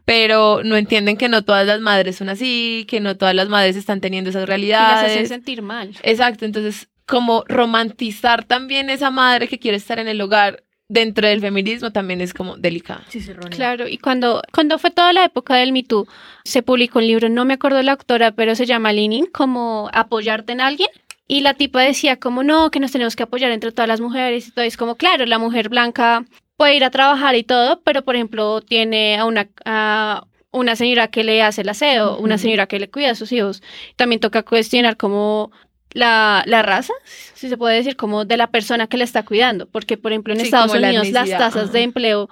pero 0.06 0.62
no 0.64 0.76
entienden 0.76 1.18
que 1.18 1.30
no 1.30 1.44
todas 1.44 1.66
las 1.66 1.82
madres 1.82 2.18
son 2.18 2.30
así, 2.30 2.86
que 2.88 3.00
no 3.00 3.18
todas 3.18 3.36
las 3.36 3.50
madres 3.50 3.76
están 3.76 4.02
teniendo 4.02 4.30
esas 4.30 4.40
Y 4.40 4.44
las 4.44 4.50
realidades. 4.50 5.12
hacen 5.12 5.28
sentir 5.28 5.62
mal. 5.62 5.96
Exacto, 6.04 6.46
entonces 6.46 6.90
como 7.06 7.46
romantizar 7.48 8.44
también 8.44 8.90
esa 8.90 9.12
madre 9.12 9.48
que 9.48 9.60
quiere 9.60 9.78
estar 9.78 9.98
en 9.98 10.10
el 10.10 10.20
hogar 10.20 10.64
dentro 10.90 11.28
del 11.28 11.42
feminismo 11.42 11.92
también 11.92 12.22
es 12.22 12.34
como 12.34 12.58
delicado. 12.58 13.02
Sí, 13.10 13.22
Claro, 13.50 13.88
y 13.88 13.98
cuando, 13.98 14.42
cuando 14.54 14.80
fue 14.80 14.92
toda 14.92 15.14
la 15.14 15.26
época 15.26 15.56
del 15.56 15.72
Me 15.72 15.84
Too, 15.84 16.08
se 16.44 16.64
publicó 16.64 17.00
un 17.00 17.08
libro, 17.08 17.30
no 17.30 17.46
me 17.46 17.56
acuerdo 17.56 17.82
la 17.82 17.94
autora, 17.94 18.32
pero 18.32 18.56
se 18.56 18.66
llama 18.66 18.94
Leaning, 18.94 19.28
como 19.28 19.90
apoyarte 19.94 20.54
en 20.54 20.62
alguien. 20.62 20.90
Y 21.28 21.42
la 21.42 21.54
tipa 21.54 21.82
decía 21.82 22.18
como 22.18 22.42
no, 22.44 22.72
que 22.72 22.80
nos 22.80 22.92
tenemos 22.92 23.18
que 23.18 23.24
apoyar 23.24 23.52
entre 23.52 23.74
todas 23.74 23.90
las 23.90 24.00
mujeres 24.00 24.48
y 24.48 24.52
todo. 24.52 24.64
Es 24.64 24.78
como, 24.78 24.96
claro, 24.96 25.26
la 25.26 25.40
mujer 25.40 25.68
blanca 25.68 26.26
puede 26.56 26.76
ir 26.76 26.86
a 26.86 26.90
trabajar 26.90 27.36
y 27.36 27.44
todo, 27.44 27.82
pero 27.82 28.04
por 28.04 28.16
ejemplo 28.16 28.62
tiene 28.62 29.18
a 29.18 29.26
una, 29.26 29.50
a 29.66 30.26
una 30.52 30.76
señora 30.78 31.10
que 31.10 31.26
le 31.26 31.44
hace 31.44 31.62
el 31.62 31.70
aseo, 31.70 32.18
una 32.18 32.38
señora 32.38 32.68
que 32.68 32.80
le 32.80 32.90
cuida 32.90 33.12
a 33.12 33.16
sus 33.16 33.34
hijos. 33.34 33.62
También 33.98 34.22
toca 34.22 34.44
cuestionar 34.44 34.96
como 34.96 35.52
la, 35.94 36.44
la 36.46 36.62
raza, 36.62 36.94
si 37.34 37.50
se 37.50 37.58
puede 37.58 37.76
decir, 37.78 37.96
como 37.96 38.26
de 38.26 38.38
la 38.38 38.48
persona 38.48 38.88
que 38.88 38.98
le 38.98 39.04
está 39.04 39.24
cuidando. 39.24 39.68
Porque, 39.68 39.98
por 39.98 40.12
ejemplo, 40.12 40.34
en 40.34 40.40
Sí, 40.40 40.46
Estados 40.46 40.72
la 40.80 40.90
Unidos 40.90 41.12
las 41.12 41.30
tasas 41.38 41.72
de 41.72 41.84
empleo, 41.84 42.30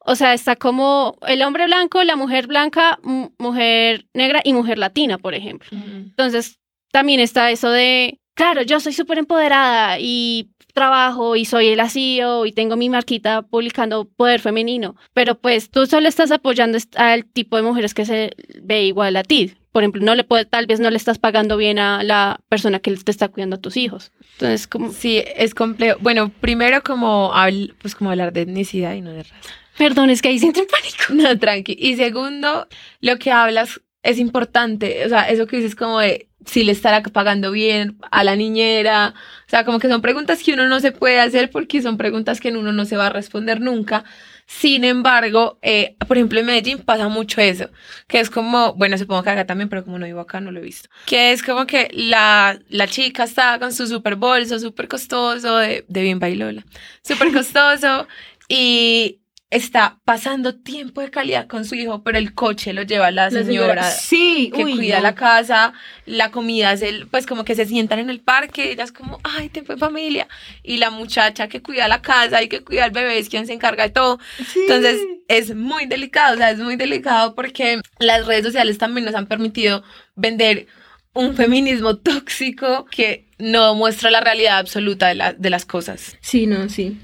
o 0.00 0.14
sea, 0.14 0.34
está 0.34 0.56
como 0.56 1.16
el 1.26 1.42
hombre 1.42 1.66
blanco, 1.66 2.02
la 2.04 2.16
mujer 2.16 2.46
blanca, 2.46 2.98
mu- 3.02 3.30
mujer 3.38 4.06
negra 4.14 4.40
y 4.44 4.52
mujer 4.52 4.78
latina, 4.78 5.18
por 5.18 5.34
ejemplo. 5.34 5.68
Entonces, 5.72 6.58
también 6.92 7.20
está 7.20 7.50
eso 7.50 7.70
de, 7.70 8.18
claro, 8.34 8.62
yo 8.62 8.80
soy 8.80 8.92
súper 8.92 9.18
empoderada 9.18 9.98
y 10.00 10.50
trabajo 10.74 11.34
y 11.36 11.44
soy 11.44 11.68
el 11.68 11.90
CEO 11.90 12.46
y 12.46 12.52
tengo 12.52 12.76
mi 12.76 12.88
marquita 12.88 13.42
publicando 13.42 14.04
poder 14.08 14.40
femenino, 14.40 14.94
pero 15.12 15.34
pues 15.34 15.70
tú 15.70 15.86
solo 15.86 16.08
estás 16.08 16.30
apoyando 16.30 16.78
al 16.96 17.24
tipo 17.24 17.56
de 17.56 17.62
mujeres 17.62 17.94
que 17.94 18.04
se 18.06 18.30
ve 18.62 18.84
igual 18.84 19.16
a 19.16 19.24
ti. 19.24 19.54
Por 19.72 19.82
ejemplo, 19.82 20.02
no 20.02 20.14
le 20.14 20.24
puede, 20.24 20.44
tal 20.44 20.66
vez 20.66 20.80
no 20.80 20.90
le 20.90 20.96
estás 20.96 21.18
pagando 21.18 21.56
bien 21.56 21.78
a 21.78 22.02
la 22.02 22.40
persona 22.48 22.78
que 22.80 22.90
te 22.96 23.10
está 23.10 23.28
cuidando 23.28 23.56
a 23.56 23.60
tus 23.60 23.76
hijos. 23.76 24.12
Entonces, 24.32 24.66
como, 24.66 24.90
Sí, 24.92 25.22
es 25.36 25.54
complejo. 25.54 25.98
Bueno, 26.00 26.30
primero 26.40 26.82
como, 26.82 27.32
habl- 27.34 27.74
pues 27.80 27.94
como 27.94 28.10
hablar 28.10 28.32
de 28.32 28.42
etnicidad 28.42 28.94
y 28.94 29.02
no 29.02 29.12
de 29.12 29.24
raza. 29.24 29.34
perdón, 29.76 30.10
es 30.10 30.22
que 30.22 30.28
ahí 30.28 30.38
siento 30.38 30.60
en 30.60 30.66
pánico. 30.66 30.96
No, 31.32 31.38
tranqui. 31.38 31.76
Y 31.78 31.96
segundo, 31.96 32.66
lo 33.00 33.18
que 33.18 33.30
hablas 33.30 33.80
es 34.02 34.18
importante. 34.18 35.04
O 35.04 35.08
sea, 35.08 35.28
eso 35.28 35.46
que 35.46 35.56
dices 35.56 35.74
como 35.76 36.00
de 36.00 36.28
si 36.46 36.64
le 36.64 36.72
estará 36.72 37.02
pagando 37.02 37.50
bien 37.52 37.98
a 38.10 38.24
la 38.24 38.34
niñera. 38.36 39.12
O 39.46 39.50
sea, 39.50 39.64
como 39.66 39.78
que 39.78 39.88
son 39.88 40.00
preguntas 40.00 40.42
que 40.42 40.54
uno 40.54 40.66
no 40.66 40.80
se 40.80 40.92
puede 40.92 41.20
hacer 41.20 41.50
porque 41.50 41.82
son 41.82 41.98
preguntas 41.98 42.40
que 42.40 42.48
uno 42.50 42.72
no 42.72 42.84
se 42.86 42.96
va 42.96 43.06
a 43.08 43.10
responder 43.10 43.60
nunca. 43.60 44.04
Sin 44.50 44.82
embargo, 44.82 45.58
eh, 45.60 45.94
por 46.08 46.16
ejemplo, 46.16 46.40
en 46.40 46.46
Medellín 46.46 46.78
pasa 46.78 47.08
mucho 47.08 47.38
eso, 47.42 47.68
que 48.06 48.18
es 48.18 48.30
como, 48.30 48.72
bueno, 48.72 48.96
supongo 48.96 49.22
que 49.22 49.28
acá 49.28 49.46
también, 49.46 49.68
pero 49.68 49.84
como 49.84 49.98
no 49.98 50.06
vivo 50.06 50.20
acá, 50.20 50.40
no 50.40 50.50
lo 50.50 50.58
he 50.60 50.62
visto. 50.62 50.88
Que 51.04 51.32
es 51.32 51.42
como 51.42 51.66
que 51.66 51.90
la, 51.92 52.58
la 52.70 52.88
chica 52.88 53.24
está 53.24 53.58
con 53.58 53.74
su 53.74 53.86
super 53.86 54.16
bolso, 54.16 54.58
súper 54.58 54.88
costoso, 54.88 55.58
de, 55.58 55.84
de 55.86 56.02
bien 56.02 56.18
bailola, 56.18 56.64
súper 57.02 57.30
costoso, 57.30 58.08
y 58.48 59.20
está 59.50 59.98
pasando 60.04 60.54
tiempo 60.56 61.00
de 61.00 61.10
calidad 61.10 61.46
con 61.46 61.64
su 61.64 61.74
hijo, 61.74 62.02
pero 62.02 62.18
el 62.18 62.34
coche 62.34 62.74
lo 62.74 62.82
lleva 62.82 63.10
la 63.10 63.30
señora, 63.30 63.82
Sí, 63.90 64.52
que 64.54 64.62
uy, 64.64 64.76
cuida 64.76 64.96
no. 64.98 65.02
la 65.04 65.14
casa, 65.14 65.72
la 66.04 66.30
comida 66.30 66.72
es 66.74 66.82
el, 66.82 67.06
pues 67.06 67.26
como 67.26 67.44
que 67.44 67.54
se 67.54 67.64
sientan 67.64 67.98
en 67.98 68.10
el 68.10 68.20
parque, 68.20 68.72
ella 68.72 68.84
es 68.84 68.92
como, 68.92 69.18
ay, 69.24 69.48
tiempo 69.48 69.72
de 69.72 69.78
familia, 69.78 70.28
y 70.62 70.76
la 70.76 70.90
muchacha 70.90 71.48
que 71.48 71.62
cuida 71.62 71.88
la 71.88 72.02
casa 72.02 72.42
y 72.42 72.48
que 72.48 72.62
cuida 72.62 72.84
al 72.84 72.90
bebé 72.90 73.18
es 73.18 73.30
quien 73.30 73.46
se 73.46 73.54
encarga 73.54 73.84
de 73.84 73.90
todo. 73.90 74.18
Sí. 74.46 74.60
Entonces 74.68 75.00
es 75.28 75.54
muy 75.54 75.86
delicado, 75.86 76.34
o 76.34 76.36
sea, 76.36 76.50
es 76.50 76.58
muy 76.58 76.76
delicado 76.76 77.34
porque 77.34 77.80
las 78.00 78.26
redes 78.26 78.44
sociales 78.44 78.76
también 78.76 79.06
nos 79.06 79.14
han 79.14 79.26
permitido 79.28 79.82
vender 80.14 80.66
un 81.14 81.34
feminismo 81.34 81.96
tóxico 81.98 82.84
que 82.90 83.26
no 83.38 83.74
muestra 83.74 84.10
la 84.10 84.20
realidad 84.20 84.58
absoluta 84.58 85.08
de, 85.08 85.14
la- 85.14 85.32
de 85.32 85.48
las 85.48 85.64
cosas. 85.64 86.16
Sí, 86.20 86.46
no, 86.46 86.68
sí. 86.68 86.98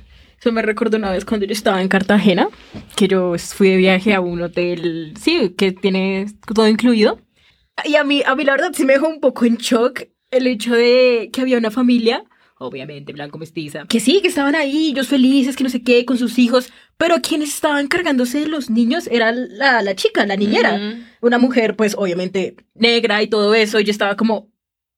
Eso 0.44 0.52
me 0.52 0.60
recordó 0.60 0.98
una 0.98 1.10
vez 1.10 1.24
cuando 1.24 1.46
yo 1.46 1.54
estaba 1.54 1.80
en 1.80 1.88
Cartagena, 1.88 2.50
que 2.96 3.08
yo 3.08 3.34
fui 3.38 3.70
de 3.70 3.78
viaje 3.78 4.12
a 4.12 4.20
un 4.20 4.42
hotel, 4.42 5.14
sí, 5.18 5.54
que 5.56 5.72
tiene 5.72 6.26
todo 6.54 6.68
incluido. 6.68 7.18
Y 7.86 7.96
a 7.96 8.04
mí, 8.04 8.22
a 8.26 8.34
mí 8.34 8.44
la 8.44 8.52
verdad 8.52 8.72
sí 8.74 8.84
me 8.84 8.92
dejó 8.92 9.08
un 9.08 9.20
poco 9.20 9.46
en 9.46 9.56
shock 9.56 10.02
el 10.30 10.46
hecho 10.46 10.74
de 10.74 11.30
que 11.32 11.40
había 11.40 11.56
una 11.56 11.70
familia, 11.70 12.24
obviamente 12.58 13.14
blanco 13.14 13.38
mestiza, 13.38 13.86
que 13.88 14.00
sí, 14.00 14.20
que 14.20 14.28
estaban 14.28 14.54
ahí, 14.54 14.90
ellos 14.90 15.08
felices, 15.08 15.56
que 15.56 15.64
no 15.64 15.70
sé 15.70 15.82
qué, 15.82 16.04
con 16.04 16.18
sus 16.18 16.38
hijos, 16.38 16.70
pero 16.98 17.22
quienes 17.22 17.48
estaban 17.48 17.88
cargándose 17.88 18.40
de 18.40 18.48
los 18.48 18.68
niños 18.68 19.06
era 19.10 19.32
la, 19.32 19.80
la 19.80 19.96
chica, 19.96 20.26
la 20.26 20.36
niñera. 20.36 20.78
Una 21.22 21.38
mujer, 21.38 21.74
pues 21.74 21.94
obviamente 21.96 22.54
negra 22.74 23.22
y 23.22 23.28
todo 23.28 23.54
eso, 23.54 23.80
y 23.80 23.84
yo 23.84 23.90
estaba 23.90 24.14
como, 24.14 24.50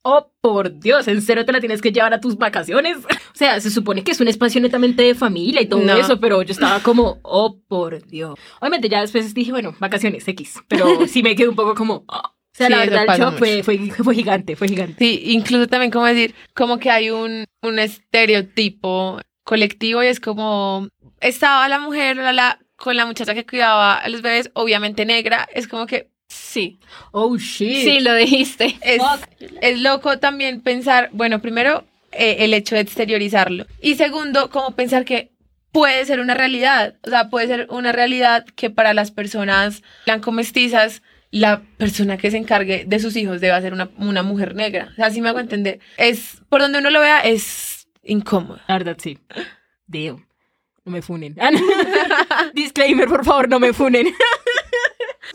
oh, 0.09 0.31
por 0.41 0.79
Dios, 0.79 1.09
¿en 1.09 1.21
serio 1.21 1.45
te 1.45 1.53
la 1.53 1.59
tienes 1.59 1.83
que 1.83 1.91
llevar 1.91 2.15
a 2.15 2.21
tus 2.21 2.37
vacaciones? 2.37 2.99
O 3.37 3.39
sea, 3.39 3.61
se 3.61 3.71
supone 3.71 4.03
que 4.03 4.13
es 4.13 4.21
un 4.23 4.29
espacio 4.29 4.63
netamente 4.63 5.03
de 5.03 5.15
familia 5.15 5.61
y 5.61 5.67
todo 5.67 5.81
No. 5.83 5.95
eso, 5.95 6.19
pero 6.19 6.41
yo 6.41 6.53
estaba 6.53 6.81
como, 6.81 7.19
oh, 7.23 7.61
por 7.69 8.03
Dios. 8.07 8.39
Obviamente 8.61 8.89
ya 8.89 9.03
después 9.03 9.35
dije, 9.35 9.51
bueno, 9.51 9.77
vacaciones 9.79 10.27
X, 10.27 10.55
pero 10.69 10.87
sí 11.07 11.23
me 11.23 11.37
quedé 11.37 11.47
un 11.49 11.55
poco 11.55 11.75
como, 11.75 12.05
oh. 12.09 12.17
O 12.19 12.33
sea, 12.57 12.69
Sí, 12.69 12.73
la 12.73 12.79
verdad, 12.79 13.05
el 13.07 13.21
shock 13.21 13.37
fue, 13.37 13.63
fue, 13.63 13.77
fue 13.91 14.15
gigante, 14.15 14.57
fue 14.57 14.69
gigante. 14.69 14.95
Sí, 14.99 15.21
incluso 15.27 15.67
también 15.67 15.91
como 15.91 16.07
decir, 16.07 16.35
como 16.55 16.79
que 16.79 16.89
hay 16.91 17.11
un, 17.11 17.45
un 17.61 17.79
estereotipo 17.79 19.21
colectivo 19.45 20.03
y 20.03 20.07
es 20.07 20.19
como, 20.19 20.89
estaba 21.21 21.69
la 21.69 21.79
mujer 21.79 22.17
la, 22.17 22.33
la, 22.33 22.59
con 22.77 22.97
la 22.97 23.05
muchacha 23.05 23.35
que 23.35 23.45
cuidaba 23.45 23.99
a 23.99 24.09
los 24.09 24.23
bebés, 24.23 24.51
obviamente 24.55 25.05
negra, 25.05 25.47
es 25.53 25.69
como 25.69 25.85
que 25.87 26.11
Sí, 26.37 26.79
Oh, 27.13 27.37
shit. 27.37 27.85
sí, 27.85 28.01
lo 28.01 28.15
dijiste. 28.15 28.77
es, 28.83 29.01
es 29.61 29.81
loco 29.81 30.19
también 30.19 30.61
pensar, 30.61 31.11
bueno, 31.13 31.41
primero 31.41 31.85
eh, 32.13 32.37
el 32.41 32.55
hecho 32.55 32.75
de 32.75 32.81
exteriorizarlo 32.83 33.67
y 33.81 33.95
segundo, 33.97 34.51
como 34.51 34.73
pensar 34.75 35.05
que 35.05 35.31
puede 35.73 36.05
ser 36.07 36.21
una 36.21 36.35
realidad, 36.35 36.95
o 37.07 37.11
sea, 37.11 37.29
puede 37.29 37.47
ser 37.49 37.67
una 37.71 37.93
realidad 37.93 38.45
que 38.55 38.71
para 38.71 38.95
las 38.95 39.11
personas 39.11 39.83
blanco-mestizas 40.07 41.03
la 41.31 41.63
persona 41.77 42.17
que 42.17 42.31
se 42.31 42.39
encargue 42.39 42.85
de 42.87 42.99
sus 43.01 43.17
hijos 43.17 43.41
debe 43.41 43.61
ser 43.61 43.75
una, 43.75 43.91
una 43.99 44.23
mujer 44.23 44.55
negra. 44.55 44.89
O 44.93 44.95
sea, 44.95 45.07
así 45.07 45.21
me 45.21 45.29
hago 45.29 45.41
entender. 45.41 45.81
Es, 45.99 46.41
por 46.49 46.61
donde 46.63 46.79
uno 46.79 46.89
lo 46.91 47.01
vea, 47.01 47.21
es 47.21 47.89
incómodo. 48.05 48.59
La 48.69 48.79
verdad, 48.79 48.97
sí. 48.99 49.19
Damn. 49.87 50.25
No 50.85 50.93
me 50.93 51.03
funen. 51.03 51.37
Ah. 51.41 51.51
Disclaimer, 52.55 53.09
por 53.09 53.25
favor, 53.25 53.49
no 53.49 53.59
me 53.61 53.73
funen. 53.73 54.07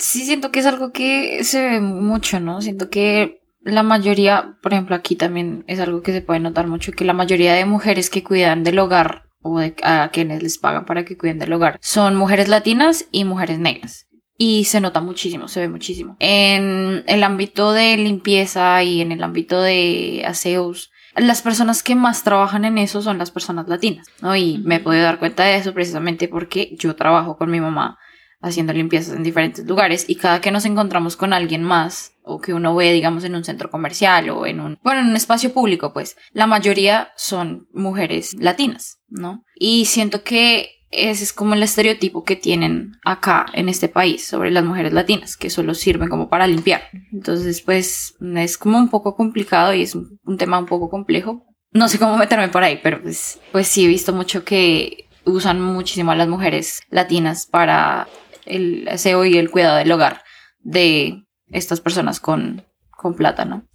Sí, 0.01 0.25
siento 0.25 0.51
que 0.51 0.61
es 0.61 0.65
algo 0.65 0.91
que 0.91 1.43
se 1.43 1.61
ve 1.61 1.79
mucho, 1.79 2.39
¿no? 2.39 2.59
Siento 2.59 2.89
que 2.89 3.43
la 3.61 3.83
mayoría, 3.83 4.57
por 4.63 4.73
ejemplo, 4.73 4.95
aquí 4.95 5.15
también 5.15 5.63
es 5.67 5.79
algo 5.79 6.01
que 6.01 6.11
se 6.11 6.21
puede 6.21 6.39
notar 6.39 6.65
mucho, 6.65 6.91
que 6.91 7.05
la 7.05 7.13
mayoría 7.13 7.53
de 7.53 7.65
mujeres 7.65 8.09
que 8.09 8.23
cuidan 8.23 8.63
del 8.63 8.79
hogar 8.79 9.25
o 9.43 9.59
de, 9.59 9.75
a 9.83 10.09
quienes 10.11 10.41
les 10.41 10.57
pagan 10.57 10.85
para 10.85 11.05
que 11.05 11.17
cuiden 11.17 11.37
del 11.37 11.53
hogar 11.53 11.77
son 11.81 12.15
mujeres 12.15 12.47
latinas 12.47 13.05
y 13.11 13.25
mujeres 13.25 13.59
negras. 13.59 14.07
Y 14.39 14.63
se 14.63 14.81
nota 14.81 15.01
muchísimo, 15.01 15.47
se 15.47 15.59
ve 15.59 15.69
muchísimo. 15.69 16.15
En 16.17 17.03
el 17.05 17.23
ámbito 17.23 17.71
de 17.71 17.95
limpieza 17.95 18.81
y 18.81 19.01
en 19.01 19.11
el 19.11 19.21
ámbito 19.23 19.61
de 19.61 20.23
aseos, 20.25 20.89
las 21.15 21.43
personas 21.43 21.83
que 21.83 21.93
más 21.93 22.23
trabajan 22.23 22.65
en 22.65 22.79
eso 22.79 23.03
son 23.03 23.19
las 23.19 23.29
personas 23.29 23.67
latinas, 23.67 24.07
¿no? 24.19 24.35
Y 24.35 24.57
me 24.65 24.77
he 24.77 24.79
podido 24.79 25.03
dar 25.03 25.19
cuenta 25.19 25.43
de 25.43 25.57
eso 25.57 25.75
precisamente 25.75 26.27
porque 26.27 26.75
yo 26.79 26.95
trabajo 26.95 27.37
con 27.37 27.51
mi 27.51 27.61
mamá 27.61 27.99
haciendo 28.41 28.73
limpiezas 28.73 29.15
en 29.15 29.23
diferentes 29.23 29.65
lugares 29.65 30.05
y 30.07 30.15
cada 30.15 30.41
que 30.41 30.51
nos 30.51 30.65
encontramos 30.65 31.15
con 31.15 31.33
alguien 31.33 31.63
más 31.63 32.13
o 32.23 32.39
que 32.39 32.53
uno 32.53 32.75
ve 32.75 32.91
digamos 32.91 33.23
en 33.23 33.35
un 33.35 33.43
centro 33.43 33.69
comercial 33.69 34.29
o 34.29 34.45
en 34.45 34.59
un 34.59 34.79
bueno 34.83 35.01
en 35.01 35.07
un 35.07 35.15
espacio 35.15 35.53
público 35.53 35.93
pues 35.93 36.17
la 36.33 36.47
mayoría 36.47 37.09
son 37.15 37.67
mujeres 37.73 38.33
latinas 38.33 38.99
no 39.09 39.43
y 39.55 39.85
siento 39.85 40.23
que 40.23 40.81
ese 40.91 41.23
es 41.23 41.33
como 41.33 41.53
el 41.53 41.63
estereotipo 41.63 42.23
que 42.23 42.35
tienen 42.35 42.97
acá 43.05 43.45
en 43.53 43.69
este 43.69 43.87
país 43.87 44.25
sobre 44.25 44.51
las 44.51 44.63
mujeres 44.63 44.93
latinas 44.93 45.37
que 45.37 45.49
solo 45.49 45.73
sirven 45.73 46.09
como 46.09 46.29
para 46.29 46.47
limpiar. 46.47 46.81
Entonces 47.13 47.61
pues 47.61 48.15
es 48.35 48.57
como 48.57 48.77
un 48.77 48.89
poco 48.89 49.15
complicado 49.15 49.73
y 49.73 49.83
es 49.83 49.95
un, 49.95 50.19
tema 50.37 50.59
un 50.59 50.65
poco 50.65 50.89
complejo. 50.89 51.45
No 51.71 51.87
sé 51.87 51.97
cómo 51.97 52.17
meterme 52.17 52.49
por 52.49 52.63
ahí 52.63 52.79
pero 52.83 53.01
pues 53.01 53.39
pues 53.51 53.67
sí 53.67 53.85
he 53.85 53.87
visto 53.87 54.11
mucho 54.11 54.43
que 54.43 55.07
usan 55.23 55.61
muchísimo 55.61 56.11
a 56.11 56.15
las 56.15 56.27
mujeres 56.27 56.81
latinas 56.89 57.45
para 57.45 58.07
el 58.45 58.87
aseo 58.87 59.25
y 59.25 59.37
el 59.37 59.49
cuidado 59.49 59.77
del 59.77 59.91
hogar 59.91 60.23
de 60.59 61.23
estas 61.51 61.81
personas 61.81 62.19
con, 62.19 62.65
con 62.89 63.15
plata, 63.15 63.45
¿no? 63.45 63.67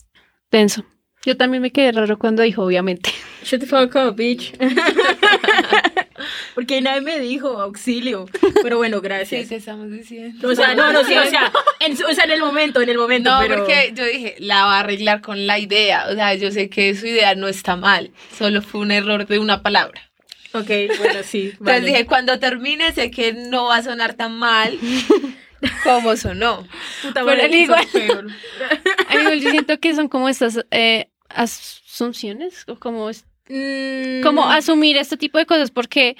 Tenso. 0.50 0.84
Yo 1.24 1.36
también 1.36 1.60
me 1.60 1.72
quedé 1.72 1.90
raro 1.90 2.18
cuando 2.18 2.42
dijo, 2.42 2.62
obviamente. 2.62 3.10
Shut 3.44 3.60
the 3.60 3.66
fuck 3.66 3.94
up, 3.96 4.14
bitch. 4.14 4.56
Porque 6.54 6.80
nadie 6.80 7.00
me 7.00 7.18
dijo 7.18 7.60
auxilio. 7.60 8.26
Pero 8.62 8.78
bueno, 8.78 8.98
Sí, 8.98 9.02
gracias. 9.02 9.48
te 9.48 9.56
estamos 9.56 9.90
diciendo. 9.90 10.48
O 10.48 10.54
sea, 10.54 10.74
no, 10.74 10.92
no, 10.92 11.04
sí, 11.04 11.16
o 11.16 11.26
sea, 11.26 11.52
en, 11.80 11.92
o 11.92 12.14
sea, 12.14 12.24
en 12.24 12.30
el 12.30 12.40
momento, 12.40 12.80
en 12.80 12.88
el 12.88 12.96
momento. 12.96 13.30
No, 13.30 13.40
pero... 13.40 13.56
porque 13.58 13.92
yo 13.94 14.04
dije, 14.04 14.36
la 14.38 14.64
va 14.64 14.76
a 14.76 14.80
arreglar 14.80 15.20
con 15.20 15.46
la 15.46 15.58
idea. 15.58 16.06
O 16.10 16.14
sea, 16.14 16.34
yo 16.34 16.50
sé 16.50 16.68
que 16.70 16.94
su 16.94 17.06
idea 17.06 17.34
no 17.34 17.48
está 17.48 17.76
mal. 17.76 18.12
Solo 18.36 18.62
fue 18.62 18.80
un 18.80 18.90
error 18.92 19.26
de 19.26 19.38
una 19.38 19.62
palabra. 19.62 20.00
Ok, 20.60 20.98
bueno, 20.98 21.20
sí. 21.22 21.42
Entonces 21.52 21.58
vale. 21.60 21.86
dije, 21.86 22.06
cuando 22.06 22.38
termine, 22.38 22.92
sé 22.92 23.10
que 23.10 23.32
no 23.32 23.64
va 23.66 23.76
a 23.76 23.82
sonar 23.82 24.14
tan 24.14 24.38
mal 24.38 24.78
como 25.84 26.16
sonó. 26.16 26.66
Puta 27.02 27.24
pero 27.24 27.42
eso 27.42 27.54
igual. 27.56 28.34
yo 29.40 29.50
siento 29.50 29.78
que 29.80 29.94
son 29.94 30.08
como 30.08 30.28
estas 30.28 30.60
eh, 30.70 31.10
asunciones, 31.28 32.64
o 32.68 32.76
como, 32.78 33.10
es- 33.10 33.24
Mm, 33.48 34.22
como 34.24 34.44
asumir 34.50 34.96
este 34.96 35.16
tipo 35.16 35.38
de 35.38 35.46
cosas, 35.46 35.70
porque, 35.70 36.16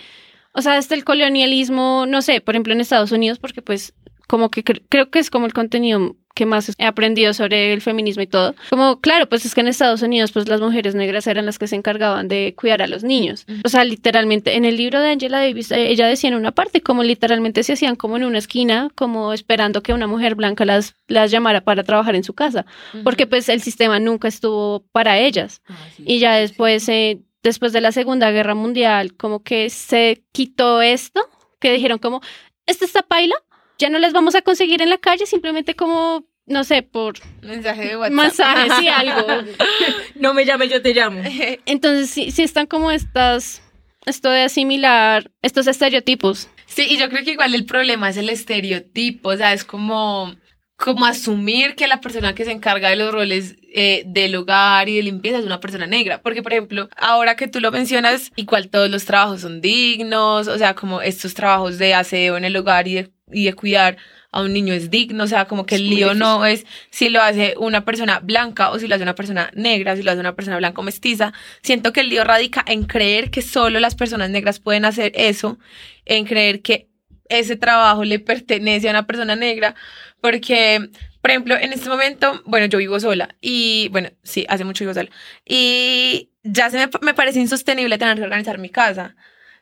o 0.53 0.63
sea, 0.63 0.77
hasta 0.77 0.95
el 0.95 1.03
colonialismo, 1.03 2.05
no 2.07 2.23
sé, 2.23 2.41
por 2.41 2.55
ejemplo 2.55 2.73
en 2.73 2.81
Estados 2.81 3.11
Unidos, 3.11 3.41
porque 3.41 3.63
pues 3.63 3.95
como 4.29 4.49
que 4.49 4.65
cre- 4.65 4.85
creo 4.89 5.11
que 5.11 5.19
es 5.19 5.29
como 5.29 5.47
el 5.47 5.53
contenido 5.53 6.15
que 6.37 6.45
más 6.45 6.71
he 6.77 6.85
aprendido 6.85 7.33
sobre 7.33 7.73
el 7.73 7.81
feminismo 7.81 8.23
y 8.23 8.27
todo. 8.27 8.55
Como, 8.69 9.01
claro, 9.01 9.27
pues 9.27 9.47
es 9.47 9.55
que 9.55 9.63
en 9.63 9.69
Estados 9.69 10.03
Unidos, 10.03 10.33
pues 10.33 10.47
las 10.49 10.61
mujeres 10.61 10.95
negras 10.95 11.27
eran 11.27 11.47
las 11.47 11.59
que 11.59 11.67
se 11.67 11.77
encargaban 11.77 12.29
de 12.29 12.55
cuidar 12.55 12.83
a 12.83 12.87
los 12.87 13.03
niños. 13.03 13.47
O 13.65 13.71
sea, 13.71 13.85
literalmente, 13.85 14.55
en 14.55 14.67
el 14.67 14.77
libro 14.77 15.01
de 15.01 15.13
Angela 15.13 15.39
Davis, 15.39 15.73
eh, 15.73 15.89
ella 15.89 16.07
decía 16.07 16.29
en 16.29 16.37
una 16.37 16.53
parte, 16.53 16.83
como 16.83 17.03
literalmente 17.03 17.63
se 17.63 17.73
hacían 17.73 17.97
como 17.97 18.19
en 18.19 18.25
una 18.25 18.37
esquina, 18.37 18.91
como 18.95 19.33
esperando 19.33 19.83
que 19.83 19.95
una 19.95 20.07
mujer 20.07 20.35
blanca 20.35 20.67
las, 20.67 20.95
las 21.09 21.31
llamara 21.31 21.63
para 21.63 21.85
trabajar 21.85 22.15
en 22.15 22.23
su 22.23 22.35
casa, 22.35 22.67
porque 23.03 23.27
pues 23.27 23.49
el 23.49 23.63
sistema 23.63 23.99
nunca 23.99 24.29
estuvo 24.29 24.85
para 24.93 25.19
ellas. 25.19 25.63
Y 25.99 26.19
ya 26.19 26.35
después, 26.35 26.87
eh, 26.91 27.23
después 27.43 27.73
de 27.73 27.81
la 27.81 27.93
Segunda 27.93 28.31
Guerra 28.31 28.55
Mundial, 28.55 29.15
como 29.15 29.43
que 29.43 29.71
se 29.71 30.23
quitó 30.33 30.83
esto, 30.83 31.27
que 31.61 31.73
dijeron 31.73 31.99
como, 31.99 32.21
esta 32.67 32.85
está 32.85 33.01
paila, 33.01 33.37
ya 33.79 33.89
no 33.91 33.99
las 33.99 34.13
vamos 34.13 34.35
a 34.35 34.43
conseguir 34.43 34.83
en 34.83 34.91
la 34.91 34.99
calle, 34.99 35.27
simplemente 35.27 35.75
como, 35.75 36.25
no 36.47 36.65
sé, 36.65 36.83
por 36.83 37.15
Mensaje 37.43 37.89
de 37.89 37.97
WhatsApp. 37.97 38.13
mensajes 38.15 38.83
y 38.83 38.89
algo. 38.89 39.27
No 40.15 40.33
me 40.35 40.45
llame, 40.47 40.69
yo 40.69 40.81
te 40.83 40.95
llamo. 40.95 41.21
Entonces, 41.67 42.11
sí, 42.11 42.31
sí 42.31 42.43
están 42.43 42.67
como 42.67 42.91
estas, 42.91 43.63
esto 44.07 44.31
de 44.31 44.43
asimilar 44.43 45.31
estos 45.43 45.67
estereotipos. 45.67 46.49
Sí, 46.67 46.87
y 46.89 46.97
yo 46.97 47.09
creo 47.11 47.25
que 47.25 47.33
igual 47.33 47.55
el 47.55 47.65
problema 47.65 48.09
es 48.09 48.17
el 48.17 48.29
estereotipo, 48.29 49.29
o 49.31 49.37
sea, 49.37 49.53
es 49.53 49.65
como, 49.65 50.35
como 50.77 51.07
asumir 51.07 51.75
que 51.77 51.87
la 51.87 52.01
persona 52.01 52.35
que 52.35 52.45
se 52.45 52.51
encarga 52.53 52.91
de 52.91 52.97
los 52.97 53.13
roles 53.13 53.57
eh, 53.73 54.03
del 54.07 54.35
hogar 54.35 54.89
y 54.89 54.97
de 54.97 55.03
limpieza 55.03 55.39
es 55.39 55.45
una 55.45 55.61
persona 55.61 55.87
negra. 55.87 56.23
Porque, 56.23 56.43
por 56.43 56.53
ejemplo, 56.53 56.89
ahora 56.97 57.37
que 57.37 57.47
tú 57.47 57.61
lo 57.61 57.71
mencionas, 57.71 58.33
igual 58.37 58.69
todos 58.69 58.91
los 58.91 59.05
trabajos 59.05 59.43
son 59.43 59.61
dignos, 59.61 60.49
o 60.49 60.59
sea, 60.59 60.75
como 60.75 61.03
estos 61.03 61.35
trabajos 61.35 61.79
de 61.79 61.95
aseo 61.95 62.37
en 62.37 62.45
el 62.45 62.57
hogar 62.57 62.89
y 62.89 62.95
de, 62.95 63.11
y 63.33 63.45
de 63.45 63.55
cuidar 63.55 63.97
a 64.31 64.43
un 64.43 64.53
niño 64.53 64.75
es 64.75 64.91
digno, 64.91 65.25
o 65.25 65.27
sea, 65.27 65.47
como 65.47 65.67
que 65.67 65.77
el 65.77 65.89
lío 65.89 66.15
no 66.15 66.45
es 66.47 66.65
si 66.91 67.09
lo 67.09 67.23
hace 67.23 67.55
una 67.59 67.85
persona 67.85 68.21
blanca 68.21 68.71
o 68.71 68.79
si 68.79 68.87
lo 68.87 68.95
hace 68.95 69.03
una 69.03 69.15
persona 69.15 69.51
negra, 69.55 69.97
si 69.97 70.03
lo 70.03 70.11
hace 70.11 70.21
una 70.21 70.37
persona 70.37 70.59
blanca 70.59 70.81
o 70.81 70.85
mestiza. 70.85 71.33
Siento 71.63 71.93
que 71.93 72.01
el 72.01 72.09
lío 72.09 72.23
radica 72.25 72.65
en 72.67 72.85
creer 72.85 73.31
que 73.31 73.43
solo 73.43 73.81
las 73.81 73.95
personas 73.95 74.31
negras 74.31 74.61
pueden 74.61 74.85
hacer 74.85 75.13
eso, 75.15 75.59
en 76.05 76.25
creer 76.27 76.63
que 76.63 76.89
ese 77.29 77.57
trabajo 77.57 78.05
le 78.05 78.21
pertenece 78.21 78.89
a 78.89 78.93
una 78.93 79.07
persona 79.07 79.35
negra, 79.35 79.75
porque, 80.21 80.91
por 81.21 81.31
ejemplo, 81.31 81.57
en 81.57 81.73
este 81.73 81.89
momento, 81.89 82.43
bueno, 82.47 82.67
yo 82.67 82.79
vivo 82.79 83.01
sola 83.01 83.35
y, 83.41 83.89
bueno, 83.91 84.11
sí, 84.23 84.47
hace 84.49 84.65
mucho 84.65 84.85
vivo 84.85 84.95
sola, 84.95 85.11
y 85.45 86.31
ya 86.45 86.71
se 86.71 86.79
me, 86.79 86.89
me 87.03 87.15
parece 87.15 87.41
insostenible 87.41 87.99
tener 87.99 88.17
que 88.17 88.23
organizar 88.23 88.59
mi 88.59 88.69
casa. 88.69 89.17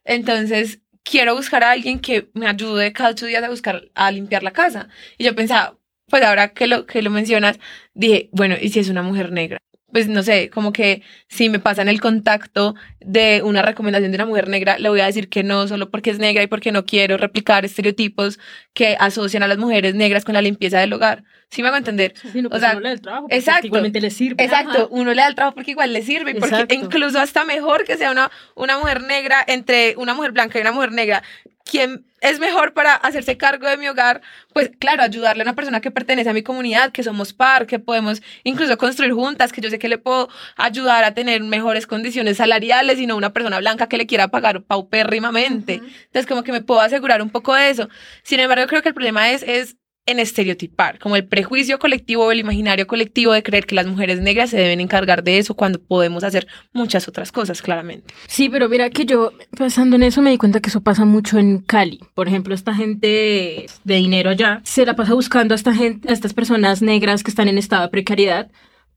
Entonces, 0.04 0.80
quiero 1.04 1.34
buscar 1.36 1.64
a 1.64 1.72
alguien 1.72 2.00
que 2.00 2.30
me 2.34 2.48
ayude 2.48 2.92
cada 2.92 3.10
ocho 3.10 3.26
días 3.26 3.44
a 3.44 3.50
buscar, 3.50 3.90
a 3.94 4.10
limpiar 4.10 4.42
la 4.42 4.52
casa. 4.52 4.88
Y 5.18 5.24
yo 5.24 5.34
pensaba, 5.36 5.78
pues 6.08 6.22
ahora 6.24 6.52
que 6.54 6.66
lo, 6.66 6.86
que 6.86 7.02
lo 7.02 7.10
mencionas, 7.10 7.58
dije, 7.94 8.30
bueno, 8.32 8.56
¿y 8.60 8.70
si 8.70 8.80
es 8.80 8.88
una 8.88 9.02
mujer 9.02 9.32
negra? 9.32 9.58
Pues 9.94 10.08
no 10.08 10.24
sé, 10.24 10.50
como 10.50 10.72
que 10.72 11.02
si 11.28 11.48
me 11.48 11.60
pasan 11.60 11.88
el 11.88 12.00
contacto 12.00 12.74
de 12.98 13.42
una 13.44 13.62
recomendación 13.62 14.10
de 14.10 14.16
una 14.16 14.26
mujer 14.26 14.48
negra, 14.48 14.76
le 14.76 14.88
voy 14.88 14.98
a 14.98 15.06
decir 15.06 15.28
que 15.28 15.44
no, 15.44 15.68
solo 15.68 15.88
porque 15.88 16.10
es 16.10 16.18
negra 16.18 16.42
y 16.42 16.48
porque 16.48 16.72
no 16.72 16.84
quiero 16.84 17.16
replicar 17.16 17.64
estereotipos 17.64 18.40
que 18.72 18.96
asocian 18.98 19.44
a 19.44 19.46
las 19.46 19.56
mujeres 19.56 19.94
negras 19.94 20.24
con 20.24 20.34
la 20.34 20.42
limpieza 20.42 20.80
del 20.80 20.92
hogar. 20.92 21.22
¿Sí 21.48 21.62
me 21.62 21.68
hago 21.68 21.76
entender? 21.76 22.12
Sino 22.32 22.48
O 22.50 22.58
sea, 22.58 22.72
uno 22.72 22.80
le 22.80 22.88
da 22.88 22.92
el 22.94 23.00
trabajo, 23.02 23.22
porque 23.26 23.36
exacto. 23.36 23.66
Igualmente 23.68 24.00
le 24.00 24.10
sirve. 24.10 24.42
Exacto, 24.42 24.88
uno 24.90 25.14
le 25.14 25.22
da 25.22 25.28
el 25.28 25.36
trabajo 25.36 25.54
porque 25.54 25.70
igual 25.70 25.92
le 25.92 26.02
sirve, 26.02 26.32
y 26.32 26.34
porque 26.34 26.56
Exacto. 26.56 26.74
incluso 26.74 27.20
hasta 27.20 27.44
mejor 27.44 27.84
que 27.84 27.96
sea 27.96 28.10
una, 28.10 28.32
una 28.56 28.80
mujer 28.80 29.00
negra 29.04 29.44
entre 29.46 29.94
una 29.96 30.12
mujer 30.14 30.32
blanca 30.32 30.58
y 30.58 30.62
una 30.62 30.72
mujer 30.72 30.90
negra. 30.90 31.22
¿Quién 31.64 32.04
es 32.24 32.40
mejor 32.40 32.72
para 32.72 32.94
hacerse 32.94 33.36
cargo 33.36 33.68
de 33.68 33.76
mi 33.76 33.86
hogar? 33.86 34.22
Pues 34.52 34.70
claro, 34.78 35.02
ayudarle 35.02 35.42
a 35.42 35.44
una 35.44 35.54
persona 35.54 35.80
que 35.80 35.90
pertenece 35.90 36.30
a 36.30 36.32
mi 36.32 36.42
comunidad, 36.42 36.90
que 36.90 37.02
somos 37.02 37.32
par, 37.32 37.66
que 37.66 37.78
podemos 37.78 38.22
incluso 38.44 38.78
construir 38.78 39.12
juntas, 39.12 39.52
que 39.52 39.60
yo 39.60 39.68
sé 39.68 39.78
que 39.78 39.88
le 39.88 39.98
puedo 39.98 40.28
ayudar 40.56 41.04
a 41.04 41.12
tener 41.12 41.42
mejores 41.42 41.86
condiciones 41.86 42.38
salariales 42.38 42.98
y 42.98 43.06
no 43.06 43.16
una 43.16 43.32
persona 43.32 43.58
blanca 43.58 43.88
que 43.88 43.98
le 43.98 44.06
quiera 44.06 44.28
pagar 44.28 44.62
paupérrimamente. 44.62 45.74
Entonces 45.74 46.26
como 46.26 46.42
que 46.42 46.52
me 46.52 46.62
puedo 46.62 46.80
asegurar 46.80 47.20
un 47.20 47.30
poco 47.30 47.54
de 47.54 47.68
eso. 47.68 47.88
Sin 48.22 48.40
embargo, 48.40 48.66
creo 48.66 48.82
que 48.82 48.88
el 48.88 48.94
problema 48.94 49.30
es, 49.30 49.42
es 49.42 49.76
en 50.06 50.18
estereotipar, 50.18 50.98
como 50.98 51.16
el 51.16 51.24
prejuicio 51.24 51.78
colectivo 51.78 52.24
o 52.26 52.30
el 52.32 52.38
imaginario 52.40 52.86
colectivo 52.86 53.32
de 53.32 53.42
creer 53.42 53.64
que 53.64 53.74
las 53.74 53.86
mujeres 53.86 54.20
negras 54.20 54.50
se 54.50 54.58
deben 54.58 54.80
encargar 54.80 55.24
de 55.24 55.38
eso 55.38 55.54
cuando 55.54 55.80
podemos 55.80 56.24
hacer 56.24 56.46
muchas 56.74 57.08
otras 57.08 57.32
cosas, 57.32 57.62
claramente. 57.62 58.12
Sí, 58.26 58.50
pero 58.50 58.68
mira 58.68 58.90
que 58.90 59.06
yo 59.06 59.32
pensando 59.56 59.96
en 59.96 60.02
eso 60.02 60.20
me 60.20 60.30
di 60.30 60.36
cuenta 60.36 60.60
que 60.60 60.68
eso 60.68 60.82
pasa 60.82 61.06
mucho 61.06 61.38
en 61.38 61.58
Cali. 61.60 62.00
Por 62.14 62.28
ejemplo, 62.28 62.54
esta 62.54 62.74
gente 62.74 63.64
de 63.84 63.94
dinero 63.94 64.28
allá 64.30 64.60
se 64.64 64.84
la 64.84 64.94
pasa 64.94 65.14
buscando 65.14 65.54
a, 65.54 65.56
esta 65.56 65.74
gente, 65.74 66.08
a 66.10 66.12
estas 66.12 66.34
personas 66.34 66.82
negras 66.82 67.22
que 67.22 67.30
están 67.30 67.48
en 67.48 67.56
estado 67.56 67.84
de 67.84 67.88
precariedad 67.88 68.50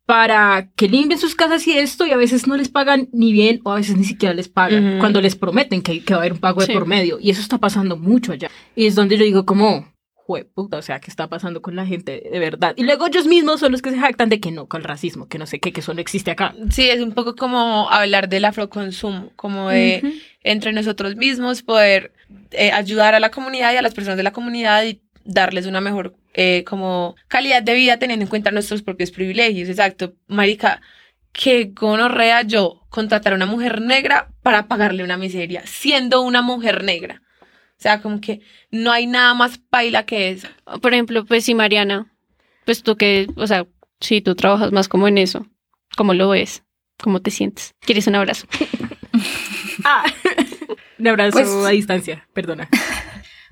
para 0.06 0.70
que 0.76 0.88
limpien 0.88 1.20
sus 1.20 1.36
casas 1.36 1.68
y 1.68 1.74
esto 1.78 2.06
y 2.06 2.12
a 2.12 2.18
veces 2.18 2.48
no 2.48 2.56
les 2.56 2.70
pagan 2.70 3.10
ni 3.12 3.34
bien 3.34 3.60
o 3.64 3.72
a 3.72 3.76
veces 3.76 3.98
ni 3.98 4.06
siquiera 4.06 4.34
les 4.34 4.48
pagan 4.48 5.00
cuando 5.00 5.20
les 5.22 5.36
prometen 5.36 5.82
que, 5.82 6.02
que 6.04 6.14
va 6.14 6.20
a 6.20 6.22
haber 6.22 6.34
un 6.34 6.40
pago 6.40 6.62
Sí. 6.62 6.68
de 6.68 6.74
por 6.74 6.86
medio 6.88 7.18
y 7.22 7.30
eso 7.30 7.42
está 7.42 7.58
pasando 7.58 7.98
mucho 7.98 8.32
allá 8.32 8.50
y 8.74 8.86
es 8.88 8.96
donde 8.96 9.18
yo 9.18 9.26
digo 9.26 9.46
como 9.46 9.86
o 10.28 10.82
sea, 10.82 11.00
¿qué 11.00 11.10
está 11.10 11.28
pasando 11.28 11.62
con 11.62 11.76
la 11.76 11.86
gente 11.86 12.24
de 12.32 12.40
verdad? 12.40 12.74
Y 12.76 12.84
luego 12.84 13.08
ellos 13.08 13.28
mismos 13.28 13.60
son 13.60 13.72
los 13.72 13.82
que 13.82 13.92
se 13.92 13.98
jactan 13.98 14.30
de 14.30 14.40
que 14.40 14.52
no, 14.52 14.68
con 14.68 14.82
el 14.82 14.86
racismo, 14.86 15.28
que 15.28 15.38
no 15.38 15.46
sé 15.46 15.60
qué, 15.60 15.72
que 15.72 15.80
eso 15.80 15.94
no 15.94 16.02
existe 16.02 16.32
acá. 16.32 16.54
Sí, 16.70 16.90
es 16.90 17.02
un 17.02 17.14
poco 17.14 17.36
como 17.36 17.90
hablar 17.90 18.30
del 18.30 18.46
afroconsumo, 18.46 19.32
como 19.36 19.70
de 19.70 20.22
entre 20.44 20.74
nosotros 20.74 21.16
mismos 21.16 21.64
poder 21.64 22.12
eh, 22.52 22.72
ayudar 22.72 23.16
a 23.16 23.20
la 23.20 23.32
comunidad 23.32 23.74
y 23.74 23.78
a 23.78 23.82
las 23.82 23.94
personas 23.94 24.18
de 24.18 24.24
la 24.24 24.34
comunidad 24.34 24.84
y 24.86 25.02
darles 25.24 25.66
una 25.66 25.82
mejor 25.82 26.16
eh, 26.34 26.64
como 26.66 27.16
calidad 27.28 27.64
de 27.64 27.74
vida 27.74 27.98
teniendo 27.98 28.24
en 28.24 28.30
cuenta 28.30 28.52
nuestros 28.52 28.82
propios 28.82 29.12
privilegios. 29.12 29.70
Exacto, 29.70 30.14
marica, 30.28 30.82
que 31.32 31.72
gonorrea 31.74 32.42
yo 32.42 32.82
contratar 32.90 33.34
a 33.34 33.36
una 33.36 33.46
mujer 33.46 33.82
negra 33.82 34.30
para 34.42 34.68
pagarle 34.68 35.04
una 35.04 35.18
miseria, 35.18 35.64
siendo 35.66 36.22
una 36.22 36.42
mujer 36.42 36.84
negra. 36.84 37.22
O 37.78 37.82
sea, 37.82 38.02
como 38.02 38.20
que 38.22 38.42
no 38.72 38.92
hay 38.92 39.06
nada 39.06 39.34
más 39.36 39.60
paila 39.60 40.06
que 40.06 40.32
eso. 40.32 40.48
Por 40.82 40.94
ejemplo, 40.94 41.26
pues 41.26 41.46
si 41.46 41.54
Mariana, 41.54 42.12
pues 42.66 42.82
tú 42.84 42.96
que, 42.98 43.28
o 43.36 43.46
sea, 43.48 43.68
si 44.00 44.22
tú 44.22 44.36
trabajas 44.36 44.72
más 44.72 44.88
como 44.88 45.08
en 45.08 45.18
eso, 45.20 45.46
¿cómo 45.96 46.14
lo 46.14 46.30
ves? 46.30 46.64
¿Cómo 47.00 47.22
te 47.22 47.30
sientes? 47.32 47.76
¿Quieres 47.82 48.08
un 48.08 48.16
abrazo? 48.16 48.48
Ah, 49.86 50.06
un 50.98 51.08
abrazo 51.08 51.32
Pues- 51.34 51.48
a 51.66 51.70
distancia, 51.70 52.28
perdona. 52.34 52.68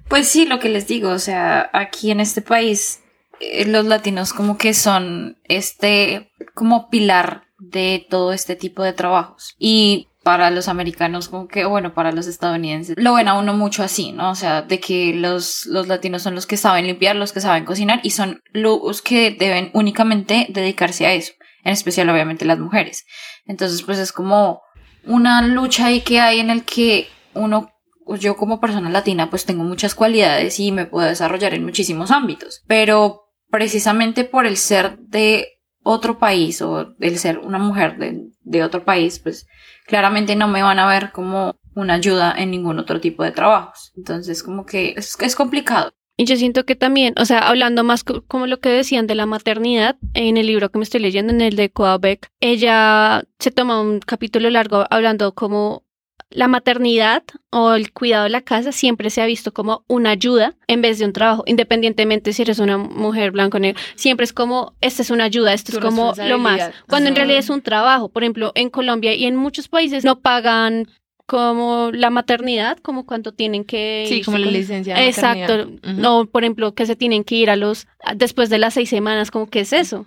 Pues 0.07 0.27
sí, 0.27 0.45
lo 0.45 0.59
que 0.59 0.69
les 0.69 0.85
digo, 0.87 1.09
o 1.09 1.17
sea, 1.19 1.67
aquí 1.73 2.11
en 2.11 2.19
este 2.19 2.41
país 2.43 3.01
eh, 3.39 3.65
los 3.65 3.85
latinos 3.85 4.33
como 4.33 4.55
que 4.57 4.75
son 4.75 5.39
este 5.45 6.31
como 6.53 6.91
pilar 6.91 7.45
de 7.57 8.05
todo 8.07 8.31
este 8.31 8.55
tipo 8.55 8.83
de 8.83 8.93
trabajos. 8.93 9.55
Y 9.57 10.07
para 10.25 10.49
los 10.49 10.69
americanos 10.69 11.29
como 11.29 11.47
que, 11.47 11.65
bueno, 11.65 11.93
para 11.93 12.11
los 12.11 12.25
estadounidenses, 12.25 12.95
lo 12.97 13.13
ven 13.13 13.27
a 13.27 13.35
uno 13.35 13.53
mucho 13.53 13.83
así, 13.83 14.11
¿no? 14.11 14.31
O 14.31 14.35
sea, 14.35 14.63
de 14.63 14.79
que 14.79 15.13
los, 15.13 15.67
los 15.67 15.87
latinos 15.87 16.23
son 16.23 16.33
los 16.33 16.47
que 16.47 16.57
saben 16.57 16.87
limpiar, 16.87 17.15
los 17.15 17.31
que 17.31 17.41
saben 17.41 17.63
cocinar 17.63 17.99
y 18.01 18.09
son 18.09 18.41
los 18.51 19.03
que 19.03 19.29
deben 19.29 19.69
únicamente 19.73 20.47
dedicarse 20.49 21.05
a 21.05 21.13
eso, 21.13 21.33
en 21.63 21.73
especial 21.73 22.09
obviamente 22.09 22.43
las 22.43 22.57
mujeres. 22.57 23.05
Entonces, 23.45 23.83
pues 23.83 23.99
es 23.99 24.11
como 24.11 24.63
una 25.05 25.43
lucha 25.43 25.85
ahí 25.85 26.01
que 26.01 26.19
hay 26.19 26.39
en 26.39 26.49
el 26.49 26.63
que 26.63 27.07
uno 27.35 27.69
pues 28.03 28.19
yo 28.19 28.35
como 28.35 28.59
persona 28.59 28.89
latina 28.89 29.29
pues 29.29 29.45
tengo 29.45 29.63
muchas 29.63 29.93
cualidades 29.93 30.59
y 30.59 30.71
me 30.71 30.87
puedo 30.87 31.07
desarrollar 31.07 31.53
en 31.53 31.65
muchísimos 31.65 32.09
ámbitos, 32.09 32.63
pero 32.65 33.25
precisamente 33.51 34.23
por 34.23 34.47
el 34.47 34.57
ser 34.57 34.97
de 34.97 35.54
otro 35.85 36.19
país 36.19 36.61
o 36.61 36.95
el 36.99 37.17
ser 37.19 37.39
una 37.39 37.59
mujer 37.59 37.97
de, 37.97 38.23
de 38.41 38.63
otro 38.63 38.83
país, 38.83 39.19
pues 39.19 39.47
claramente 39.87 40.35
no 40.35 40.47
me 40.47 40.63
van 40.63 40.79
a 40.79 40.87
ver 40.87 41.11
como 41.13 41.55
una 41.75 41.93
ayuda 41.95 42.33
en 42.37 42.51
ningún 42.51 42.79
otro 42.79 42.99
tipo 42.99 43.23
de 43.23 43.31
trabajos. 43.31 43.93
Entonces 43.95 44.43
como 44.43 44.65
que 44.65 44.95
es, 44.97 45.35
complicado. 45.35 45.91
Y 46.17 46.25
yo 46.25 46.37
siento 46.37 46.65
que 46.65 46.75
también, 46.75 47.13
o 47.17 47.25
sea, 47.25 47.39
hablando 47.39 47.83
más 47.83 48.03
co- 48.03 48.23
como 48.25 48.47
lo 48.47 48.59
que 48.61 48.69
decían 48.69 49.05
de 49.05 49.15
la 49.15 49.25
maternidad, 49.25 49.97
en 50.13 50.37
el 50.37 50.47
libro 50.47 50.71
que 50.71 50.79
me 50.79 50.83
estoy 50.83 51.01
leyendo, 51.01 51.33
en 51.33 51.41
el 51.41 51.55
de 51.57 51.69
Koa 51.71 51.97
Beck, 51.97 52.29
ella 52.39 53.23
se 53.39 53.51
toma 53.51 53.81
un 53.81 53.99
capítulo 53.99 54.49
largo 54.49 54.85
hablando 54.89 55.33
como 55.35 55.84
la 56.29 56.47
maternidad 56.47 57.23
o 57.51 57.73
el 57.73 57.91
cuidado 57.91 58.23
de 58.23 58.29
la 58.29 58.41
casa 58.41 58.71
siempre 58.71 59.09
se 59.09 59.21
ha 59.21 59.25
visto 59.25 59.53
como 59.53 59.83
una 59.87 60.11
ayuda 60.11 60.55
en 60.67 60.81
vez 60.81 60.99
de 60.99 61.05
un 61.05 61.13
trabajo, 61.13 61.43
independientemente 61.45 62.33
si 62.33 62.41
eres 62.41 62.59
una 62.59 62.77
mujer 62.77 63.31
blanca 63.31 63.57
o 63.57 63.61
negra, 63.61 63.81
siempre 63.95 64.23
es 64.23 64.33
como, 64.33 64.73
esta 64.81 65.01
es 65.01 65.09
una 65.11 65.25
ayuda, 65.25 65.53
esto 65.53 65.71
Tu 65.71 65.77
es 65.77 65.83
como 65.83 66.13
lo 66.27 66.37
más, 66.37 66.71
cuando 66.87 67.09
en 67.09 67.15
realidad 67.15 67.39
es 67.39 67.49
un 67.49 67.61
trabajo, 67.61 68.09
por 68.09 68.23
ejemplo, 68.23 68.51
en 68.55 68.69
Colombia 68.69 69.13
y 69.13 69.25
en 69.25 69.35
muchos 69.35 69.67
países 69.67 70.03
no 70.03 70.19
pagan 70.19 70.87
como 71.25 71.89
la 71.91 72.09
maternidad, 72.09 72.77
como 72.79 73.05
cuando 73.05 73.31
tienen 73.31 73.63
que 73.63 74.05
Sí, 74.07 74.21
como 74.21 74.37
la 74.37 74.45
licencia 74.45 74.95
de 74.95 75.07
Exacto. 75.07 75.71
No, 75.83 76.25
por 76.25 76.43
ejemplo, 76.43 76.75
que 76.75 76.85
se 76.85 76.95
tienen 76.95 77.23
que 77.23 77.35
ir 77.35 77.49
a 77.49 77.55
los 77.55 77.87
después 78.15 78.49
de 78.49 78.59
las 78.59 78.75
seis 78.75 78.89
semanas, 78.89 79.31
como 79.31 79.47
que 79.47 79.61
es 79.61 79.73
eso. 79.73 80.05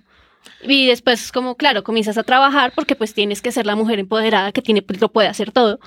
Y 0.62 0.86
después 0.86 1.22
es 1.22 1.32
como, 1.32 1.56
claro, 1.56 1.84
comienzas 1.84 2.18
a 2.18 2.22
trabajar 2.22 2.72
porque 2.74 2.94
pues 2.94 3.14
tienes 3.14 3.42
que 3.42 3.52
ser 3.52 3.66
la 3.66 3.76
mujer 3.76 3.98
empoderada 3.98 4.52
que 4.52 4.62
tiene, 4.62 4.82
pues, 4.82 5.00
lo 5.00 5.10
puede 5.10 5.28
hacer 5.28 5.52
todo, 5.52 5.78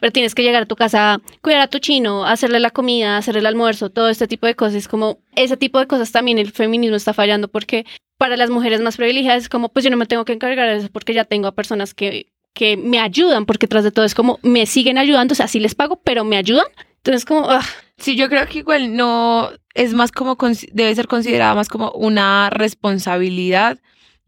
pero 0.00 0.12
tienes 0.12 0.34
que 0.34 0.42
llegar 0.42 0.62
a 0.62 0.66
tu 0.66 0.76
casa, 0.76 1.20
cuidar 1.42 1.60
a 1.60 1.66
tu 1.68 1.78
chino, 1.78 2.24
hacerle 2.24 2.60
la 2.60 2.70
comida, 2.70 3.16
hacerle 3.16 3.40
el 3.40 3.46
almuerzo, 3.46 3.90
todo 3.90 4.08
este 4.08 4.26
tipo 4.26 4.46
de 4.46 4.54
cosas. 4.54 4.74
Es 4.76 4.88
como, 4.88 5.18
ese 5.34 5.56
tipo 5.56 5.78
de 5.78 5.86
cosas 5.86 6.12
también 6.12 6.38
el 6.38 6.52
feminismo 6.52 6.96
está 6.96 7.12
fallando 7.12 7.48
porque 7.48 7.86
para 8.18 8.36
las 8.36 8.50
mujeres 8.50 8.80
más 8.80 8.96
privilegiadas 8.96 9.44
es 9.44 9.48
como, 9.48 9.70
pues 9.70 9.84
yo 9.84 9.90
no 9.90 9.96
me 9.96 10.06
tengo 10.06 10.24
que 10.24 10.32
encargar 10.32 10.68
de 10.68 10.76
eso 10.76 10.88
porque 10.92 11.14
ya 11.14 11.24
tengo 11.24 11.48
a 11.48 11.54
personas 11.54 11.94
que, 11.94 12.26
que 12.54 12.76
me 12.76 13.00
ayudan, 13.00 13.46
porque 13.46 13.66
tras 13.66 13.84
de 13.84 13.92
todo 13.92 14.04
es 14.04 14.14
como, 14.14 14.38
me 14.42 14.66
siguen 14.66 14.98
ayudando, 14.98 15.32
o 15.32 15.36
sea, 15.36 15.48
sí 15.48 15.60
les 15.60 15.74
pago, 15.74 16.00
pero 16.04 16.24
me 16.24 16.36
ayudan. 16.36 16.66
Entonces 16.98 17.24
como, 17.24 17.48
ah, 17.48 17.64
Sí, 18.00 18.16
yo 18.16 18.30
creo 18.30 18.46
que 18.46 18.60
igual 18.60 18.96
no 18.96 19.50
es 19.74 19.92
más 19.92 20.10
como, 20.10 20.36
debe 20.72 20.94
ser 20.94 21.06
considerada 21.06 21.54
más 21.54 21.68
como 21.68 21.90
una 21.92 22.48
responsabilidad 22.48 23.78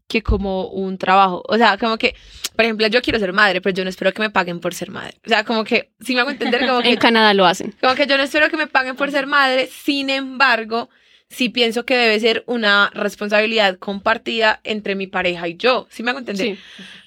que 0.07 0.21
como 0.21 0.67
un 0.67 0.97
trabajo. 0.97 1.43
O 1.47 1.57
sea, 1.57 1.77
como 1.77 1.97
que, 1.97 2.15
por 2.55 2.65
ejemplo, 2.65 2.87
yo 2.87 3.01
quiero 3.01 3.19
ser 3.19 3.33
madre, 3.33 3.61
pero 3.61 3.75
yo 3.75 3.83
no 3.83 3.89
espero 3.89 4.13
que 4.13 4.21
me 4.21 4.29
paguen 4.29 4.59
por 4.59 4.73
ser 4.73 4.91
madre. 4.91 5.17
O 5.25 5.29
sea, 5.29 5.43
como 5.43 5.63
que, 5.63 5.91
si 6.01 6.13
me 6.13 6.21
hago 6.21 6.29
entender, 6.29 6.65
como 6.67 6.81
que 6.81 6.89
en 6.89 6.97
Canadá 6.97 7.33
lo 7.33 7.45
hacen. 7.45 7.73
Como 7.81 7.95
que 7.95 8.07
yo 8.07 8.17
no 8.17 8.23
espero 8.23 8.49
que 8.49 8.57
me 8.57 8.67
paguen 8.67 8.95
por 8.95 9.11
ser 9.11 9.27
madre, 9.27 9.67
sin 9.67 10.09
embargo, 10.09 10.89
sí 11.29 11.49
pienso 11.49 11.85
que 11.85 11.97
debe 11.97 12.19
ser 12.19 12.43
una 12.47 12.91
responsabilidad 12.93 13.77
compartida 13.79 14.59
entre 14.63 14.95
mi 14.95 15.07
pareja 15.07 15.47
y 15.47 15.57
yo. 15.57 15.87
¿Sí 15.89 16.03
me 16.03 16.11
hago 16.11 16.19
entender? 16.19 16.55
Sí. 16.55 16.59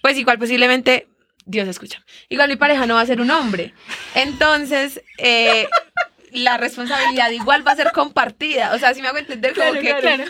Pues 0.03 0.17
igual 0.17 0.39
posiblemente, 0.39 1.07
Dios 1.45 1.69
escucha, 1.69 2.05
igual 2.29 2.49
mi 2.49 2.57
pareja 2.57 2.87
no 2.87 2.95
va 2.95 3.03
a 3.03 3.07
ser 3.07 3.21
un 3.21 3.31
hombre. 3.31 3.73
Entonces, 4.15 5.01
eh, 5.19 5.69
la 6.33 6.57
responsabilidad 6.57 7.31
igual 7.31 7.67
va 7.67 7.73
a 7.73 7.77
ser 7.77 7.93
compartida. 7.93 8.75
O 8.75 8.79
sea, 8.79 8.95
si 8.95 9.03
me 9.03 9.09
hago 9.09 9.19
entender 9.19 9.55
como 9.55 9.73
que 9.75 10.27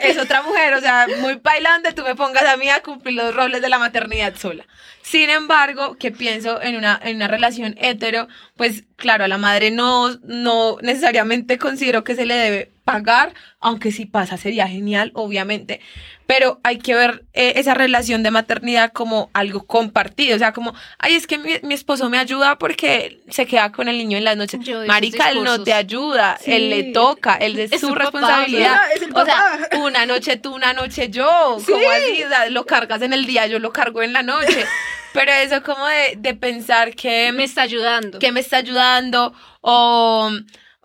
es 0.00 0.18
otra 0.18 0.42
mujer, 0.42 0.74
o 0.74 0.80
sea, 0.80 1.06
muy 1.20 1.34
bailante, 1.34 1.92
tú 1.92 2.02
me 2.02 2.14
pongas 2.14 2.44
a 2.44 2.56
mí 2.56 2.68
a 2.68 2.82
cumplir 2.82 3.14
los 3.14 3.34
roles 3.34 3.62
de 3.62 3.68
la 3.68 3.78
maternidad 3.78 4.34
sola. 4.36 4.66
Sin 5.02 5.30
embargo, 5.30 5.96
que 5.96 6.10
pienso 6.10 6.60
en 6.60 6.76
una, 6.76 7.00
en 7.02 7.16
una 7.16 7.28
relación 7.28 7.76
hetero, 7.78 8.28
pues 8.56 8.84
claro, 8.96 9.24
a 9.24 9.28
la 9.28 9.38
madre 9.38 9.70
no, 9.70 10.16
no 10.22 10.78
necesariamente 10.82 11.58
considero 11.58 12.04
que 12.04 12.14
se 12.14 12.26
le 12.26 12.34
debe 12.34 12.75
pagar, 12.86 13.34
aunque 13.60 13.90
si 13.90 14.06
pasa 14.06 14.36
sería 14.36 14.68
genial, 14.68 15.10
obviamente, 15.14 15.80
pero 16.26 16.60
hay 16.62 16.78
que 16.78 16.94
ver 16.94 17.24
eh, 17.34 17.54
esa 17.56 17.74
relación 17.74 18.22
de 18.22 18.30
maternidad 18.30 18.92
como 18.92 19.28
algo 19.34 19.66
compartido, 19.66 20.36
o 20.36 20.38
sea, 20.38 20.52
como, 20.52 20.72
ay, 20.98 21.14
es 21.14 21.26
que 21.26 21.36
mi, 21.38 21.50
mi 21.64 21.74
esposo 21.74 22.08
me 22.08 22.16
ayuda 22.18 22.58
porque 22.58 23.20
se 23.28 23.44
queda 23.46 23.72
con 23.72 23.88
el 23.88 23.98
niño 23.98 24.16
en 24.18 24.24
las 24.24 24.36
noches. 24.36 24.60
Marica, 24.86 25.30
él 25.30 25.42
no 25.42 25.62
te 25.64 25.72
ayuda, 25.72 26.38
Sí. 26.40 26.52
él 26.52 26.70
le 26.70 26.84
toca, 26.92 27.34
él 27.34 27.58
es, 27.58 27.72
Es 27.72 27.80
su 27.80 27.88
papá, 27.88 27.98
responsabilidad. 28.04 28.78
es 28.94 29.02
el 29.02 29.10
o 29.14 29.24
sea, 29.24 29.58
papá. 29.68 29.76
una 29.78 30.06
noche 30.06 30.36
tú, 30.36 30.54
una 30.54 30.72
noche 30.72 31.10
yo, 31.10 31.58
Sí. 31.60 31.72
como 31.72 31.90
así, 31.90 32.22
O 32.24 32.28
sea, 32.28 32.48
lo 32.50 32.64
cargas 32.66 33.02
en 33.02 33.12
el 33.12 33.26
día, 33.26 33.46
yo 33.48 33.58
lo 33.58 33.72
cargo 33.72 34.02
en 34.02 34.12
la 34.12 34.22
noche. 34.22 34.46
Pero 35.12 35.32
eso 35.32 35.62
como 35.62 35.86
de, 35.86 36.14
de 36.18 36.34
pensar 36.34 36.94
que 36.94 37.32
Me 37.32 37.44
está 37.44 37.62
ayudando. 37.62 38.18
que 38.20 38.32
me 38.32 38.40
está 38.40 38.58
ayudando 38.58 39.32
o, 39.60 40.30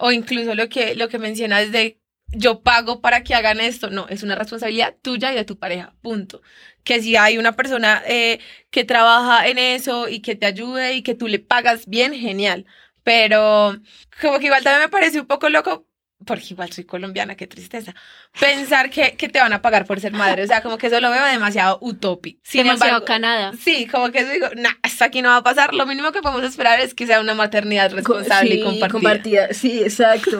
o 0.02 0.12
incluso 0.12 0.56
lo 0.56 0.68
que, 0.70 0.96
lo 0.96 1.10
que 1.10 1.20
mencionas 1.20 1.72
de 1.72 2.02
yo 2.34 2.62
pago 2.64 3.02
para 3.02 3.24
que 3.24 3.36
hagan 3.36 3.60
esto. 3.60 3.90
No, 3.90 4.08
es 4.10 4.24
una 4.24 4.36
responsabilidad 4.36 4.96
tuya 5.02 5.32
y 5.32 5.36
de 5.36 5.46
tu 5.46 5.60
pareja, 5.60 5.96
punto. 6.02 6.42
Que 6.84 7.02
si 7.02 7.16
hay 7.16 7.38
una 7.38 7.56
persona 7.56 8.02
eh, 8.08 8.40
que 8.72 8.84
trabaja 8.84 9.48
en 9.48 9.58
eso 9.58 10.08
y 10.10 10.22
que 10.22 10.36
te 10.36 10.46
ayude 10.46 10.94
y 10.96 11.04
que 11.04 11.16
tú 11.16 11.28
le 11.28 11.40
pagas 11.40 11.86
bien, 11.88 12.14
genial. 12.14 12.66
Pero 13.04 13.78
como 14.22 14.40
que 14.40 14.46
igual 14.46 14.64
también 14.64 14.84
me 14.84 14.90
parece 14.90 15.20
un 15.20 15.28
poco 15.28 15.50
loco, 15.50 15.88
porque 16.26 16.48
igual 16.52 16.72
soy 16.72 16.84
colombiana, 16.84 17.36
qué 17.36 17.48
tristeza, 17.48 17.96
pensar 18.40 18.90
que, 18.90 19.16
que 19.16 19.30
te 19.30 19.40
van 19.40 19.54
a 19.54 19.62
pagar 19.62 19.86
por 19.86 20.00
ser 20.00 20.12
madre. 20.14 20.44
O 20.44 20.48
sea, 20.48 20.62
como 20.62 20.78
que 20.78 20.88
eso 20.88 21.00
lo 21.00 21.10
veo 21.10 21.26
demasiado 21.26 21.78
utópico. 21.82 22.40
Sin 22.44 22.64
Demasiado 22.64 22.90
embargo, 22.90 23.06
Canadá. 23.06 23.54
Sí, 23.60 23.88
como 23.88 24.12
que 24.12 24.24
digo, 24.26 24.48
nah, 24.56 24.74
esto 24.84 25.06
aquí 25.06 25.22
no 25.22 25.30
va 25.30 25.38
a 25.38 25.44
pasar. 25.44 25.74
Lo 25.74 25.86
mínimo 25.86 26.12
que 26.12 26.22
podemos 26.22 26.44
esperar 26.44 26.80
es 26.80 26.94
que 26.94 27.08
sea 27.08 27.20
una 27.20 27.34
maternidad 27.34 27.92
responsable 27.92 28.56
y 28.56 28.62
Sí, 28.72 28.80
compartida. 28.90 29.54
Sí, 29.54 29.82
exacto. 29.82 30.40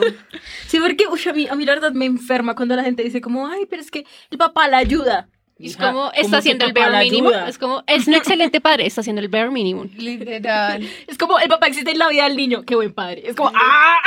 sí, 0.66 0.78
porque 0.80 1.06
uy, 1.08 1.20
a, 1.28 1.32
mí, 1.32 1.48
a 1.50 1.54
mí 1.54 1.64
la 1.64 1.74
verdad 1.74 1.92
me 1.92 2.06
enferma 2.06 2.54
cuando 2.54 2.76
la 2.76 2.84
gente 2.84 3.02
dice 3.02 3.20
como, 3.20 3.46
ay, 3.46 3.66
pero 3.68 3.82
es 3.82 3.90
que 3.90 4.06
el 4.30 4.38
papá 4.38 4.68
la 4.68 4.78
ayuda. 4.78 5.28
Es 5.58 5.76
como, 5.76 5.92
¿cómo 5.92 6.12
está 6.14 6.38
haciendo 6.38 6.64
el 6.66 6.72
bare 6.72 6.96
ayuda? 6.96 7.48
Es 7.48 7.56
como, 7.56 7.84
es 7.86 8.08
un 8.08 8.14
excelente 8.14 8.60
padre, 8.60 8.86
está 8.86 9.00
haciendo 9.00 9.22
el 9.22 9.28
bare 9.28 9.50
minimum. 9.50 9.88
Literal. 9.96 10.88
Es 11.06 11.16
como, 11.18 11.38
el 11.38 11.48
papá 11.48 11.68
existe 11.68 11.92
en 11.92 11.98
la 11.98 12.08
vida 12.08 12.24
del 12.24 12.36
niño, 12.36 12.64
qué 12.64 12.74
buen 12.74 12.92
padre. 12.92 13.22
Es 13.26 13.36
como, 13.36 13.52
¡ah! 13.54 13.98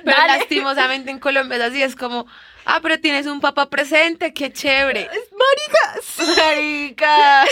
Pero 0.04 0.16
Dale. 0.16 0.38
lastimosamente 0.38 1.10
en 1.10 1.18
Colombia 1.18 1.56
es 1.58 1.62
así, 1.62 1.82
es 1.82 1.96
como, 1.96 2.26
ah, 2.64 2.80
pero 2.82 2.98
tienes 3.00 3.26
un 3.26 3.40
papá 3.40 3.68
presente, 3.70 4.32
qué 4.32 4.52
chévere. 4.52 5.08
Maricas. 5.08 6.36
Marica. 6.36 7.44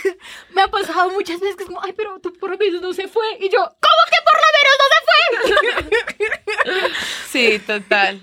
Me 0.54 0.62
ha 0.62 0.68
pasado 0.68 1.10
muchas 1.10 1.40
veces 1.40 1.56
que 1.56 1.62
es 1.64 1.68
como, 1.68 1.82
ay, 1.82 1.92
pero 1.96 2.18
tú 2.20 2.32
por 2.34 2.50
lo 2.50 2.58
menos 2.58 2.80
no 2.82 2.92
se 2.92 3.08
fue. 3.08 3.24
Y 3.40 3.48
yo, 3.50 3.58
¿cómo 3.58 4.02
que 4.10 4.18
por 4.24 4.38
lo 4.42 4.48
menos 4.58 4.76
no 4.80 4.86
se 4.94 5.00
fue? 5.04 6.90
Sí, 7.30 7.58
total. 7.66 8.20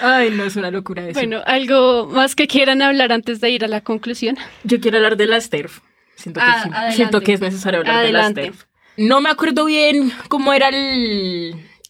ay, 0.00 0.30
no, 0.30 0.44
es 0.44 0.56
una 0.56 0.70
locura 0.70 1.02
eso. 1.04 1.12
Bueno, 1.20 1.42
algo 1.46 2.06
más 2.06 2.34
que 2.34 2.46
quieran 2.46 2.80
hablar 2.82 3.12
antes 3.12 3.40
de 3.40 3.50
ir 3.50 3.64
a 3.64 3.68
la 3.68 3.82
conclusión. 3.82 4.36
Yo 4.64 4.80
quiero 4.80 4.96
hablar 4.96 5.16
de 5.16 5.26
las 5.26 5.50
TERF. 5.50 5.80
Siento 6.16 6.40
que, 6.40 6.46
Ah, 6.46 6.90
siento 6.92 7.20
que 7.20 7.34
es 7.34 7.40
necesario 7.40 7.80
hablar 7.80 7.96
Adelante. 7.96 8.40
de 8.40 8.46
las 8.48 8.56
TERF. 8.58 8.70
No 8.96 9.20
me 9.20 9.30
acuerdo 9.30 9.64
bien 9.66 10.12
cómo 10.28 10.52
eran 10.52 10.74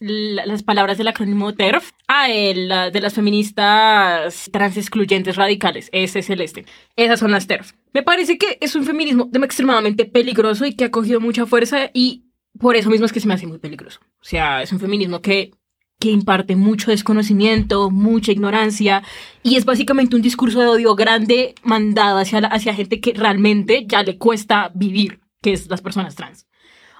las 0.01 0.63
palabras 0.63 0.97
del 0.97 1.07
acrónimo 1.07 1.53
TERF. 1.53 1.91
Ah, 2.07 2.29
el, 2.29 2.67
la- 2.67 2.89
de 2.91 2.99
las 3.01 3.13
feministas 3.13 4.49
trans 4.51 4.75
excluyentes 4.77 5.35
radicales. 5.35 5.89
Ese 5.91 6.19
es 6.19 6.29
el 6.29 6.41
este. 6.41 6.65
Esas 6.95 7.19
son 7.19 7.31
las 7.31 7.47
TERF. 7.47 7.71
Me 7.93 8.03
parece 8.03 8.37
que 8.37 8.57
es 8.61 8.75
un 8.75 8.83
feminismo 8.83 9.29
extremadamente 9.33 10.05
peligroso 10.05 10.65
y 10.65 10.73
que 10.75 10.85
ha 10.85 10.91
cogido 10.91 11.19
mucha 11.19 11.45
fuerza 11.45 11.89
y 11.93 12.25
por 12.59 12.75
eso 12.75 12.89
mismo 12.89 13.05
es 13.05 13.13
que 13.13 13.19
se 13.19 13.27
me 13.27 13.33
hace 13.35 13.47
muy 13.47 13.59
peligroso. 13.59 13.99
O 14.19 14.23
sea, 14.23 14.61
es 14.61 14.71
un 14.73 14.79
feminismo 14.79 15.21
que 15.21 15.51
que 15.99 16.09
imparte 16.09 16.55
mucho 16.55 16.89
desconocimiento, 16.89 17.91
mucha 17.91 18.31
ignorancia, 18.31 19.03
y 19.43 19.55
es 19.57 19.65
básicamente 19.65 20.15
un 20.15 20.23
discurso 20.23 20.59
de 20.59 20.65
odio 20.65 20.95
grande 20.95 21.53
mandado 21.61 22.17
hacia, 22.17 22.41
la- 22.41 22.47
hacia 22.47 22.73
gente 22.73 22.99
que 22.99 23.13
realmente 23.13 23.85
ya 23.87 24.01
le 24.01 24.17
cuesta 24.17 24.71
vivir, 24.73 25.19
que 25.43 25.53
es 25.53 25.69
las 25.69 25.83
personas 25.83 26.15
trans. 26.15 26.47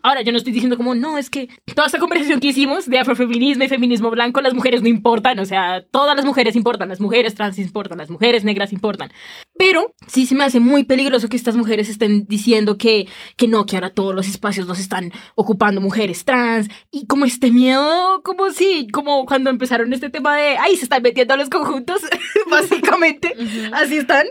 Ahora, 0.03 0.21
yo 0.21 0.31
no 0.31 0.37
estoy 0.37 0.53
diciendo 0.53 0.77
como, 0.77 0.95
no, 0.95 1.17
es 1.17 1.29
que 1.29 1.49
toda 1.75 1.87
esta 1.87 1.99
conversación 1.99 2.39
que 2.39 2.47
hicimos 2.47 2.89
de 2.89 2.99
afrofeminismo 2.99 3.63
y 3.63 3.67
feminismo 3.67 4.09
blanco, 4.09 4.41
las 4.41 4.53
mujeres 4.53 4.81
no 4.81 4.87
importan, 4.87 5.39
o 5.39 5.45
sea, 5.45 5.83
todas 5.91 6.15
las 6.15 6.25
mujeres 6.25 6.55
importan, 6.55 6.89
las 6.89 6.99
mujeres 6.99 7.35
trans 7.35 7.59
importan, 7.59 7.97
las 7.97 8.09
mujeres 8.09 8.43
negras 8.43 8.73
importan. 8.73 9.11
Pero 9.57 9.93
sí 10.07 10.25
se 10.25 10.33
me 10.33 10.43
hace 10.43 10.59
muy 10.59 10.83
peligroso 10.85 11.29
que 11.29 11.37
estas 11.37 11.55
mujeres 11.55 11.89
estén 11.89 12.25
diciendo 12.25 12.77
que, 12.77 13.07
que 13.35 13.47
no, 13.47 13.65
que 13.65 13.75
ahora 13.75 13.93
todos 13.93 14.15
los 14.15 14.27
espacios 14.27 14.67
los 14.67 14.79
están 14.79 15.11
ocupando 15.35 15.81
mujeres 15.81 16.25
trans, 16.25 16.69
y 16.89 17.05
como 17.05 17.25
este 17.25 17.51
miedo, 17.51 18.21
como 18.23 18.49
si, 18.51 18.87
como 18.87 19.25
cuando 19.25 19.49
empezaron 19.49 19.93
este 19.93 20.09
tema 20.09 20.35
de, 20.35 20.57
ay, 20.57 20.77
se 20.77 20.83
están 20.83 21.03
metiendo 21.03 21.33
a 21.33 21.37
los 21.37 21.49
conjuntos, 21.49 22.01
básicamente, 22.49 23.35
así 23.73 23.97
están, 23.97 24.25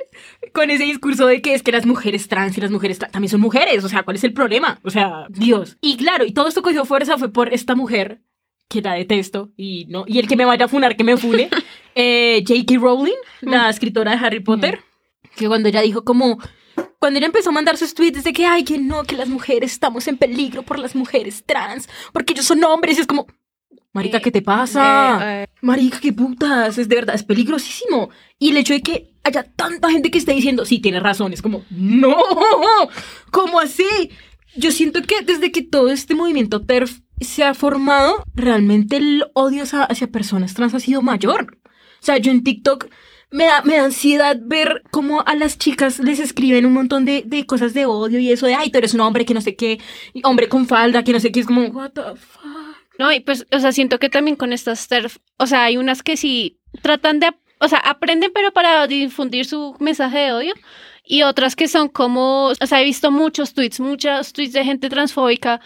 con 0.53 0.71
ese 0.71 0.85
discurso 0.85 1.27
de 1.27 1.43
que 1.43 1.55
es 1.55 1.63
que 1.63 1.73
las 1.73 1.87
mujeres 1.87 2.27
trans 2.29 2.57
y 2.57 2.61
las 2.61 2.71
mujeres 2.71 2.99
trans 2.99 3.13
también 3.13 3.31
son 3.31 3.41
mujeres, 3.41 3.85
o 3.85 3.89
sea, 3.89 4.03
¿cuál 4.03 4.17
es 4.17 4.25
el 4.25 4.33
problema? 4.33 4.81
O 4.83 4.91
sea, 4.91 5.27
Dios. 5.29 5.77
Y 5.81 5.97
claro, 5.97 6.25
y 6.25 6.33
todo 6.33 6.49
esto 6.49 6.63
cogió 6.63 6.85
fuerza 6.85 7.19
fue 7.19 7.33
por 7.33 7.53
esta 7.53 7.75
mujer, 7.75 8.21
que 8.69 8.81
la 8.83 8.95
detesto, 8.95 9.51
y 9.57 9.87
no, 9.89 10.05
y 10.07 10.19
el 10.19 10.29
que 10.29 10.37
me 10.37 10.45
vaya 10.45 10.65
a 10.65 10.69
funar, 10.69 10.97
que 10.97 11.05
me 11.05 11.17
fune, 11.17 11.51
eh, 11.95 12.43
J.K. 12.47 12.79
Rowling, 12.81 13.19
la 13.43 13.69
escritora 13.69 14.13
de 14.13 14.25
Harry 14.25 14.41
Potter, 14.41 14.81
que 15.37 15.49
cuando 15.49 15.69
ella 15.69 15.83
dijo 15.83 16.05
como, 16.05 16.39
cuando 16.99 17.19
ella 17.19 17.27
empezó 17.27 17.51
a 17.51 17.53
mandar 17.53 17.77
sus 17.77 17.95
tweets 17.95 18.25
de 18.25 18.33
que, 18.33 18.47
ay, 18.47 18.65
que 18.65 18.79
no, 18.79 19.05
que 19.05 19.17
las 19.17 19.29
mujeres 19.29 19.73
estamos 19.73 20.07
en 20.09 20.17
peligro 20.17 20.63
por 20.63 20.79
las 20.79 20.95
mujeres 20.95 21.45
trans, 21.47 21.89
porque 22.13 22.35
ellos 22.35 22.47
son 22.47 22.63
hombres, 22.65 22.99
y 22.99 23.01
es 23.01 23.07
como, 23.07 23.27
marica, 23.93 24.21
¿qué 24.21 24.31
te 24.31 24.43
pasa? 24.43 25.19
Eh, 25.23 25.43
eh, 25.43 25.47
Marica, 25.63 26.01
qué 26.01 26.13
putas, 26.13 26.79
es 26.79 26.89
de 26.89 26.95
verdad, 26.95 27.15
es 27.15 27.25
peligrosísimo. 27.25 28.11
Y 28.39 28.51
el 28.51 28.57
hecho 28.57 28.73
de 28.73 28.83
que 28.83 29.15
haya 29.25 29.45
tanta 29.45 29.91
gente 29.91 30.11
que 30.11 30.19
esté 30.19 30.33
diciendo, 30.33 30.65
sí, 30.65 30.79
tienes 30.81 31.03
razón, 31.03 31.33
es 31.33 31.43
como, 31.43 31.65
no, 31.71 32.17
¿cómo 33.31 33.61
así? 33.61 34.11
Yo 34.57 34.71
siento 34.73 35.03
que 35.03 35.23
desde 35.23 35.53
que 35.53 35.63
todo 35.63 35.91
este 35.91 36.15
movimiento 36.15 36.65
TERF 36.65 37.01
se 37.21 37.45
ha 37.45 37.55
formado, 37.55 38.25
realmente 38.35 38.97
el 38.97 39.25
odio 39.35 39.63
hacia, 39.63 39.85
hacia 39.85 40.11
personas 40.11 40.55
trans 40.55 40.75
ha 40.75 40.81
sido 40.81 41.03
mayor. 41.03 41.59
O 41.65 42.03
sea, 42.03 42.17
yo 42.17 42.31
en 42.33 42.43
TikTok 42.43 42.87
me 43.31 43.45
da, 43.45 43.63
me 43.63 43.77
da 43.77 43.85
ansiedad 43.85 44.37
ver 44.41 44.83
cómo 44.91 45.23
a 45.27 45.35
las 45.35 45.59
chicas 45.59 45.99
les 45.99 46.19
escriben 46.19 46.67
un 46.67 46.73
montón 46.73 47.05
de, 47.05 47.23
de 47.25 47.47
cosas 47.47 47.75
de 47.75 47.87
odio 47.87 48.19
y 48.19 48.33
eso 48.33 48.47
de, 48.47 48.55
ay, 48.55 48.71
tú 48.71 48.79
eres 48.79 48.95
un 48.95 49.01
hombre 49.01 49.25
que 49.25 49.35
no 49.35 49.41
sé 49.41 49.55
qué, 49.57 49.81
hombre 50.25 50.49
con 50.49 50.67
falda, 50.67 51.05
que 51.05 51.13
no 51.13 51.21
sé 51.21 51.31
qué, 51.31 51.41
es 51.41 51.47
como, 51.47 51.63
what 51.69 51.93
the 51.93 52.03
fuck. 52.17 52.43
No, 53.01 53.11
y 53.11 53.21
pues, 53.21 53.47
o 53.51 53.59
sea, 53.59 53.73
siento 53.73 53.99
que 53.99 54.11
también 54.11 54.37
con 54.37 54.53
estas 54.53 54.87
TERF, 54.87 55.19
o 55.39 55.47
sea, 55.47 55.65
hay 55.65 55.79
unas 55.79 56.03
que 56.03 56.19
sí 56.19 56.61
tratan 56.83 57.19
de, 57.19 57.33
o 57.59 57.67
sea, 57.67 57.79
aprenden 57.79 58.31
pero 58.35 58.53
para 58.53 58.87
difundir 58.87 59.47
su 59.47 59.75
mensaje 59.81 60.19
de 60.19 60.33
odio. 60.33 60.55
Y 61.03 61.23
otras 61.23 61.57
que 61.57 61.67
son 61.67 61.89
como, 61.89 62.49
o 62.49 62.67
sea, 62.67 62.83
he 62.83 62.85
visto 62.85 63.11
muchos 63.11 63.55
tweets, 63.55 63.81
muchos 63.81 64.35
tweets 64.35 64.53
de 64.53 64.65
gente 64.65 64.91
transfóbica 64.91 65.63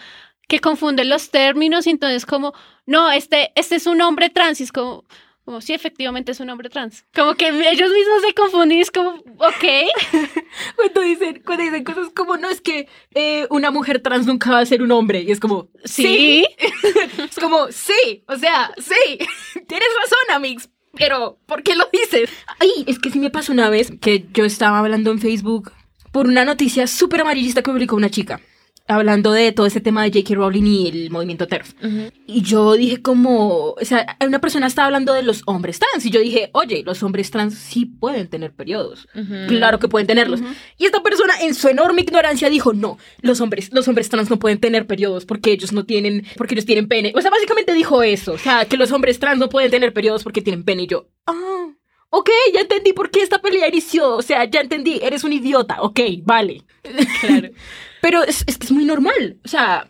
que 0.47 0.59
confunden 0.59 1.09
los 1.09 1.29
términos 1.29 1.87
y 1.87 1.89
entonces 1.89 2.25
como, 2.25 2.53
no, 2.85 3.11
este, 3.11 3.51
este 3.55 3.75
es 3.75 3.85
un 3.85 3.99
hombre 4.01 4.29
trans 4.29 4.61
y 4.61 4.63
es 4.63 4.71
como, 4.71 5.03
Como 5.45 5.61
si 5.61 5.73
efectivamente 5.73 6.31
es 6.31 6.39
un 6.39 6.49
hombre 6.49 6.69
trans. 6.69 7.05
Como 7.13 7.35
que 7.35 7.49
ellos 7.49 7.91
mismos 7.91 8.21
se 8.25 8.33
confunden 8.33 8.79
y 8.79 8.81
es 8.81 8.89
como, 8.89 9.11
ok. 9.11 9.65
Cuando 10.75 11.01
dicen, 11.01 11.43
cuando 11.45 11.63
dicen 11.63 11.83
cosas 11.83 12.09
como, 12.15 12.35
no, 12.37 12.49
es 12.49 12.61
que 12.61 12.87
eh, 13.13 13.45
una 13.51 13.69
mujer 13.69 14.01
trans 14.01 14.25
nunca 14.25 14.49
va 14.49 14.59
a 14.59 14.65
ser 14.65 14.81
un 14.81 14.91
hombre. 14.91 15.21
Y 15.21 15.31
es 15.31 15.39
como, 15.39 15.69
Sí. 15.83 16.45
es 17.29 17.35
como, 17.39 17.71
sí, 17.71 18.23
o 18.27 18.35
sea, 18.37 18.71
sí, 18.77 19.17
tienes 19.67 19.89
razón, 20.01 20.35
Amix, 20.35 20.69
pero 20.93 21.37
¿por 21.45 21.61
qué 21.61 21.75
lo 21.75 21.87
dices? 21.91 22.29
Ay, 22.59 22.83
es 22.87 22.97
que 22.97 23.11
sí 23.11 23.19
me 23.19 23.29
pasó 23.29 23.51
una 23.51 23.69
vez 23.69 23.93
que 24.01 24.25
yo 24.33 24.45
estaba 24.45 24.79
hablando 24.79 25.11
en 25.11 25.19
Facebook 25.19 25.71
por 26.11 26.25
una 26.27 26.43
noticia 26.43 26.87
súper 26.87 27.21
amarillista 27.21 27.61
que 27.61 27.71
publicó 27.71 27.95
una 27.95 28.09
chica. 28.09 28.41
Hablando 28.87 29.31
de 29.31 29.51
todo 29.51 29.65
ese 29.65 29.81
tema 29.81 30.03
de 30.03 30.11
J.K. 30.11 30.35
Rowling 30.35 30.63
y 30.63 30.87
el 30.87 31.09
movimiento 31.09 31.47
TERF. 31.47 31.73
Y 32.27 32.41
yo 32.43 32.73
dije 32.73 33.01
como, 33.01 33.71
o 33.71 33.77
sea, 33.81 34.17
una 34.25 34.39
persona 34.39 34.67
estaba 34.67 34.85
hablando 34.85 35.13
de 35.13 35.23
los 35.23 35.41
hombres 35.47 35.79
trans 35.79 36.05
y 36.05 36.11
yo 36.11 36.19
dije, 36.19 36.51
oye, 36.53 36.83
los 36.85 37.01
hombres 37.01 37.31
trans 37.31 37.55
sí 37.55 37.85
pueden 37.85 38.27
tener 38.27 38.53
periodos. 38.53 39.07
Claro 39.47 39.79
que 39.79 39.87
pueden 39.87 40.05
tenerlos. 40.05 40.41
Y 40.77 40.85
esta 40.85 41.01
persona 41.01 41.33
en 41.41 41.55
su 41.55 41.67
enorme 41.67 42.03
ignorancia 42.03 42.49
dijo, 42.49 42.73
no, 42.73 42.99
los 43.21 43.41
hombres, 43.41 43.71
los 43.73 43.87
hombres 43.87 44.09
trans 44.09 44.29
no 44.29 44.37
pueden 44.37 44.59
tener 44.59 44.85
periodos 44.85 45.25
porque 45.25 45.51
ellos 45.51 45.73
no 45.73 45.85
tienen, 45.85 46.25
porque 46.37 46.53
ellos 46.53 46.65
tienen 46.65 46.87
pene. 46.87 47.11
O 47.15 47.21
sea, 47.21 47.31
básicamente 47.31 47.73
dijo 47.73 48.03
eso, 48.03 48.33
o 48.33 48.37
sea, 48.37 48.65
que 48.65 48.77
los 48.77 48.91
hombres 48.91 49.17
trans 49.17 49.39
no 49.39 49.49
pueden 49.49 49.71
tener 49.71 49.93
periodos 49.93 50.23
porque 50.23 50.41
tienen 50.41 50.63
pene. 50.63 50.83
Y 50.83 50.87
yo, 50.87 51.07
ah, 51.25 51.69
ok, 52.11 52.29
ya 52.53 52.61
entendí 52.61 52.93
por 52.93 53.09
qué 53.09 53.21
esta 53.21 53.41
pelea 53.41 53.67
inició. 53.67 54.15
O 54.15 54.21
sea, 54.21 54.45
ya 54.45 54.61
entendí, 54.61 54.99
eres 55.01 55.23
un 55.23 55.33
idiota, 55.33 55.81
ok, 55.81 55.99
vale. 56.23 56.63
Claro. 57.21 57.49
Pero 58.05 58.23
es, 58.23 58.43
es 58.45 58.59
que 58.59 58.67
es 58.67 58.71
muy 58.71 58.85
normal. 58.85 59.39
O 59.43 59.47
sea, 59.47 59.87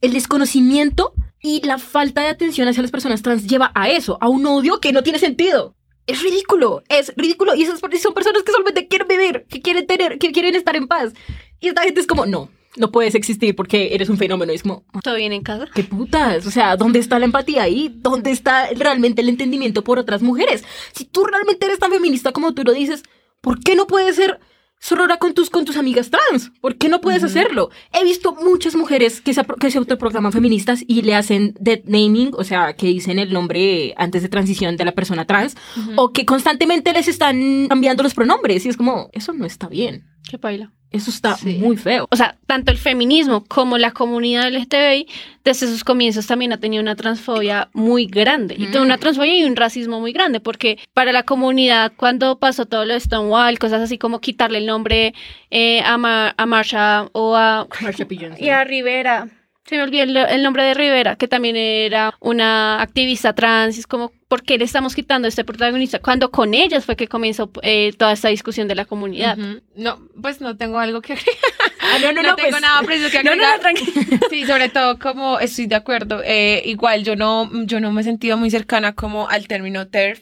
el 0.00 0.14
desconocimiento 0.14 1.12
y 1.42 1.60
la 1.66 1.76
falta 1.76 2.22
de 2.22 2.28
atención 2.28 2.66
hacia 2.66 2.80
las 2.80 2.90
personas 2.90 3.20
trans 3.20 3.46
lleva 3.46 3.72
a 3.74 3.90
eso, 3.90 4.16
a 4.22 4.28
un 4.30 4.46
odio 4.46 4.80
que 4.80 4.90
no 4.90 5.02
tiene 5.02 5.18
sentido. 5.18 5.76
Es 6.06 6.22
ridículo, 6.22 6.82
es 6.88 7.12
ridículo. 7.14 7.54
Y 7.54 7.64
esas 7.64 7.80
son 7.80 8.14
personas 8.14 8.42
que 8.42 8.52
solamente 8.52 8.88
quieren 8.88 9.06
vivir, 9.06 9.44
que 9.50 9.60
quieren 9.60 9.86
tener, 9.86 10.18
que 10.18 10.32
quieren 10.32 10.54
estar 10.54 10.76
en 10.76 10.88
paz. 10.88 11.12
Y 11.60 11.68
esta 11.68 11.82
gente 11.82 12.00
es 12.00 12.06
como, 12.06 12.24
no, 12.24 12.48
no 12.78 12.90
puedes 12.90 13.14
existir 13.14 13.54
porque 13.54 13.94
eres 13.94 14.08
un 14.08 14.16
fenómeno. 14.16 14.50
Y 14.50 14.54
es 14.56 14.62
como, 14.62 14.86
¿Todo 15.02 15.16
bien 15.16 15.34
en 15.34 15.42
casa? 15.42 15.66
¿Qué 15.74 15.84
putas? 15.84 16.46
O 16.46 16.50
sea, 16.50 16.74
¿dónde 16.74 17.00
está 17.00 17.18
la 17.18 17.26
empatía 17.26 17.64
ahí? 17.64 17.94
¿Dónde 17.96 18.30
está 18.30 18.70
realmente 18.78 19.20
el 19.20 19.28
entendimiento 19.28 19.84
por 19.84 19.98
otras 19.98 20.22
mujeres? 20.22 20.64
Si 20.92 21.04
tú 21.04 21.26
realmente 21.26 21.66
eres 21.66 21.78
tan 21.78 21.90
feminista 21.90 22.32
como 22.32 22.54
tú 22.54 22.64
lo 22.64 22.72
dices, 22.72 23.02
¿por 23.42 23.60
qué 23.60 23.76
no 23.76 23.86
puedes 23.86 24.16
ser 24.16 24.40
sorora 24.80 25.18
con 25.18 25.34
tus, 25.34 25.50
con 25.50 25.64
tus 25.64 25.76
amigas 25.76 26.10
trans? 26.10 26.50
¿Por 26.60 26.76
qué 26.76 26.88
no 26.88 27.00
puedes 27.00 27.24
hacerlo? 27.24 27.70
He 27.92 28.04
visto 28.04 28.34
muchas 28.34 28.74
mujeres 28.74 29.20
que 29.20 29.34
se, 29.34 29.42
que 29.60 29.70
se 29.70 29.78
autoproclaman 29.78 30.32
feministas 30.32 30.84
y 30.86 31.02
le 31.02 31.14
hacen 31.14 31.54
dead 31.60 31.80
naming, 31.84 32.32
o 32.34 32.44
sea, 32.44 32.74
que 32.74 32.86
dicen 32.86 33.18
el 33.18 33.32
nombre 33.32 33.94
antes 33.96 34.22
de 34.22 34.28
transición 34.28 34.76
de 34.76 34.84
la 34.84 34.92
persona 34.92 35.26
trans, 35.26 35.56
o 35.96 36.12
que 36.12 36.24
constantemente 36.24 36.92
les 36.92 37.08
están 37.08 37.68
cambiando 37.68 38.02
los 38.02 38.14
pronombres. 38.14 38.64
Y 38.66 38.68
es 38.68 38.76
como, 38.76 39.10
eso 39.12 39.32
no 39.32 39.46
está 39.46 39.68
bien. 39.68 40.04
Qué 40.28 40.36
baila. 40.36 40.72
Eso 40.90 41.10
está 41.10 41.36
muy 41.44 41.76
feo. 41.76 42.06
O 42.10 42.16
sea, 42.16 42.36
tanto 42.46 42.70
el 42.72 42.78
feminismo 42.78 43.44
como 43.46 43.76
la 43.76 43.90
comunidad 43.90 44.48
LGTBI 44.50 45.06
desde 45.44 45.66
sus 45.66 45.84
comienzos 45.84 46.26
también 46.26 46.52
ha 46.54 46.58
tenido 46.58 46.82
una 46.82 46.96
transfobia 46.96 47.68
muy 47.74 48.06
grande. 48.06 48.54
Y 48.58 48.66
toda 48.68 48.84
una 48.84 48.96
transfobia 48.96 49.36
y 49.36 49.44
un 49.44 49.54
racismo 49.56 50.00
muy 50.00 50.12
grande, 50.12 50.40
porque 50.40 50.78
para 50.94 51.12
la 51.12 51.24
comunidad, 51.24 51.92
cuando 51.96 52.38
pasó 52.38 52.64
todo 52.64 52.86
lo 52.86 52.94
de 52.94 53.00
Stonewall, 53.00 53.58
cosas 53.58 53.82
así 53.82 53.98
como 53.98 54.20
quitarle 54.20 54.58
el 54.58 54.66
nombre 54.66 55.12
eh, 55.50 55.82
a, 55.82 55.98
Ma- 55.98 56.34
a 56.36 56.46
Marsha 56.46 57.08
o 57.12 57.36
a, 57.36 57.66
Marsha 57.82 58.06
P. 58.06 58.16
Johnson. 58.16 58.42
y 58.42 58.48
a 58.48 58.64
Rivera. 58.64 59.28
Se 59.66 59.76
me 59.76 59.82
olvidó 59.82 60.04
el, 60.04 60.16
el 60.16 60.42
nombre 60.42 60.62
de 60.62 60.72
Rivera, 60.72 61.16
que 61.16 61.28
también 61.28 61.54
era 61.56 62.14
una 62.20 62.80
activista 62.80 63.34
trans. 63.34 63.76
y 63.76 63.80
Es 63.80 63.86
como, 63.86 64.12
¿por 64.28 64.42
qué 64.42 64.58
le 64.58 64.64
estamos 64.64 64.94
quitando 64.94 65.26
este 65.26 65.42
protagonista? 65.44 65.98
Cuando 66.00 66.30
con 66.30 66.54
ellas 66.54 66.84
fue 66.84 66.96
que 66.96 67.08
comenzó 67.08 67.50
eh, 67.62 67.92
toda 67.96 68.12
esta 68.12 68.28
discusión 68.28 68.68
de 68.68 68.74
la 68.74 68.84
comunidad. 68.84 69.36
No, 69.74 69.98
pues 70.20 70.40
no 70.40 70.56
tengo 70.56 70.78
algo 70.78 71.00
que 71.00 71.14
agregar. 71.14 71.34
Ah, 71.80 71.98
no, 72.02 72.12
no, 72.12 72.22
no, 72.22 72.28
no, 72.30 72.36
tengo 72.36 72.50
pues- 72.50 72.60
nada 72.62 72.82
preciso 72.82 73.10
que 73.10 73.24
No, 73.24 73.34
no, 73.34 73.42
no, 73.42 73.48
agregar. 73.48 74.20
Sí, 74.30 74.44
sobre 74.44 74.68
todo 74.68 74.98
como 74.98 75.40
estoy 75.40 75.66
de 75.66 75.74
acuerdo. 75.76 76.22
eh, 76.24 76.62
igual 76.66 77.02
yo 77.04 77.16
no, 77.16 77.50
yo 77.64 77.80
no 77.80 77.90
me 77.92 78.02
he 78.02 78.04
sentido 78.04 78.36
muy 78.36 78.50
cercana 78.50 78.94
como 78.94 79.28
al 79.28 79.48
término 79.48 79.88
TERF, 79.88 80.20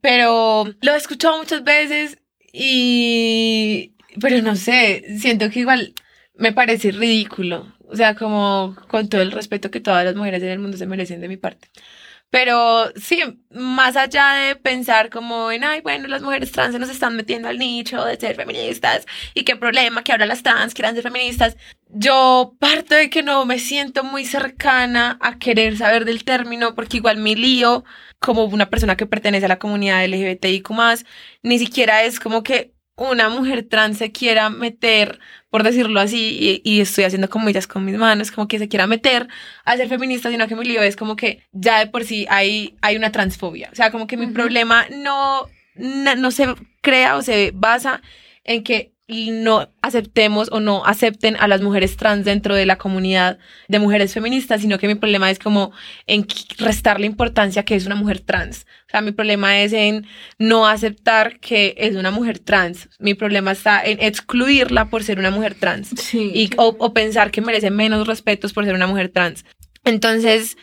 pero 0.00 0.64
lo 0.80 0.92
he 0.92 0.96
escuchado 0.96 1.38
muchas 1.38 1.62
veces 1.62 2.18
y, 2.52 3.94
pero 4.20 4.42
no 4.42 4.56
sé, 4.56 5.04
siento 5.18 5.50
que 5.50 5.60
igual 5.60 5.94
me 6.34 6.52
parece 6.52 6.90
ridículo. 6.90 7.72
O 7.88 7.94
sea, 7.94 8.16
como 8.16 8.74
con 8.88 9.08
todo 9.08 9.22
el 9.22 9.30
respeto 9.30 9.70
que 9.70 9.78
todas 9.80 10.04
las 10.04 10.16
mujeres 10.16 10.42
en 10.42 10.48
el 10.48 10.58
mundo 10.58 10.76
se 10.76 10.86
merecen 10.86 11.20
de 11.20 11.28
mi 11.28 11.36
parte. 11.36 11.68
Pero 12.30 12.92
sí, 12.96 13.22
más 13.50 13.96
allá 13.96 14.32
de 14.34 14.56
pensar 14.56 15.10
como 15.10 15.50
en, 15.52 15.64
ay, 15.64 15.80
bueno, 15.80 16.08
las 16.08 16.22
mujeres 16.22 16.52
trans 16.52 16.72
se 16.72 16.78
nos 16.78 16.90
están 16.90 17.16
metiendo 17.16 17.48
al 17.48 17.58
nicho 17.58 18.04
de 18.04 18.16
ser 18.18 18.36
feministas 18.36 19.06
y 19.32 19.44
qué 19.44 19.56
problema 19.56 20.02
que 20.02 20.12
ahora 20.12 20.26
las 20.26 20.42
trans 20.42 20.74
quieran 20.74 20.94
ser 20.94 21.04
feministas, 21.04 21.56
yo 21.88 22.56
parto 22.58 22.94
de 22.94 23.10
que 23.10 23.22
no 23.22 23.46
me 23.46 23.58
siento 23.58 24.04
muy 24.04 24.24
cercana 24.24 25.18
a 25.20 25.38
querer 25.38 25.78
saber 25.78 26.04
del 26.04 26.24
término 26.24 26.74
porque 26.74 26.98
igual 26.98 27.18
mi 27.18 27.36
lío 27.36 27.84
como 28.18 28.44
una 28.44 28.70
persona 28.70 28.96
que 28.96 29.06
pertenece 29.06 29.46
a 29.46 29.48
la 29.48 29.58
comunidad 29.58 30.04
LGBTIQ+, 30.04 30.70
ni 31.42 31.58
siquiera 31.58 32.02
es 32.02 32.20
como 32.20 32.42
que 32.42 32.75
una 32.96 33.28
mujer 33.28 33.66
trans 33.68 33.98
se 33.98 34.10
quiera 34.10 34.50
meter, 34.50 35.20
por 35.50 35.62
decirlo 35.62 36.00
así, 36.00 36.62
y, 36.64 36.70
y 36.70 36.80
estoy 36.80 37.04
haciendo 37.04 37.28
comillas 37.28 37.66
con 37.66 37.84
mis 37.84 37.96
manos, 37.96 38.30
como 38.30 38.48
que 38.48 38.58
se 38.58 38.68
quiera 38.68 38.86
meter 38.86 39.28
a 39.64 39.76
ser 39.76 39.88
feminista, 39.88 40.30
sino 40.30 40.48
que 40.48 40.56
mi 40.56 40.64
lío 40.64 40.82
es 40.82 40.96
como 40.96 41.14
que 41.14 41.42
ya 41.52 41.78
de 41.78 41.86
por 41.86 42.04
sí 42.04 42.26
hay, 42.30 42.74
hay 42.80 42.96
una 42.96 43.12
transfobia. 43.12 43.68
O 43.72 43.76
sea, 43.76 43.90
como 43.90 44.06
que 44.06 44.16
mi 44.16 44.26
problema 44.28 44.86
no, 44.90 45.46
no 45.76 46.30
se 46.30 46.54
crea 46.80 47.16
o 47.16 47.22
se 47.22 47.52
basa 47.54 48.00
en 48.44 48.64
que 48.64 48.95
no 49.08 49.68
aceptemos 49.82 50.48
o 50.50 50.58
no 50.58 50.84
acepten 50.84 51.36
a 51.36 51.46
las 51.46 51.62
mujeres 51.62 51.96
trans 51.96 52.24
dentro 52.24 52.56
de 52.56 52.66
la 52.66 52.76
comunidad 52.76 53.38
de 53.68 53.78
mujeres 53.78 54.12
feministas, 54.12 54.60
sino 54.60 54.78
que 54.78 54.88
mi 54.88 54.96
problema 54.96 55.30
es 55.30 55.38
como 55.38 55.70
en 56.08 56.26
qui- 56.26 56.56
restarle 56.58 57.06
importancia 57.06 57.64
que 57.64 57.76
es 57.76 57.86
una 57.86 57.94
mujer 57.94 58.18
trans. 58.20 58.66
O 58.88 58.90
sea, 58.90 59.02
mi 59.02 59.12
problema 59.12 59.60
es 59.60 59.72
en 59.72 60.06
no 60.38 60.66
aceptar 60.66 61.38
que 61.38 61.74
es 61.78 61.94
una 61.94 62.10
mujer 62.10 62.40
trans. 62.40 62.88
Mi 62.98 63.14
problema 63.14 63.52
está 63.52 63.80
en 63.84 64.02
excluirla 64.02 64.90
por 64.90 65.04
ser 65.04 65.18
una 65.20 65.30
mujer 65.30 65.54
trans 65.54 65.90
Sí. 65.96 66.32
y, 66.34 66.50
o, 66.56 66.74
o 66.78 66.92
pensar 66.92 67.30
que 67.30 67.40
merece 67.40 67.70
menos 67.70 68.06
respetos 68.08 68.52
por 68.52 68.64
ser 68.64 68.74
una 68.74 68.88
mujer 68.88 69.10
trans. 69.10 69.44
Entonces, 69.84 70.56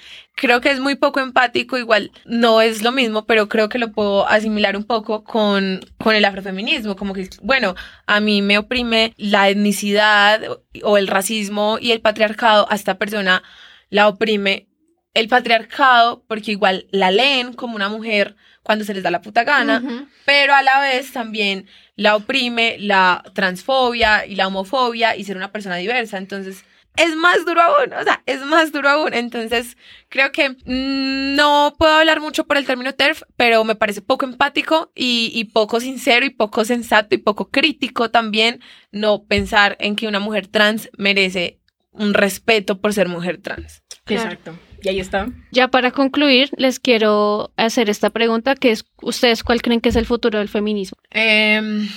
creo 0.44 0.60
que 0.60 0.72
es 0.72 0.80
muy 0.82 0.96
poco 0.96 1.22
empático, 1.22 1.78
igual 1.78 2.12
no 2.26 2.60
es 2.62 2.82
lo 2.84 2.92
mismo, 2.92 3.26
pero 3.26 3.48
creo 3.48 3.70
que 3.70 3.80
lo 3.80 3.94
puedo 3.94 4.28
asimilar 4.28 4.76
un 4.76 4.84
poco 4.84 5.24
con, 5.24 5.80
con 5.98 6.14
el 6.16 6.26
afrofeminismo, 6.26 6.98
como 6.98 7.14
que, 7.14 7.30
bueno, 7.42 7.76
a 8.08 8.20
mí 8.20 8.42
me 8.42 8.58
oprime 8.58 9.14
la 9.16 9.48
etnicidad 9.48 10.42
o- 10.84 10.98
el 10.98 11.08
racismo 11.08 11.78
y 11.80 11.92
el 11.94 12.02
patriarcado, 12.02 12.68
a 12.70 12.76
esta 12.76 12.98
persona 12.98 13.42
la 13.90 14.10
oprime 14.10 14.68
el 15.14 15.30
patriarcado 15.30 16.24
porque 16.28 16.52
igual 16.52 16.88
la 16.92 17.10
leen 17.12 17.54
como 17.54 17.76
una 17.76 17.88
mujer 17.88 18.36
cuando 18.64 18.84
se 18.84 18.94
les 18.94 19.04
da 19.04 19.12
la 19.12 19.22
puta 19.22 19.44
gana, 19.46 19.80
pero 20.26 20.54
a 20.56 20.62
la 20.62 20.80
vez 20.82 21.14
también 21.14 21.68
la 21.96 22.16
oprime 22.18 22.76
la 22.80 23.24
transfobia 23.34 24.26
y 24.26 24.36
la 24.36 24.48
homofobia 24.48 25.16
y 25.16 25.24
ser 25.24 25.38
una 25.38 25.52
persona 25.52 25.76
diversa. 25.78 26.18
Entonces, 26.18 26.66
es 26.98 27.16
más 27.16 27.46
duro 27.46 27.62
aún, 27.62 27.94
o 27.94 28.04
sea, 28.04 28.22
es 28.26 28.42
más 28.42 28.72
duro 28.72 28.90
aún. 28.90 29.14
Entonces, 29.14 29.78
creo 30.10 30.32
que 30.32 30.50
mm, 30.50 31.36
no 31.36 31.76
puedo 31.78 31.94
hablar 31.94 32.20
mucho 32.22 32.46
por 32.46 32.58
el 32.58 32.66
término 32.66 32.94
TERF, 32.94 33.24
pero 33.36 33.64
me 33.64 33.76
parece 33.76 34.02
poco 34.02 34.26
empático 34.26 34.92
y, 34.96 35.32
y 35.34 35.46
poco 35.46 35.80
sincero 35.80 36.26
y 36.26 36.30
poco 36.30 36.66
sensato 36.66 37.16
y 37.16 37.20
poco 37.20 37.50
crítico 37.50 38.12
también 38.12 38.62
no 38.92 39.24
pensar 39.24 39.76
en 39.80 39.96
que 39.96 40.08
una 40.08 40.20
mujer 40.20 40.48
trans 40.48 40.90
merece 40.98 41.60
un 41.92 42.14
respeto 42.14 42.82
por 42.82 42.94
ser 42.94 43.08
mujer 43.08 43.40
trans. 43.40 43.84
Exacto. 44.08 44.58
Y 44.82 44.90
ahí 44.90 45.00
está. 45.00 45.30
Ya 45.52 45.70
para 45.70 45.92
concluir, 45.92 46.50
les 46.58 46.80
quiero 46.80 47.54
hacer 47.56 47.90
esta 47.90 48.10
pregunta, 48.10 48.56
que 48.56 48.72
es, 48.72 48.86
¿ustedes 49.02 49.44
cuál 49.44 49.62
creen 49.62 49.80
que 49.80 49.90
es 49.90 49.96
el 49.96 50.06
futuro 50.06 50.40
del 50.40 50.50
feminismo? 50.50 50.98
Em, 51.10 51.88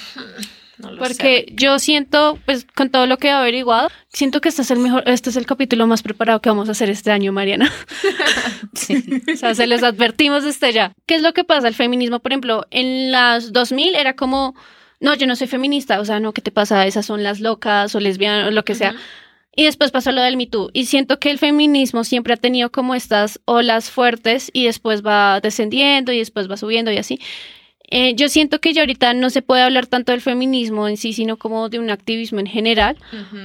no 0.79 0.93
lo 0.93 0.99
Porque 0.99 1.47
sé. 1.49 1.55
yo 1.55 1.79
siento, 1.79 2.39
pues 2.45 2.67
con 2.75 2.91
todo 2.91 3.07
lo 3.07 3.17
que 3.19 3.29
he 3.29 3.31
averiguado, 3.31 3.89
siento 4.09 4.41
que 4.41 4.49
este 4.49 4.63
es 4.63 4.71
el 4.71 4.79
mejor, 4.79 5.03
este 5.07 5.31
es 5.31 5.37
el 5.37 5.47
capítulo 5.47 5.87
más 5.87 6.03
preparado 6.03 6.41
que 6.41 6.49
vamos 6.49 6.69
a 6.69 6.73
hacer 6.73 6.91
este 6.91 7.11
año, 7.11 7.33
Mariana. 7.33 7.73
O 9.33 9.37
sea, 9.37 9.55
se 9.55 9.67
les 9.67 9.83
advertimos 9.83 10.45
desde 10.45 10.73
ya. 10.73 10.93
¿Qué 11.07 11.15
es 11.17 11.23
lo 11.23 11.33
que 11.33 11.45
pasa? 11.45 11.69
El 11.69 11.75
feminismo, 11.75 12.21
por 12.21 12.33
ejemplo, 12.33 12.67
en 12.71 13.11
las 13.11 13.53
2000 13.53 13.95
era 13.95 14.15
como, 14.15 14.55
no, 15.01 15.15
yo 15.15 15.27
no 15.27 15.35
soy 15.37 15.47
feminista, 15.47 16.01
o 16.01 16.05
sea, 16.05 16.21
no, 16.21 16.33
¿qué 16.33 16.43
te 16.43 16.51
pasa? 16.51 16.87
Esas 16.87 17.07
son 17.07 17.23
las 17.23 17.41
locas 17.41 17.95
o 17.95 18.01
lesbianas 18.01 18.49
o 18.49 18.51
lo 18.51 18.65
que 18.65 18.75
sea. 18.75 18.95
Y 19.55 19.65
después 19.65 19.91
pasó 19.91 20.13
lo 20.13 20.21
del 20.21 20.37
Me 20.37 20.47
Too. 20.47 20.71
Y 20.75 20.85
siento 20.85 21.19
que 21.19 21.31
el 21.31 21.39
feminismo 21.39 22.05
siempre 22.05 22.35
ha 22.35 22.37
tenido 22.37 22.71
como 22.71 22.95
estas 22.95 23.41
olas 23.47 23.91
fuertes 23.91 24.51
y 24.53 24.67
después 24.67 25.05
va 25.05 25.41
descendiendo 25.41 26.13
y 26.13 26.19
después 26.19 26.51
va 26.51 26.59
subiendo 26.59 26.93
y 26.93 26.99
así. 26.99 27.19
Eh, 27.89 28.15
yo 28.17 28.29
siento 28.29 28.61
que 28.61 28.73
ya 28.73 28.83
ahorita 28.83 29.15
no 29.15 29.31
se 29.31 29.43
puede 29.43 29.63
hablar 29.63 29.87
tanto 29.87 30.13
del 30.13 30.21
feminismo 30.21 30.89
en 30.89 30.97
sí, 30.97 31.13
sino 31.13 31.37
como 31.37 31.69
de 31.69 31.79
un 31.79 31.91
activismo 31.91 32.41
en 32.41 32.47
general, 32.47 32.97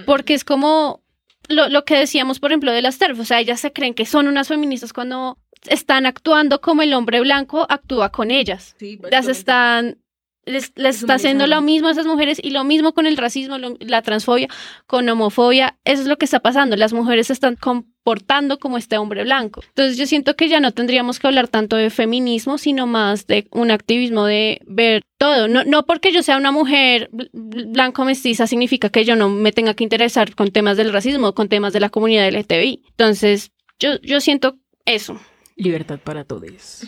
porque 0.05 0.33
es 0.33 0.43
como 0.43 1.01
lo, 1.47 1.69
lo 1.69 1.85
que 1.85 1.95
decíamos, 1.97 2.39
por 2.39 2.51
ejemplo, 2.51 2.71
de 2.71 2.81
las 2.81 2.97
TERF. 2.97 3.19
O 3.19 3.25
sea, 3.25 3.39
ellas 3.39 3.59
se 3.59 3.71
creen 3.71 3.93
que 3.93 4.05
son 4.05 4.27
unas 4.27 4.47
feministas 4.47 4.93
cuando 4.93 5.37
están 5.67 6.05
actuando 6.07 6.59
como 6.59 6.81
el 6.81 6.93
hombre 6.93 7.19
blanco 7.21 7.67
actúa 7.69 8.09
con 8.11 8.31
ellas. 8.31 8.75
Sí, 8.79 8.97
Las 9.11 9.27
están, 9.27 9.97
les, 10.45 10.71
les 10.75 11.01
está 11.01 11.13
haciendo 11.15 11.45
lo 11.45 11.61
mismo 11.61 11.87
a 11.89 11.91
esas 11.91 12.07
mujeres 12.07 12.39
y 12.41 12.49
lo 12.49 12.63
mismo 12.63 12.93
con 12.93 13.05
el 13.05 13.15
racismo, 13.17 13.59
lo- 13.59 13.77
la 13.79 14.01
transfobia, 14.01 14.47
con 14.87 15.07
homofobia. 15.07 15.77
Eso 15.85 16.01
es 16.01 16.07
lo 16.07 16.17
que 16.17 16.25
está 16.25 16.39
pasando. 16.39 16.75
Las 16.77 16.93
mujeres 16.93 17.29
están 17.29 17.57
comportando 18.03 18.57
como 18.59 18.77
este 18.77 18.97
hombre 18.97 19.23
blanco. 19.23 19.61
Entonces 19.67 19.97
yo 19.97 20.05
siento 20.07 20.35
que 20.35 20.49
ya 20.49 20.59
no 20.59 20.71
tendríamos 20.71 21.19
que 21.19 21.27
hablar 21.27 21.47
tanto 21.47 21.75
de 21.75 21.89
feminismo, 21.89 22.57
sino 22.57 22.87
más 22.87 23.27
de 23.27 23.47
un 23.51 23.71
activismo 23.71 24.25
de 24.25 24.59
ver 24.65 25.03
todo. 25.17 25.47
No, 25.47 25.63
no 25.63 25.85
porque 25.85 26.11
yo 26.11 26.23
sea 26.23 26.37
una 26.37 26.51
mujer 26.51 27.09
bl- 27.11 27.29
bl- 27.31 27.71
blanco 27.71 28.03
mestiza 28.03 28.47
significa 28.47 28.89
que 28.89 29.05
yo 29.05 29.15
no 29.15 29.29
me 29.29 29.51
tenga 29.51 29.73
que 29.75 29.83
interesar 29.83 30.33
con 30.35 30.51
temas 30.51 30.77
del 30.77 30.91
racismo, 30.91 31.33
con 31.33 31.47
temas 31.47 31.73
de 31.73 31.79
la 31.79 31.89
comunidad 31.89 32.27
LGTBI. 32.27 32.81
Entonces 32.89 33.51
yo, 33.79 33.99
yo 34.01 34.19
siento 34.19 34.57
eso. 34.85 35.19
Libertad 35.55 35.99
para 36.03 36.23
todos. 36.23 36.87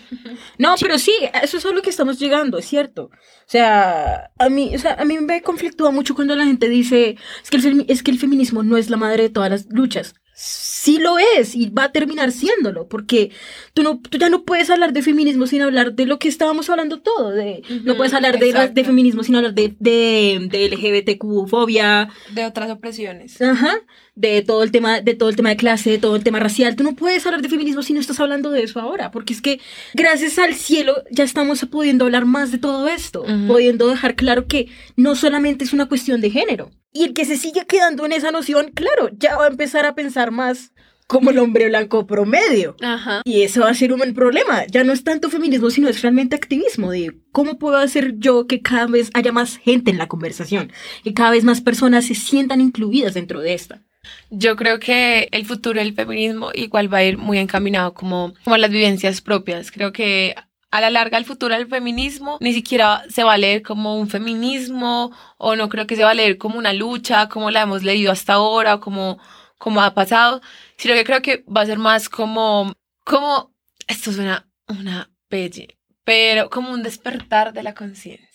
No, 0.57 0.73
pero 0.81 0.97
sí, 0.97 1.11
eso 1.43 1.57
es 1.57 1.65
a 1.65 1.71
lo 1.71 1.83
que 1.83 1.91
estamos 1.91 2.17
llegando, 2.17 2.57
es 2.57 2.65
cierto. 2.65 3.03
O 3.03 3.45
sea, 3.45 4.31
a 4.39 4.49
mí, 4.49 4.75
o 4.75 4.79
sea, 4.79 4.93
a 4.95 5.05
mí 5.05 5.19
me 5.19 5.43
conflictúa 5.43 5.91
mucho 5.91 6.15
cuando 6.15 6.35
la 6.35 6.45
gente 6.45 6.69
dice 6.69 7.17
es 7.43 7.49
que, 7.51 7.57
el 7.57 7.85
es 7.87 8.01
que 8.01 8.09
el 8.09 8.17
feminismo 8.17 8.63
no 8.63 8.77
es 8.77 8.89
la 8.89 8.97
madre 8.97 9.23
de 9.23 9.29
todas 9.29 9.51
las 9.51 9.65
luchas. 9.69 10.15
Sí 10.35 10.97
lo 10.97 11.17
es 11.17 11.55
y 11.55 11.69
va 11.69 11.85
a 11.85 11.91
terminar 11.91 12.31
siéndolo, 12.31 12.87
porque 12.87 13.31
tú, 13.73 13.83
no, 13.83 13.99
tú 13.99 14.17
ya 14.17 14.29
no 14.29 14.43
puedes 14.43 14.69
hablar 14.69 14.91
de 14.91 15.01
feminismo 15.01 15.47
sin 15.47 15.61
hablar 15.61 15.93
de 15.93 16.05
lo 16.05 16.19
que 16.19 16.27
estábamos 16.27 16.69
hablando 16.69 17.01
todo. 17.01 17.29
De, 17.29 17.61
no 17.83 17.95
puedes 17.95 18.13
hablar 18.13 18.39
de, 18.39 18.83
feminismo 18.83 19.23
sin 19.23 19.35
hablar 19.35 19.53
de, 19.53 19.75
de, 19.79 20.47
de 20.49 20.69
LGBTQ-fobia, 20.71 22.09
De 22.33 22.45
otras 22.45 22.71
opresiones. 22.71 23.41
Ajá, 23.41 23.75
de 24.15 24.41
todo 24.43 24.63
el 24.63 24.71
tema, 24.71 25.01
de 25.01 25.15
todo 25.15 25.29
el 25.29 25.35
tema 25.35 25.49
de 25.49 25.57
clase, 25.57 25.89
de 25.89 25.97
todo 25.97 26.15
el 26.15 26.23
tema 26.23 26.39
racial. 26.39 26.75
Tú 26.75 26.83
no 26.83 26.95
puedes 26.95 27.25
hablar 27.25 27.41
de 27.41 27.49
feminismo 27.49 27.81
si 27.81 27.93
no 27.93 27.99
estás 27.99 28.19
hablando 28.19 28.51
de 28.51 28.63
eso 28.63 28.79
ahora, 28.79 29.11
porque 29.11 29.33
es 29.33 29.41
que 29.41 29.59
gracias 29.93 30.37
al 30.37 30.53
cielo 30.53 31.03
ya 31.09 31.23
estamos 31.23 31.65
pudiendo 31.65 32.05
hablar 32.05 32.25
más 32.25 32.51
de 32.51 32.57
todo 32.57 32.87
esto, 32.87 33.25
pudiendo 33.47 33.87
dejar 33.87 34.15
claro 34.15 34.47
que 34.47 34.67
no 34.95 35.15
solamente 35.15 35.63
es 35.63 35.73
una 35.73 35.87
cuestión 35.87 36.21
de 36.21 36.29
género. 36.29 36.71
Y 36.91 37.05
el 37.05 37.13
que 37.13 37.25
se 37.25 37.37
sigue 37.37 37.65
quedando 37.65 38.05
en 38.05 38.11
esa 38.11 38.31
noción, 38.31 38.71
claro, 38.73 39.09
ya 39.17 39.35
va 39.35 39.45
a 39.45 39.49
empezar 39.49 39.85
a 39.85 39.95
pensar 39.95 40.29
más 40.29 40.73
como 41.07 41.31
el 41.31 41.39
hombre 41.39 41.67
blanco 41.67 42.05
promedio. 42.05 42.75
Ajá. 42.81 43.21
Y 43.25 43.41
eso 43.41 43.61
va 43.61 43.69
a 43.69 43.73
ser 43.73 43.91
un 43.91 43.99
buen 43.99 44.13
problema. 44.13 44.65
Ya 44.67 44.83
no 44.83 44.93
es 44.93 45.03
tanto 45.03 45.29
feminismo, 45.29 45.69
sino 45.69 45.89
es 45.89 46.01
realmente 46.01 46.35
activismo 46.35 46.91
de 46.91 47.17
cómo 47.31 47.57
puedo 47.57 47.77
hacer 47.77 48.15
yo 48.17 48.47
que 48.47 48.61
cada 48.61 48.87
vez 48.87 49.09
haya 49.13 49.31
más 49.31 49.57
gente 49.57 49.91
en 49.91 49.97
la 49.97 50.07
conversación, 50.07 50.71
que 51.03 51.13
cada 51.13 51.31
vez 51.31 51.43
más 51.43 51.61
personas 51.61 52.05
se 52.05 52.15
sientan 52.15 52.61
incluidas 52.61 53.15
dentro 53.15 53.41
de 53.41 53.53
esta. 53.53 53.83
Yo 54.29 54.55
creo 54.55 54.79
que 54.79 55.29
el 55.31 55.45
futuro 55.45 55.79
del 55.79 55.93
feminismo 55.93 56.49
igual 56.53 56.91
va 56.93 56.99
a 56.99 57.03
ir 57.03 57.17
muy 57.17 57.37
encaminado 57.37 57.93
como, 57.93 58.33
como 58.43 58.57
las 58.57 58.71
vivencias 58.71 59.21
propias. 59.21 59.71
Creo 59.71 59.93
que 59.93 60.35
a 60.71 60.81
la 60.81 60.89
larga 60.89 61.19
el 61.19 61.25
futuro 61.25 61.53
del 61.53 61.67
feminismo 61.67 62.37
ni 62.41 62.51
siquiera 62.51 63.03
se 63.07 63.23
va 63.23 63.33
a 63.33 63.37
leer 63.37 63.61
como 63.61 63.95
un 63.99 64.09
feminismo 64.09 65.11
o 65.37 65.55
no 65.55 65.69
creo 65.69 65.85
que 65.85 65.95
se 65.95 66.03
va 66.03 66.09
a 66.09 66.15
leer 66.15 66.39
como 66.39 66.57
una 66.57 66.73
lucha 66.73 67.29
como 67.29 67.51
la 67.51 67.61
hemos 67.61 67.83
leído 67.83 68.11
hasta 68.11 68.33
ahora 68.33 68.75
o 68.75 68.79
como, 68.79 69.19
como 69.59 69.83
ha 69.83 69.93
pasado, 69.93 70.41
sino 70.77 70.95
que 70.95 71.03
creo 71.03 71.21
que 71.21 71.45
va 71.45 71.61
a 71.61 71.67
ser 71.67 71.77
más 71.77 72.09
como, 72.09 72.73
como, 73.05 73.53
esto 73.87 74.11
suena 74.11 74.49
una 74.67 75.11
pelle, 75.27 75.77
pero 76.03 76.49
como 76.49 76.71
un 76.71 76.81
despertar 76.81 77.53
de 77.53 77.61
la 77.61 77.75
conciencia. 77.75 78.32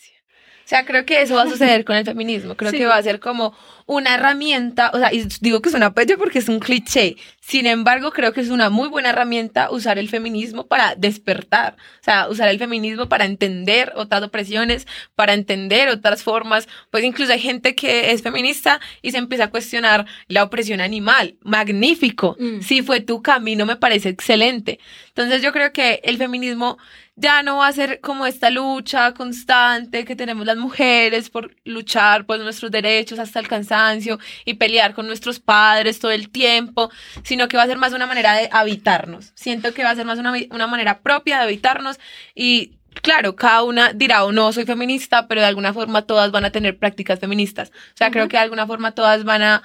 O 0.68 0.70
sea, 0.70 0.84
creo 0.84 1.06
que 1.06 1.22
eso 1.22 1.34
va 1.36 1.44
a 1.44 1.46
suceder 1.48 1.86
con 1.86 1.96
el 1.96 2.04
feminismo. 2.04 2.54
Creo 2.54 2.70
Sí. 2.70 2.76
que 2.76 2.84
va 2.84 2.96
a 2.96 3.02
ser 3.02 3.20
como 3.20 3.54
una 3.86 4.16
herramienta, 4.16 4.90
o 4.92 4.98
sea, 4.98 5.14
y 5.14 5.26
digo 5.40 5.62
que 5.62 5.70
es 5.70 5.74
una 5.74 5.94
pelle 5.94 6.18
porque 6.18 6.40
es 6.40 6.48
un 6.50 6.58
cliché. 6.60 7.16
Sin 7.40 7.64
embargo, 7.66 8.10
creo 8.10 8.34
que 8.34 8.42
es 8.42 8.50
una 8.50 8.68
muy 8.68 8.88
buena 8.88 9.08
herramienta 9.08 9.70
usar 9.70 9.98
el 9.98 10.10
feminismo 10.10 10.66
para 10.66 10.94
despertar. 10.94 11.76
O 12.02 12.04
sea, 12.04 12.28
usar 12.28 12.48
el 12.50 12.58
feminismo 12.58 13.08
para 13.08 13.24
entender 13.24 13.94
otras 13.96 14.22
opresiones, 14.22 14.86
para 15.14 15.32
entender 15.32 15.88
otras 15.88 16.22
formas. 16.22 16.68
Pues 16.90 17.02
incluso 17.02 17.32
hay 17.32 17.40
gente 17.40 17.74
que 17.74 18.10
es 18.10 18.20
feminista 18.20 18.78
y 19.00 19.12
se 19.12 19.16
empieza 19.16 19.44
a 19.44 19.50
cuestionar 19.50 20.04
la 20.26 20.42
opresión 20.42 20.82
animal. 20.82 21.36
Magnífico. 21.40 22.36
Mm. 22.38 22.60
Si 22.60 22.82
fue 22.82 23.00
tu 23.00 23.22
camino, 23.22 23.64
me 23.64 23.76
parece 23.76 24.10
excelente. 24.10 24.80
Entonces 25.08 25.40
yo 25.40 25.50
creo 25.50 25.72
que 25.72 26.02
el 26.04 26.18
feminismo 26.18 26.76
ya 27.20 27.42
no 27.42 27.58
va 27.58 27.66
a 27.66 27.72
ser 27.72 28.00
como 28.00 28.26
esta 28.26 28.48
lucha 28.48 29.12
constante 29.12 30.04
que 30.04 30.14
tenemos 30.14 30.46
las 30.46 30.56
mujeres 30.56 31.30
por 31.30 31.54
luchar 31.64 32.26
por 32.26 32.38
nuestros 32.38 32.70
derechos 32.70 33.18
hasta 33.18 33.40
el 33.40 33.48
cansancio 33.48 34.18
y 34.44 34.54
pelear 34.54 34.94
con 34.94 35.06
nuestros 35.06 35.40
padres 35.40 35.98
todo 35.98 36.12
el 36.12 36.30
tiempo, 36.30 36.90
sino 37.24 37.48
que 37.48 37.56
va 37.56 37.64
a 37.64 37.66
ser 37.66 37.76
más 37.76 37.92
una 37.92 38.06
manera 38.06 38.34
de 38.34 38.48
habitarnos. 38.52 39.32
Siento 39.34 39.74
que 39.74 39.82
va 39.82 39.90
a 39.90 39.96
ser 39.96 40.06
más 40.06 40.18
una, 40.20 40.32
una 40.50 40.66
manera 40.68 41.00
propia 41.00 41.38
de 41.38 41.44
habitarnos 41.44 41.98
y 42.36 42.78
claro, 43.02 43.34
cada 43.34 43.64
una 43.64 43.92
dirá 43.92 44.24
o 44.24 44.32
no 44.32 44.52
soy 44.52 44.64
feminista, 44.64 45.26
pero 45.26 45.40
de 45.40 45.48
alguna 45.48 45.72
forma 45.74 46.02
todas 46.02 46.30
van 46.30 46.44
a 46.44 46.52
tener 46.52 46.78
prácticas 46.78 47.18
feministas. 47.18 47.70
O 47.70 47.96
sea, 47.96 48.10
creo 48.12 48.28
que 48.28 48.36
de 48.36 48.44
alguna 48.44 48.66
forma 48.66 48.92
todas 48.92 49.24
van 49.24 49.42
a 49.42 49.62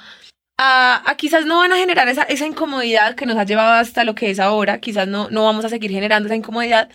a, 0.58 1.10
a 1.10 1.16
quizás 1.18 1.46
no 1.46 1.58
van 1.60 1.72
a 1.72 1.78
generar 1.78 2.08
esa, 2.08 2.24
esa 2.24 2.46
incomodidad 2.46 3.16
que 3.16 3.26
nos 3.26 3.38
ha 3.38 3.44
llevado 3.44 3.74
hasta 3.74 4.04
lo 4.04 4.16
que 4.16 4.30
es 4.30 4.40
ahora, 4.40 4.80
quizás 4.80 5.08
no, 5.08 5.30
no 5.30 5.46
vamos 5.46 5.66
a 5.66 5.70
seguir 5.70 5.92
generando 5.92 6.28
esa 6.28 6.36
incomodidad, 6.36 6.90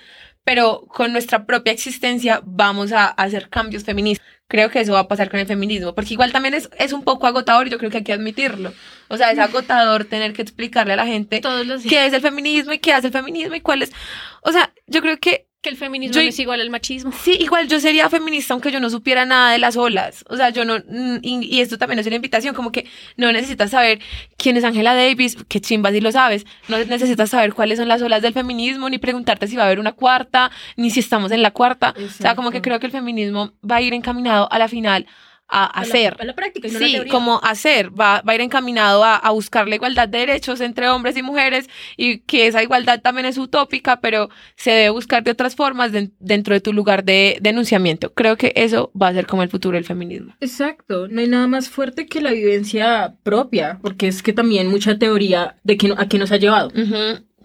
pero 0.49 0.87
con 0.89 1.13
nuestra 1.13 1.45
propia 1.45 1.75
existencia 1.75 2.41
vamos 2.43 2.91
a, 2.93 3.09
hacer 3.09 3.51
cambios 3.51 3.85
feministas. 3.85 4.27
Creo 4.47 4.71
que 4.71 4.81
eso 4.81 4.95
va 4.95 5.01
a 5.01 5.07
pasar 5.07 5.29
con 5.29 5.39
el 5.39 5.47
feminismo, 5.47 5.95
porque 5.95 6.15
igual 6.15 6.33
también 6.33 6.55
es, 6.55 6.71
es 6.79 6.95
un 6.95 7.05
poco 7.05 7.27
agotador 7.27 7.69
yo 7.69 7.77
creo 7.77 7.91
que 7.91 7.99
hay 7.99 8.03
que 8.03 8.15
admitirlo. 8.15 8.73
O 9.09 9.19
sea, 9.19 9.31
es 9.31 9.39
agotador 9.39 10.07
tener 10.07 10.33
que 10.33 10.41
explicarle 10.41 10.95
a 10.95 10.97
la 10.97 11.05
gente 11.05 11.43
Todos 11.43 11.67
los 11.67 11.83
días. 11.83 11.93
qué 11.93 12.07
es 12.07 12.15
el 12.15 12.23
feminismo 12.23 12.73
y 12.73 12.79
qué 12.79 12.95
hace 12.95 13.09
el 13.09 13.13
feminismo 13.13 13.57
y 13.57 13.61
cuál 13.61 13.83
es... 13.83 13.93
O 14.41 14.51
sea, 14.51 14.73
yo 14.87 15.03
creo 15.03 15.19
que 15.21 15.48
Que 15.69 15.73
el 15.75 15.77
feminismo 15.77 16.15
Yo- 16.15 16.23
no 16.23 16.29
es 16.29 16.39
igual 16.39 16.61
al 16.61 16.71
machismo. 16.71 17.13
Sí, 17.13 17.37
igual 17.39 17.69
yo 17.69 17.79
sería 17.79 18.09
feminista 18.09 18.55
aunque 18.55 18.71
yo 18.73 18.81
no 18.81 18.89
supiera 18.89 19.25
nada 19.27 19.53
de 19.53 19.59
las 19.59 19.77
olas. 19.77 20.25
O 20.29 20.37
sea, 20.37 20.49
yo 20.51 20.65
no, 20.65 20.77
y, 21.23 21.47
y 21.55 21.61
esto 21.61 21.77
también 21.77 21.99
es 21.99 22.07
una 22.07 22.17
invitación, 22.17 22.55
como 22.55 22.73
que 22.73 22.87
no 23.17 23.31
necesitas 23.33 23.71
saber 23.71 23.99
quién 24.37 24.57
es 24.57 24.65
Angela 24.65 24.95
Davis, 24.95 25.37
qué 25.49 25.61
chimba 25.61 25.91
si 25.93 26.01
lo 26.01 26.11
sabes. 26.13 26.47
No 26.69 26.79
necesitas 26.79 27.31
saber 27.31 27.53
cuáles 27.53 27.79
son 27.79 27.89
las 27.89 28.01
olas 28.03 28.23
del 28.23 28.33
feminismo, 28.33 28.89
ni 28.89 28.99
preguntarte 28.99 29.47
si 29.47 29.57
va 29.57 29.65
a 29.65 29.67
haber 29.67 29.79
una 29.81 29.93
cuarta, 29.93 30.51
ni 30.77 30.91
si 30.91 31.01
estamos 31.01 31.31
en 31.33 31.43
la 31.43 31.51
cuarta. 31.51 31.95
O 31.97 32.09
sea, 32.11 32.35
como 32.35 32.51
que 32.51 32.59
Exacto. 32.59 32.69
creo 32.69 32.81
que 32.81 32.87
el 32.87 32.93
feminismo 32.93 33.53
va 33.69 33.77
a 33.77 33.83
ir 33.83 33.93
encaminado 33.95 34.51
a 34.51 34.59
la 34.59 34.69
final 34.69 35.07
a 35.49 35.73
la- 35.75 35.83
hacer. 35.83 36.17
a 36.21 36.25
la 36.25 36.35
práctica 36.35 36.69
y 36.69 36.71
no 36.71 36.79
a 36.79 36.81
la 36.83 36.87
Sí, 36.87 37.09
como 37.09 37.41
hacer, 37.43 37.91
va, 37.99 38.21
va 38.23 38.33
a 38.33 38.35
ir 38.35 38.41
encaminado 38.43 39.03
a, 39.05 39.17
a 39.17 39.31
buscar 39.31 39.67
la 39.69 39.75
igualdad 39.77 40.09
de 40.09 40.19
derechos 40.19 40.61
entre 40.61 40.89
hombres 40.89 41.17
y 41.17 41.23
mujeres 41.23 41.69
y 41.97 42.19
que 42.19 42.47
esa 42.47 42.63
igualdad 42.63 43.01
también 43.01 43.27
es 43.27 43.39
utópica, 43.39 44.01
pero 44.01 44.29
se 44.57 44.71
debe 44.73 44.91
buscar 44.91 45.23
de 45.25 45.31
otras 45.31 45.57
formas 45.57 45.91
den- 45.93 46.13
dentro 46.19 46.55
de 46.55 46.61
tu 46.61 46.73
lugar 46.73 47.05
de, 47.05 47.39
de 47.41 47.51
enunciamiento. 47.51 48.13
Creo 48.13 48.37
que 48.37 48.53
eso 48.57 48.91
va 49.01 49.09
a 49.09 49.13
ser 49.15 49.27
como 49.27 49.43
el 49.43 49.49
futuro 49.49 49.77
del 49.77 49.85
feminismo. 49.85 50.35
Exacto, 50.41 51.09
no 51.09 51.21
hay 51.21 51.29
nada 51.29 51.47
más 51.47 51.69
fuerte 51.69 52.07
que 52.07 52.21
la 52.21 52.31
vivencia 52.33 53.15
propia, 53.23 53.79
porque 53.81 54.09
es 54.09 54.23
que 54.23 54.33
también 54.33 54.69
mucha 54.69 54.99
teoría 54.99 55.57
de 55.65 55.77
que 55.77 55.89
no- 55.89 55.95
a 55.99 56.09
qué 56.09 56.19
nos 56.19 56.31
ha 56.33 56.37
llevado. 56.37 56.71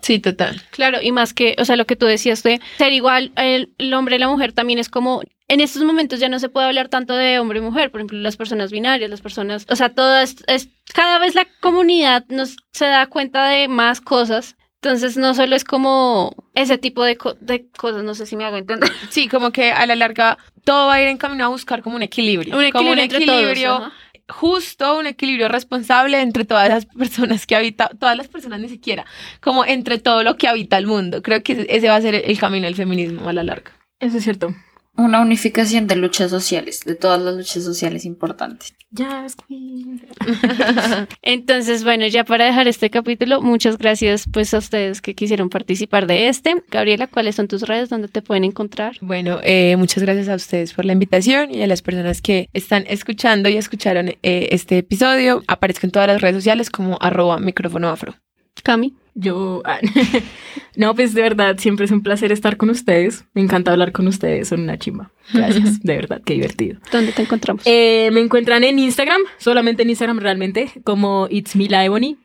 Sí, 0.02 0.20
total. 0.20 0.62
Claro, 0.72 0.98
y 1.02 1.14
más 1.14 1.34
que, 1.34 1.56
o 1.58 1.64
sea, 1.64 1.78
lo 1.78 1.86
que 1.86 1.96
tú 1.96 2.06
decías 2.06 2.44
de 2.44 2.60
ser 2.78 2.92
igual, 2.92 3.32
el, 3.38 3.72
el 3.78 3.94
hombre 3.94 4.18
y 4.18 4.20
la 4.20 4.28
mujer 4.28 4.52
también 4.52 4.78
es 4.78 4.90
como, 4.90 5.22
en 5.48 5.62
estos 5.62 5.84
momentos 5.84 6.20
ya 6.20 6.30
no 6.30 6.40
se 6.40 6.50
puede 6.50 6.68
hablar 6.68 6.90
tanto 6.90 7.14
de 7.16 7.38
hombre 7.40 7.60
y 7.60 7.62
mujer, 7.62 7.92
por 7.92 8.00
ejemplo, 8.02 8.18
las 8.20 8.38
personas 8.38 8.72
binarias, 8.72 9.10
las 9.10 9.22
personas, 9.22 9.66
o 9.70 9.76
sea, 9.76 9.90
todas, 9.90 10.38
es, 10.48 10.70
cada 10.94 11.20
vez 11.20 11.36
la 11.36 11.46
comunidad 11.62 12.26
nos 12.30 12.58
se 12.72 12.86
da 12.86 13.08
cuenta 13.08 13.48
de 13.50 13.68
más 13.68 14.00
cosas, 14.02 14.56
entonces 14.82 15.16
no 15.18 15.34
solo 15.34 15.56
es 15.56 15.64
como 15.64 16.34
ese 16.56 16.78
tipo 16.78 17.04
de, 17.04 17.18
co- 17.18 17.36
de 17.40 17.68
cosas, 17.78 18.04
no 18.04 18.16
sé 18.16 18.26
si 18.26 18.36
me 18.36 18.46
hago 18.46 18.58
entender. 18.58 18.90
Sí, 19.10 19.28
como 19.28 19.52
que 19.52 19.72
a 19.72 19.86
la 19.86 19.96
larga 19.96 20.38
todo 20.64 20.88
va 20.88 20.96
a 20.96 21.02
ir 21.02 21.08
encaminado 21.10 21.50
a 21.50 21.54
buscar 21.54 21.82
como 21.82 21.96
un 21.98 22.04
equilibrio. 22.04 22.58
Un 22.58 22.72
como 22.72 22.92
un 22.92 23.00
equilibrio 23.00 23.02
entre 23.02 23.26
todos, 23.26 23.42
equilibrio 23.52 23.92
justo, 24.30 24.98
un 24.98 25.06
equilibrio 25.08 25.50
responsable 25.50 26.22
entre 26.22 26.46
todas 26.46 26.70
las 26.70 26.86
personas 26.86 27.46
que 27.46 27.56
habita, 27.58 27.90
todas 28.00 28.16
las 28.18 28.30
personas 28.30 28.62
ni 28.62 28.70
siquiera, 28.70 29.06
como 29.42 29.66
entre 29.66 29.98
todo 30.00 30.24
lo 30.24 30.38
que 30.38 30.48
habita 30.48 30.78
el 30.78 30.88
mundo. 30.88 31.22
Creo 31.22 31.44
que 31.44 31.66
ese 31.70 31.90
va 31.90 31.98
a 31.98 32.02
ser 32.02 32.16
el 32.16 32.40
camino 32.40 32.66
del 32.66 32.76
feminismo 32.76 33.28
a 33.28 33.34
la 33.34 33.44
larga. 33.44 33.72
Eso 34.00 34.18
es 34.18 34.24
cierto. 34.24 34.56
Una 34.96 35.22
unificación 35.22 35.88
de 35.88 35.96
luchas 35.96 36.30
sociales, 36.30 36.82
de 36.86 36.94
todas 36.94 37.20
las 37.20 37.36
luchas 37.36 37.64
sociales 37.64 38.06
importantes. 38.06 38.76
Ya, 38.92 39.26
Queen. 39.48 40.06
Entonces, 41.24 41.84
bueno, 41.84 42.06
ya 42.06 42.24
para 42.24 42.46
dejar 42.46 42.68
este 42.68 42.92
capítulo, 42.92 43.42
muchas 43.42 43.80
gracias 43.80 44.26
pues 44.32 44.54
a 44.54 44.60
ustedes 44.60 45.02
que 45.02 45.16
quisieron 45.16 45.50
participar 45.50 46.06
de 46.06 46.28
este. 46.28 46.64
Gabriela, 46.70 47.08
¿cuáles 47.08 47.36
son 47.36 47.48
tus 47.48 47.64
redes 47.64 47.90
donde 47.90 48.08
te 48.08 48.22
pueden 48.22 48.44
encontrar? 48.44 48.98
Bueno, 49.02 49.40
eh, 49.42 49.76
muchas 49.78 50.04
gracias 50.04 50.30
a 50.30 50.36
ustedes 50.36 50.74
por 50.74 50.86
la 50.86 50.94
invitación 50.94 51.52
y 51.52 51.64
a 51.64 51.68
las 51.68 51.82
personas 51.82 52.22
que 52.22 52.50
están 52.54 52.86
escuchando 52.88 53.50
y 53.50 53.58
escucharon 53.58 54.10
eh, 54.10 54.50
este 54.52 54.78
episodio. 54.78 55.42
Aparezco 55.48 55.88
en 55.88 55.92
todas 55.92 56.08
las 56.08 56.22
redes 56.22 56.36
sociales 56.36 56.70
como 56.70 57.00
arroba 57.02 57.40
micrófono 57.40 57.90
afro. 57.90 58.14
Cami. 58.62 58.94
Yo, 59.16 59.62
ah, 59.66 59.80
no, 60.76 60.96
pues 60.96 61.14
de 61.14 61.22
verdad, 61.22 61.58
siempre 61.58 61.86
es 61.86 61.92
un 61.92 62.02
placer 62.02 62.32
estar 62.32 62.58
con 62.58 62.70
ustedes. 62.70 63.26
Me 63.34 63.42
encanta 63.42 63.72
hablar 63.72 63.92
con 63.92 64.08
ustedes, 64.08 64.48
son 64.48 64.62
una 64.62 64.78
chimba. 64.78 65.12
Gracias, 65.34 65.80
de 65.84 65.96
verdad, 65.96 66.22
qué 66.26 66.34
divertido. 66.34 66.80
¿Dónde 66.92 67.12
te 67.12 67.22
encontramos? 67.22 67.64
Eh, 67.66 68.10
me 68.12 68.22
encuentran 68.22 68.64
en 68.64 68.80
Instagram, 68.80 69.22
solamente 69.38 69.84
en 69.84 69.90
Instagram 69.90 70.20
realmente, 70.20 70.72
como 70.84 71.28
It's 71.30 71.56
Me 71.56 71.70
La 71.70 71.86
Ebony. 71.86 72.18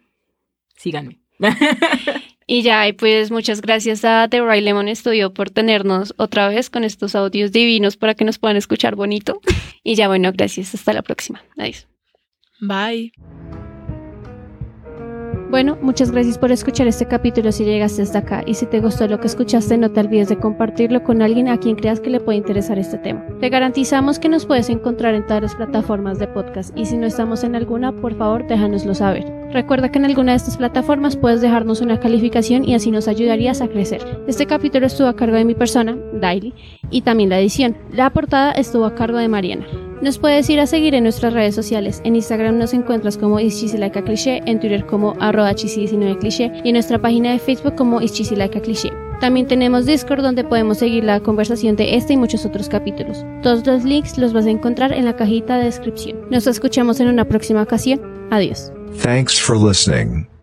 Síganme. 0.77 1.21
Y 2.51 2.63
ya, 2.63 2.89
y 2.89 2.95
pues 2.95 3.31
muchas 3.31 3.61
gracias 3.61 4.07
a 4.07 4.27
The 4.27 4.41
Ray 4.41 4.63
Lemon 4.63 4.89
Studio 4.97 5.35
por 5.35 5.51
tenernos 5.51 6.15
otra 6.17 6.49
vez 6.49 6.71
con 6.71 6.83
estos 6.83 7.15
audios 7.15 7.53
divinos 7.53 7.99
para 7.99 8.15
que 8.15 8.25
nos 8.25 8.39
puedan 8.39 8.57
escuchar 8.57 8.97
bonito. 8.97 9.43
Y 9.85 9.97
ya, 9.97 10.09
bueno, 10.09 10.33
gracias. 10.33 10.75
Hasta 10.75 10.95
la 10.95 11.03
próxima. 11.03 11.43
Adiós. 11.59 11.87
Bye. 12.59 13.13
Bueno, 15.51 15.79
muchas 15.81 16.11
gracias 16.11 16.37
por 16.37 16.53
escuchar 16.53 16.87
este 16.89 17.07
capítulo 17.07 17.51
si 17.53 17.65
llegaste 17.65 18.03
hasta 18.03 18.19
acá 18.19 18.43
y 18.45 18.53
si 18.53 18.67
te 18.67 18.81
gustó 18.81 19.09
lo 19.09 19.19
que 19.19 19.29
escuchaste 19.29 19.79
no 19.79 19.91
te 19.91 20.01
olvides 20.01 20.29
de 20.29 20.37
compartirlo 20.37 21.03
con 21.03 21.23
alguien 21.23 21.49
a 21.49 21.57
quien 21.57 21.75
creas 21.75 22.01
que 22.01 22.11
le 22.11 22.21
puede 22.21 22.37
interesar 22.37 22.79
este 22.79 22.99
tema. 22.99 23.25
Te 23.41 23.49
garantizamos 23.49 24.19
que 24.19 24.29
nos 24.29 24.45
puedes 24.45 24.69
encontrar 24.69 25.15
en 25.15 25.27
todas 25.27 25.43
las 25.43 25.55
plataformas 25.55 26.19
de 26.19 26.29
podcast 26.29 26.77
y 26.77 26.85
si 26.85 26.99
no 26.99 27.07
estamos 27.07 27.45
en 27.45 27.57
alguna, 27.57 27.93
por 27.93 28.15
favor 28.15 28.47
déjanoslo 28.47 28.95
saber. 28.95 29.25
Recuerda 29.51 29.91
que 29.91 29.99
en 29.99 30.05
alguna 30.05 30.33
de 30.33 30.37
estas 30.37 30.59
plataformas 30.59 31.17
puedes 31.17 31.41
dejarnos 31.41 31.81
una 31.81 31.99
calificación 31.99 32.69
y 32.69 32.75
así 32.75 32.91
nos 32.91 33.09
ayudarías 33.09 33.63
a 33.63 33.69
crecer. 33.69 34.03
Este 34.27 34.45
capítulo 34.45 34.87
estuvo 34.87 35.09
a 35.09 35.17
cargo 35.17 35.37
de 35.37 35.47
mi 35.47 35.55
persona, 35.55 35.97
Daily, 36.13 36.53
y 36.91 37.01
también 37.01 37.31
la 37.31 37.41
edición. 37.41 37.75
La 37.91 38.11
portada 38.11 38.53
estuvo 38.53 38.85
a 38.85 38.95
cargo 38.95 39.17
de 39.17 39.29
Mariana. 39.29 39.88
Nos 40.01 40.19
puedes 40.19 40.49
ir 40.49 40.61
a 40.61 40.67
seguir 40.67 40.95
en 40.95 41.03
nuestras 41.03 41.33
redes 41.33 41.55
sociales. 41.55 42.01
En 42.05 42.15
Instagram 42.15 42.57
nos 42.57 42.73
encuentras 42.73 43.17
como 43.17 43.41
Ischisilaika 43.41 44.03
Cliché, 44.03 44.43
en 44.47 44.61
Twitter 44.61 44.87
como 44.87 45.17
arroba 45.19 45.53
19 45.55 46.19
cliché 46.19 46.53
y 46.63 46.69
en 46.69 46.75
nuestra 46.75 47.01
página 47.01 47.33
de 47.33 47.39
Facebook 47.41 47.75
como 47.75 48.01
Ischisilaika 48.01 48.61
Cliché. 48.61 48.93
También 49.21 49.49
tenemos 49.49 49.87
Discord 49.87 50.23
donde 50.23 50.45
podemos 50.45 50.79
seguir 50.79 51.03
la 51.03 51.19
conversación 51.19 51.75
de 51.75 51.97
este 51.97 52.13
y 52.13 52.17
muchos 52.17 52.47
otros 52.47 52.69
capítulos. 52.69 53.27
Todos 53.43 53.67
los 53.67 53.83
links 53.83 54.17
los 54.17 54.33
vas 54.33 54.47
a 54.47 54.51
encontrar 54.51 54.93
en 54.93 55.05
la 55.05 55.17
cajita 55.17 55.59
de 55.59 55.65
descripción. 55.65 56.19
Nos 56.31 56.47
escuchamos 56.47 57.01
en 57.01 57.09
una 57.09 57.25
próxima 57.25 57.63
ocasión. 57.63 58.01
Adiós. 58.31 58.71
Thanks 59.03 59.41
for 59.41 59.57
listening. 59.57 60.29